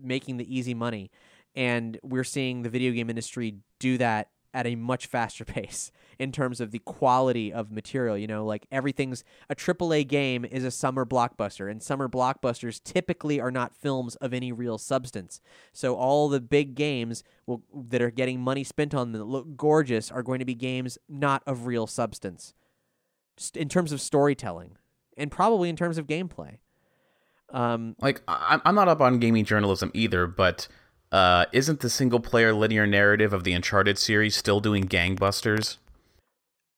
[0.00, 1.10] making the easy money
[1.54, 6.30] and we're seeing the video game industry do that at a much faster pace in
[6.30, 10.70] terms of the quality of material you know like everything's a AAA game is a
[10.70, 15.40] summer blockbuster and summer blockbusters typically are not films of any real substance.
[15.72, 19.56] So all the big games will, that are getting money spent on them that look
[19.56, 22.54] gorgeous are going to be games not of real substance.
[23.36, 24.76] St- in terms of storytelling
[25.16, 26.58] and probably in terms of gameplay.
[27.50, 30.68] Um, Like I'm not up on gaming journalism either, but
[31.12, 35.76] uh, isn't the single player linear narrative of the Uncharted series still doing gangbusters?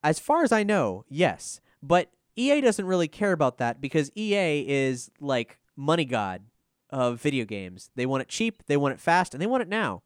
[0.03, 1.61] As far as I know, yes.
[1.83, 6.43] But EA doesn't really care about that because EA is like money god
[6.91, 7.91] of video games.
[7.95, 10.03] They want it cheap, they want it fast, and they want it now.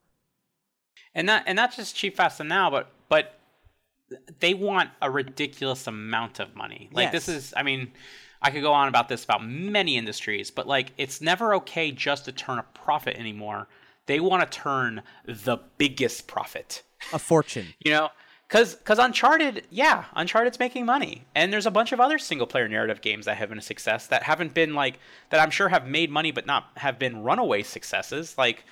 [1.14, 3.38] and not and not just cheap, fast, and now, but but
[4.40, 6.88] they want a ridiculous amount of money.
[6.92, 7.92] Like this is, I mean,
[8.40, 12.26] I could go on about this about many industries, but like it's never okay just
[12.26, 13.68] to turn a profit anymore.
[14.08, 16.82] They want to turn the biggest profit.
[17.12, 17.66] A fortune.
[17.84, 18.08] You know,
[18.48, 22.66] because because Uncharted, yeah, Uncharted's making money, and there's a bunch of other single player
[22.66, 24.98] narrative games that have been a success that haven't been like
[25.30, 25.40] that.
[25.40, 28.36] I'm sure have made money, but not have been runaway successes.
[28.38, 28.64] Like,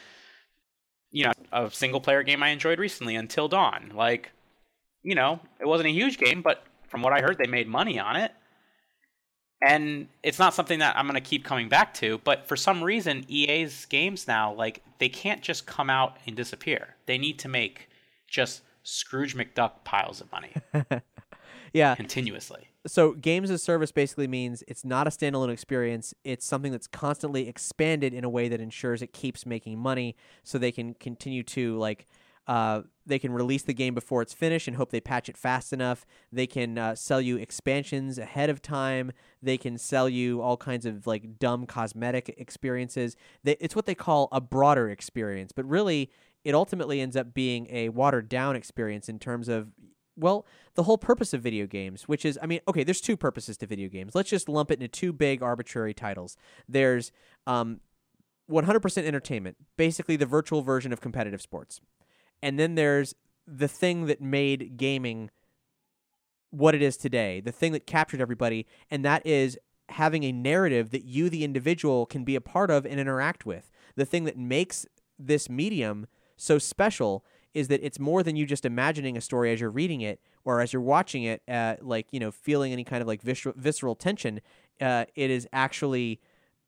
[1.11, 3.93] you know, a single player game I enjoyed recently, Until Dawn.
[3.95, 4.33] Like,
[5.03, 7.99] you know, it wasn't a huge game, but from what I heard, they made money
[7.99, 8.33] on it.
[9.63, 12.83] And it's not something that I'm going to keep coming back to, but for some
[12.85, 16.97] reason, EA's games now, like, they can't just come out and disappear.
[17.07, 17.89] They need to make
[18.29, 20.53] just Scrooge McDuck piles of money
[21.73, 21.95] Yeah.
[21.95, 22.69] continuously.
[22.87, 26.15] So games as service basically means it's not a standalone experience.
[26.23, 30.57] It's something that's constantly expanded in a way that ensures it keeps making money so
[30.57, 32.07] they can continue to like
[32.47, 35.73] uh, they can release the game before it's finished and hope they patch it fast
[35.73, 36.07] enough.
[36.33, 39.13] They can uh, sell you expansions ahead of time.
[39.43, 43.17] They can sell you all kinds of like dumb cosmetic experiences.
[43.45, 46.11] They, it's what they call a broader experience, but really
[46.45, 49.69] it ultimately ends up being a watered down experience in terms of
[50.19, 53.59] well, the whole purpose of video games, which is, I mean, okay, there's two purposes
[53.59, 54.15] to video games.
[54.15, 56.39] Let's just lump it into two big arbitrary titles.
[56.67, 57.13] There's
[57.47, 57.81] um,
[58.51, 61.81] 100% entertainment, basically the virtual version of competitive sports.
[62.43, 63.15] And then there's
[63.47, 65.31] the thing that made gaming
[66.51, 69.59] what it is today, the thing that captured everybody, and that is
[69.91, 73.71] having a narrative that you, the individual, can be a part of and interact with.
[73.95, 74.87] The thing that makes
[75.19, 76.07] this medium
[76.37, 80.03] so special is that it's more than you just imagining a story as you're reading
[80.03, 83.23] it or as you're watching it, uh, like you know, feeling any kind of like
[83.23, 84.41] visceral, tension.
[84.81, 86.21] Uh, it is actually,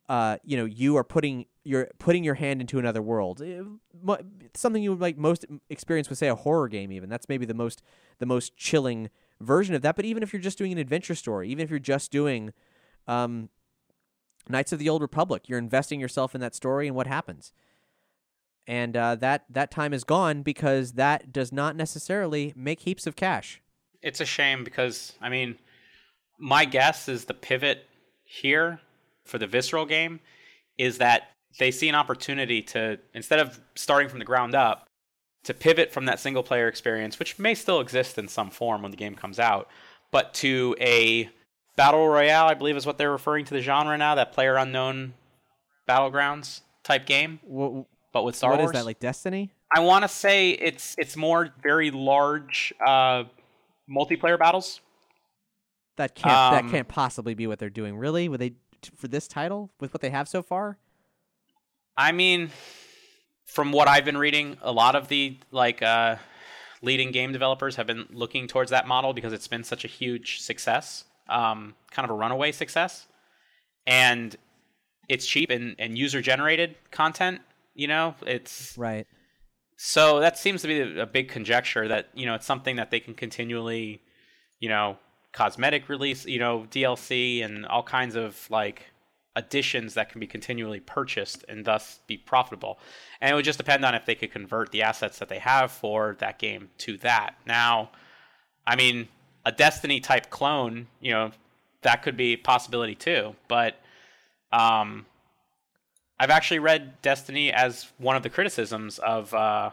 [0.09, 3.43] uh, you know, you are putting you're putting your hand into another world.
[3.43, 3.63] Eh,
[4.03, 4.19] mo-
[4.55, 6.91] Something you would like most experience with, say, a horror game.
[6.93, 7.83] Even that's maybe the most
[8.19, 9.11] the most chilling
[9.41, 9.97] version of that.
[9.97, 12.53] But even if you're just doing an adventure story, even if you're just doing
[13.07, 13.51] um,
[14.49, 17.53] Knights of the Old Republic, you're investing yourself in that story and what happens
[18.69, 23.17] and uh, that that time is gone because that does not necessarily make heaps of
[23.17, 23.63] cash.
[24.03, 25.57] It's a shame because I mean,
[26.39, 27.87] my guess is the pivot
[28.25, 28.79] here
[29.29, 30.21] for the visceral game
[30.77, 34.87] is that they see an opportunity to instead of starting from the ground up
[35.45, 38.91] to pivot from that single player experience which may still exist in some form when
[38.91, 39.69] the game comes out
[40.11, 41.29] but to a
[41.77, 45.15] battle royale i believe is what they're referring to the genre now that player unknown
[45.89, 48.71] battlegrounds type game What, but with Star what Wars.
[48.71, 49.53] is that like Destiny?
[49.75, 53.25] I want to say it's it's more very large uh,
[53.91, 54.81] multiplayer battles.
[55.97, 57.97] That can't Um, that can't possibly be what they're doing.
[57.99, 58.29] Really?
[58.29, 58.55] Would they
[58.97, 60.79] for this title with what they have so far?
[61.97, 62.51] I mean,
[63.47, 66.17] from what I've been reading, a lot of the like uh,
[66.83, 70.41] leading game developers have been looking towards that model because it's been such a huge
[70.41, 73.07] success, um, kind of a runaway success,
[73.87, 74.37] and
[75.09, 77.41] it's cheap and, and user generated content.
[77.75, 79.07] You know, it's Right.
[79.77, 83.01] So that seems to be a big conjecture that you know it's something that they
[83.01, 84.03] can continually,
[84.61, 84.99] you know,
[85.33, 88.87] cosmetic release, you know, DLC and all kinds of like
[89.37, 92.79] additions that can be continually purchased and thus be profitable.
[93.21, 95.71] And it would just depend on if they could convert the assets that they have
[95.71, 97.37] for that game to that.
[97.47, 97.91] Now,
[98.67, 99.09] I mean,
[99.45, 101.31] a Destiny type clone, you know,
[101.83, 103.37] that could be possibility too.
[103.47, 103.79] But
[104.53, 105.07] um,
[106.19, 109.71] I've actually read Destiny as one of the criticisms of uh,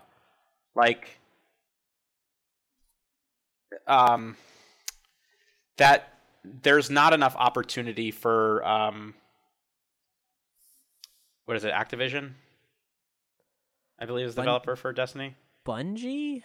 [0.75, 1.17] like
[3.87, 4.37] um,
[5.77, 9.13] that there's not enough opportunity for um,
[11.45, 12.31] what is it, Activision?
[13.99, 15.35] I believe is the Bun- developer for Destiny.
[15.65, 16.43] Bungie?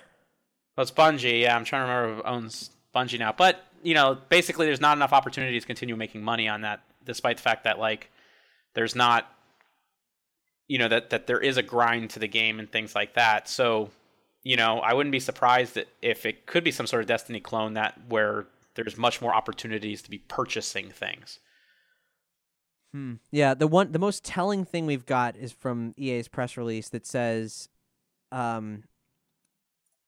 [0.76, 1.42] Well, it's Bungie.
[1.42, 3.32] Yeah, I'm trying to remember who owns Bungie now.
[3.32, 7.38] But you know, basically, there's not enough opportunity to continue making money on that, despite
[7.38, 8.10] the fact that like
[8.74, 9.26] there's not,
[10.68, 13.48] you know, that that there is a grind to the game and things like that.
[13.48, 13.90] So,
[14.42, 17.40] you know, I wouldn't be surprised that if it could be some sort of Destiny
[17.40, 18.46] clone that where
[18.84, 21.40] there's much more opportunities to be purchasing things.
[22.92, 23.14] Hmm.
[23.30, 27.06] Yeah, the one the most telling thing we've got is from EA's press release that
[27.06, 27.68] says
[28.32, 28.84] um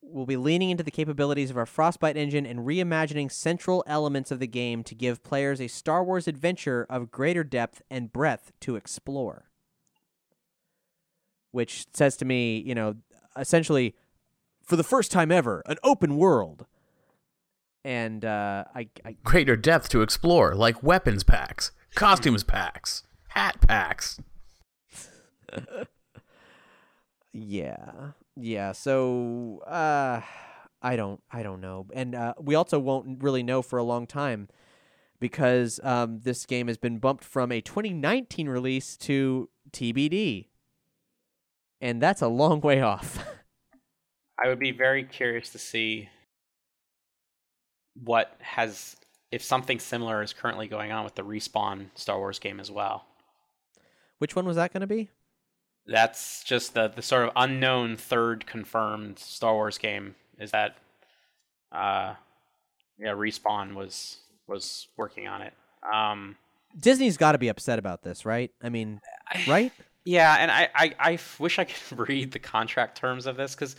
[0.02, 4.40] we'll be leaning into the capabilities of our Frostbite engine and reimagining central elements of
[4.40, 8.74] the game to give players a Star Wars adventure of greater depth and breadth to
[8.74, 9.48] explore.
[11.52, 12.96] Which says to me, you know,
[13.36, 13.94] essentially
[14.64, 16.66] for the first time ever, an open world.
[17.84, 24.20] And uh I I Greater depth to explore, like weapons packs, costumes packs, hat packs.
[27.32, 28.12] Yeah.
[28.36, 28.72] Yeah.
[28.72, 30.20] So uh
[30.82, 31.86] I don't I don't know.
[31.92, 34.48] And uh we also won't really know for a long time
[35.18, 40.48] because um this game has been bumped from a 2019 release to TBD.
[41.80, 43.24] And that's a long way off.
[44.44, 46.08] I would be very curious to see
[47.94, 48.96] what has
[49.30, 53.06] if something similar is currently going on with the respawn Star Wars game as well.
[54.18, 55.10] Which one was that going to be?
[55.86, 60.76] That's just the the sort of unknown third confirmed Star Wars game is that
[61.72, 62.14] uh
[62.98, 65.54] yeah, respawn was was working on it.
[65.92, 66.36] Um
[66.78, 68.50] Disney's got to be upset about this, right?
[68.62, 69.00] I mean,
[69.48, 69.72] right?
[70.04, 73.76] Yeah, and I I wish I could read the contract terms of this because,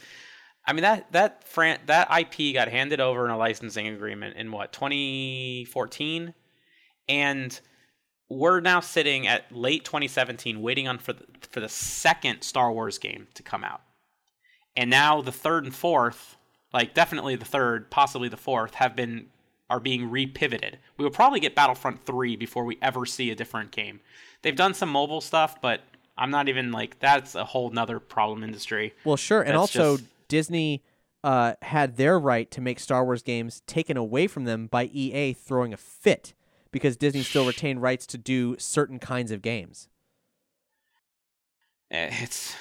[0.66, 4.52] I mean that that Fran- that IP got handed over in a licensing agreement in
[4.52, 6.34] what 2014,
[7.10, 7.60] and
[8.30, 12.98] we're now sitting at late 2017 waiting on for the, for the second Star Wars
[12.98, 13.82] game to come out,
[14.76, 16.38] and now the third and fourth,
[16.74, 19.28] like definitely the third, possibly the fourth, have been
[19.70, 20.76] are being repivoted.
[20.98, 24.02] We will probably get Battlefront 3 before we ever see a different game.
[24.44, 25.82] They've done some mobile stuff, but
[26.18, 28.94] I'm not even like that's a whole nother problem industry.
[29.04, 30.84] Well, sure, and also just- Disney
[31.24, 35.34] uh, had their right to make Star Wars games taken away from them by EA
[35.34, 36.34] throwing a fit
[36.72, 39.88] because Disney still retained rights to do certain kinds of games.
[41.92, 42.56] Eh, It's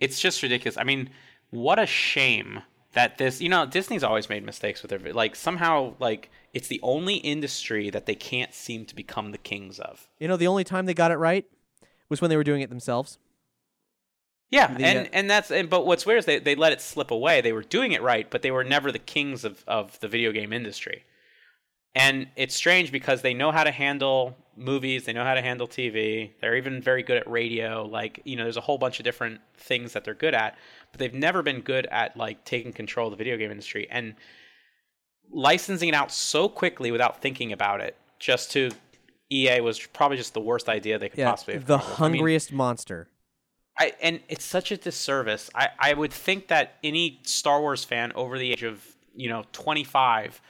[0.00, 0.76] it's just ridiculous.
[0.76, 1.10] I mean,
[1.50, 2.62] what a shame
[2.92, 6.80] that this, you know, Disney's always made mistakes with their like somehow like it's the
[6.82, 10.08] only industry that they can't seem to become the kings of.
[10.18, 11.46] You know, the only time they got it right
[12.08, 13.18] was when they were doing it themselves.
[14.50, 16.80] Yeah, The, and uh, and that's and but what's weird is they, they let it
[16.80, 17.40] slip away.
[17.40, 20.32] They were doing it right, but they were never the kings of, of the video
[20.32, 21.04] game industry.
[21.96, 25.68] And it's strange because they know how to handle movies, they know how to handle
[25.68, 26.30] TV.
[26.40, 27.84] They're even very good at radio.
[27.84, 30.58] Like, you know, there's a whole bunch of different things that they're good at,
[30.90, 34.14] but they've never been good at like taking control of the video game industry and
[35.30, 38.70] licensing it out so quickly without thinking about it just to
[39.30, 42.00] EA was probably just the worst idea they could Yeah, possibly have the with.
[42.00, 43.08] I mean, hungriest monster.
[43.78, 45.50] I and it's such a disservice.
[45.54, 48.84] I, I would think that any Star Wars fan over the age of,
[49.14, 50.40] you know, 25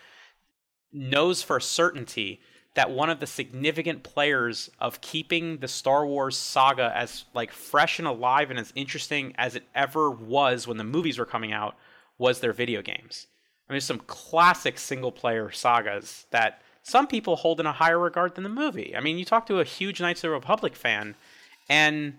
[0.92, 2.40] knows for certainty
[2.74, 7.98] that one of the significant players of keeping the Star Wars saga as like fresh
[7.98, 11.76] and alive and as interesting as it ever was when the movies were coming out
[12.18, 13.28] was their video games.
[13.68, 18.34] I mean, some classic single player sagas that some people hold in a higher regard
[18.34, 18.94] than the movie.
[18.94, 21.14] I mean, you talk to a huge Knights of the Republic fan
[21.68, 22.18] and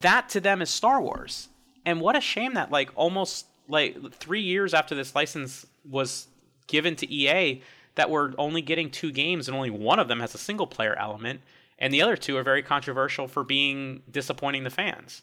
[0.00, 1.48] that to them is Star Wars.
[1.84, 6.28] And what a shame that like almost like 3 years after this license was
[6.66, 7.62] given to EA
[7.94, 10.94] that we're only getting two games and only one of them has a single player
[10.98, 11.40] element
[11.78, 15.22] and the other two are very controversial for being disappointing the fans.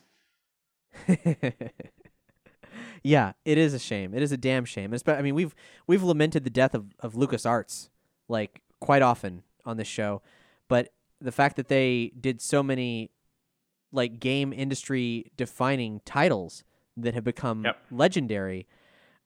[3.03, 4.13] yeah, it is a shame.
[4.13, 4.91] It is a damn shame.
[4.91, 5.53] Espe- I mean, we've
[5.87, 7.89] we've lamented the death of of LucasArts
[8.27, 10.21] like quite often on this show,
[10.67, 13.09] but the fact that they did so many
[13.95, 16.63] like game industry defining titles
[16.97, 17.77] that have become Yep.
[17.91, 18.67] legendary.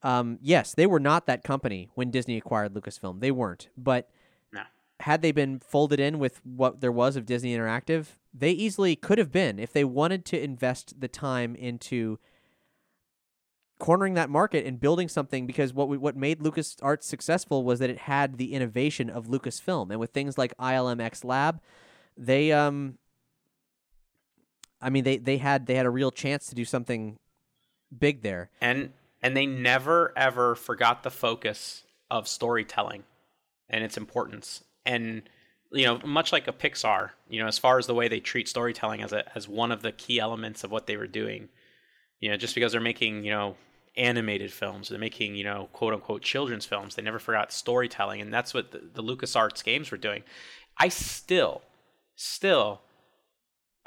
[0.02, 3.20] Um, yes, they were not that company when Disney acquired Lucasfilm.
[3.20, 3.68] They weren't.
[3.76, 4.08] But
[4.52, 4.62] No.
[5.00, 9.18] had they been folded in with what there was of Disney Interactive, they easily could
[9.18, 12.18] have been if they wanted to invest the time into
[13.78, 17.88] cornering that market and building something because what we, what made LucasArts successful was that
[17.88, 21.60] it had the innovation of Lucasfilm and with things like ILMX Lab,
[22.16, 22.98] they um
[24.80, 27.18] I mean they they had they had a real chance to do something
[27.96, 28.50] big there.
[28.60, 28.92] and
[29.22, 33.04] and they never ever forgot the focus of storytelling
[33.68, 35.22] and its importance and
[35.72, 38.48] you know much like a pixar you know as far as the way they treat
[38.48, 41.48] storytelling as a as one of the key elements of what they were doing
[42.18, 43.56] you know just because they're making you know
[43.96, 48.32] animated films they're making you know quote unquote children's films they never forgot storytelling and
[48.32, 50.22] that's what the, the lucasarts games were doing
[50.78, 51.62] i still
[52.16, 52.80] still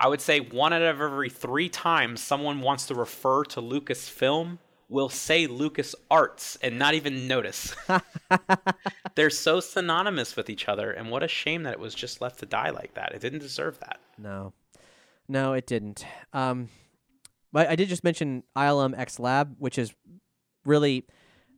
[0.04, 4.58] I would say one out of every three times someone wants to refer to Lucasfilm
[4.90, 7.74] will say Lucas Arts and not even notice.
[9.16, 12.40] They're so synonymous with each other, and what a shame that it was just left
[12.40, 13.14] to die like that.
[13.16, 14.02] It didn't deserve that.
[14.18, 14.52] No,
[15.30, 16.06] no, it didn't.
[16.34, 16.68] Um,
[17.54, 19.94] but I did just mention ILM X Lab, which is
[20.66, 21.08] really,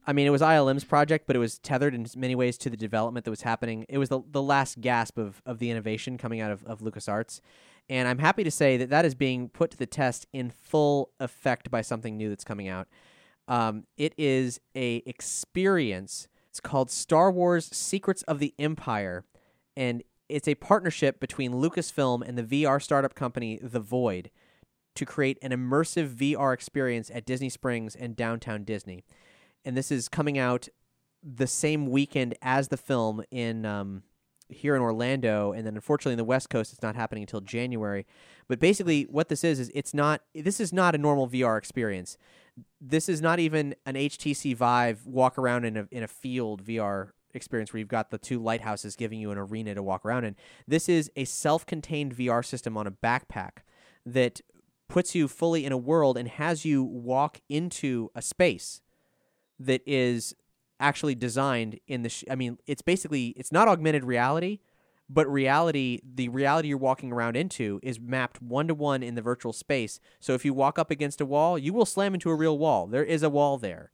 [0.06, 2.78] I mean, it was ILM's project, but it was tethered in many ways to the
[2.78, 3.88] development that was happening.
[3.90, 7.42] It was the the last gasp of of the innovation coming out of of LucasArts,
[7.90, 11.12] and I'm happy to say that that is being put to the test in full
[11.20, 12.88] effect by something new that's coming out.
[13.48, 16.28] Um, it is a experience.
[16.50, 19.26] It's called Star Wars: Secrets of the Empire,
[19.76, 24.32] and it's a partnership between Lucasfilm and the VR startup company The Void
[24.96, 29.04] to create an immersive VR experience at Disney Springs and downtown Disney.
[29.64, 30.70] And this is coming out
[31.22, 34.04] the same weekend as the film in um,
[34.50, 38.06] here in Orlando, and then unfortunately in the West Coast, it's not happening until January.
[38.48, 42.18] But basically, what this is is it's not this is not a normal VR experience.
[42.80, 47.10] This is not even an HTC Vive walk around in a in a field VR
[47.34, 50.36] experience where you've got the two lighthouses giving you an arena to walk around in.
[50.68, 53.58] This is a self-contained VR system on a backpack
[54.06, 54.40] that
[54.88, 58.82] puts you fully in a world and has you walk into a space
[59.60, 60.36] that is
[60.80, 64.60] actually designed in the sh- I mean it's basically it's not augmented reality
[65.10, 69.22] but reality the reality you're walking around into is mapped one to one in the
[69.22, 70.00] virtual space.
[70.20, 72.88] So if you walk up against a wall you will slam into a real wall.
[72.88, 73.92] There is a wall there.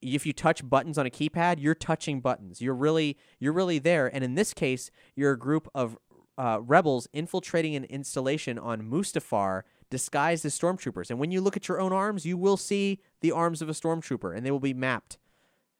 [0.00, 2.60] If you touch buttons on a keypad you're touching buttons.
[2.60, 4.14] You're really you're really there.
[4.14, 5.98] And in this case you're a group of
[6.36, 11.10] uh, rebels infiltrating an installation on Mustafar disguised as stormtroopers.
[11.10, 13.72] And when you look at your own arms, you will see the arms of a
[13.72, 15.18] stormtrooper, and they will be mapped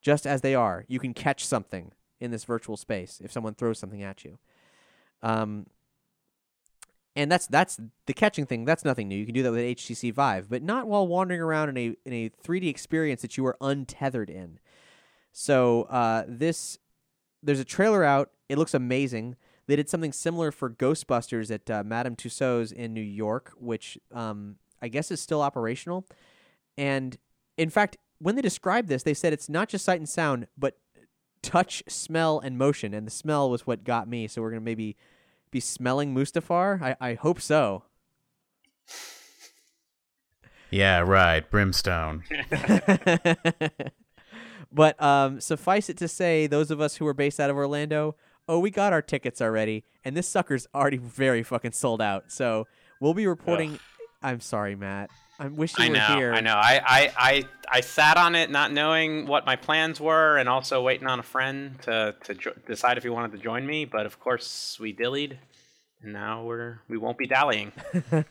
[0.00, 0.84] just as they are.
[0.88, 4.38] You can catch something in this virtual space if someone throws something at you.
[5.22, 5.66] Um,
[7.16, 8.64] and that's that's the catching thing.
[8.64, 9.16] That's nothing new.
[9.16, 12.12] You can do that with HTC Vive, but not while wandering around in a in
[12.12, 14.60] a 3D experience that you are untethered in.
[15.32, 16.78] So uh, this
[17.42, 18.30] there's a trailer out.
[18.48, 19.36] It looks amazing.
[19.68, 24.56] They did something similar for Ghostbusters at uh, Madame Tussauds in New York, which um,
[24.80, 26.06] I guess is still operational.
[26.78, 27.18] And
[27.58, 30.78] in fact, when they described this, they said it's not just sight and sound, but
[31.42, 32.94] touch, smell, and motion.
[32.94, 34.26] And the smell was what got me.
[34.26, 34.96] So we're gonna maybe
[35.50, 36.80] be smelling Mustafar.
[36.80, 37.84] I, I hope so.
[40.70, 41.48] Yeah, right.
[41.50, 42.24] Brimstone.
[44.72, 48.16] but um, suffice it to say, those of us who are based out of Orlando,
[48.48, 52.32] oh, we got our tickets already, and this sucker's already very fucking sold out.
[52.32, 52.66] So
[53.00, 53.74] we'll be reporting.
[53.74, 53.80] Ugh.
[54.22, 55.10] I'm sorry, Matt.
[55.38, 56.32] I wish you I were know, here.
[56.32, 56.54] I know.
[56.54, 60.82] I, I, I, I sat on it not knowing what my plans were and also
[60.82, 63.84] waiting on a friend to, to jo- decide if he wanted to join me.
[63.84, 65.36] But of course, we dillied,
[66.02, 67.72] and now we're we won't be dallying.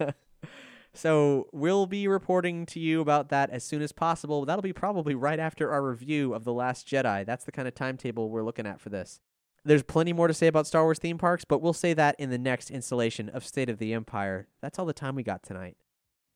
[0.98, 4.45] So we'll be reporting to you about that as soon as possible.
[4.45, 7.23] That'll be probably right after our review of The Last Jedi.
[7.23, 9.19] That's the kind of timetable we're looking at for this.
[9.68, 12.30] There's plenty more to say about Star Wars theme parks, but we'll say that in
[12.30, 14.48] the next installation of State of the Empire.
[14.61, 15.76] That's all the time we got tonight.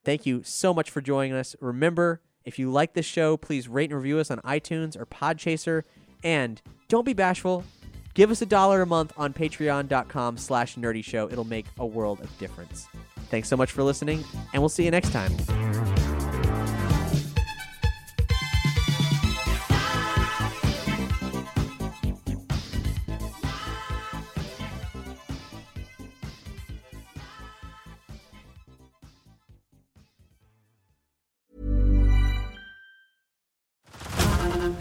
[0.03, 1.55] Thank you so much for joining us.
[1.61, 5.83] Remember, if you like this show, please rate and review us on iTunes or Podchaser.
[6.25, 7.63] And don't be bashful.
[8.13, 11.29] Give us a dollar a month on patreon.com slash nerdy show.
[11.31, 12.87] It'll make a world of difference.
[13.29, 16.10] Thanks so much for listening, and we'll see you next time.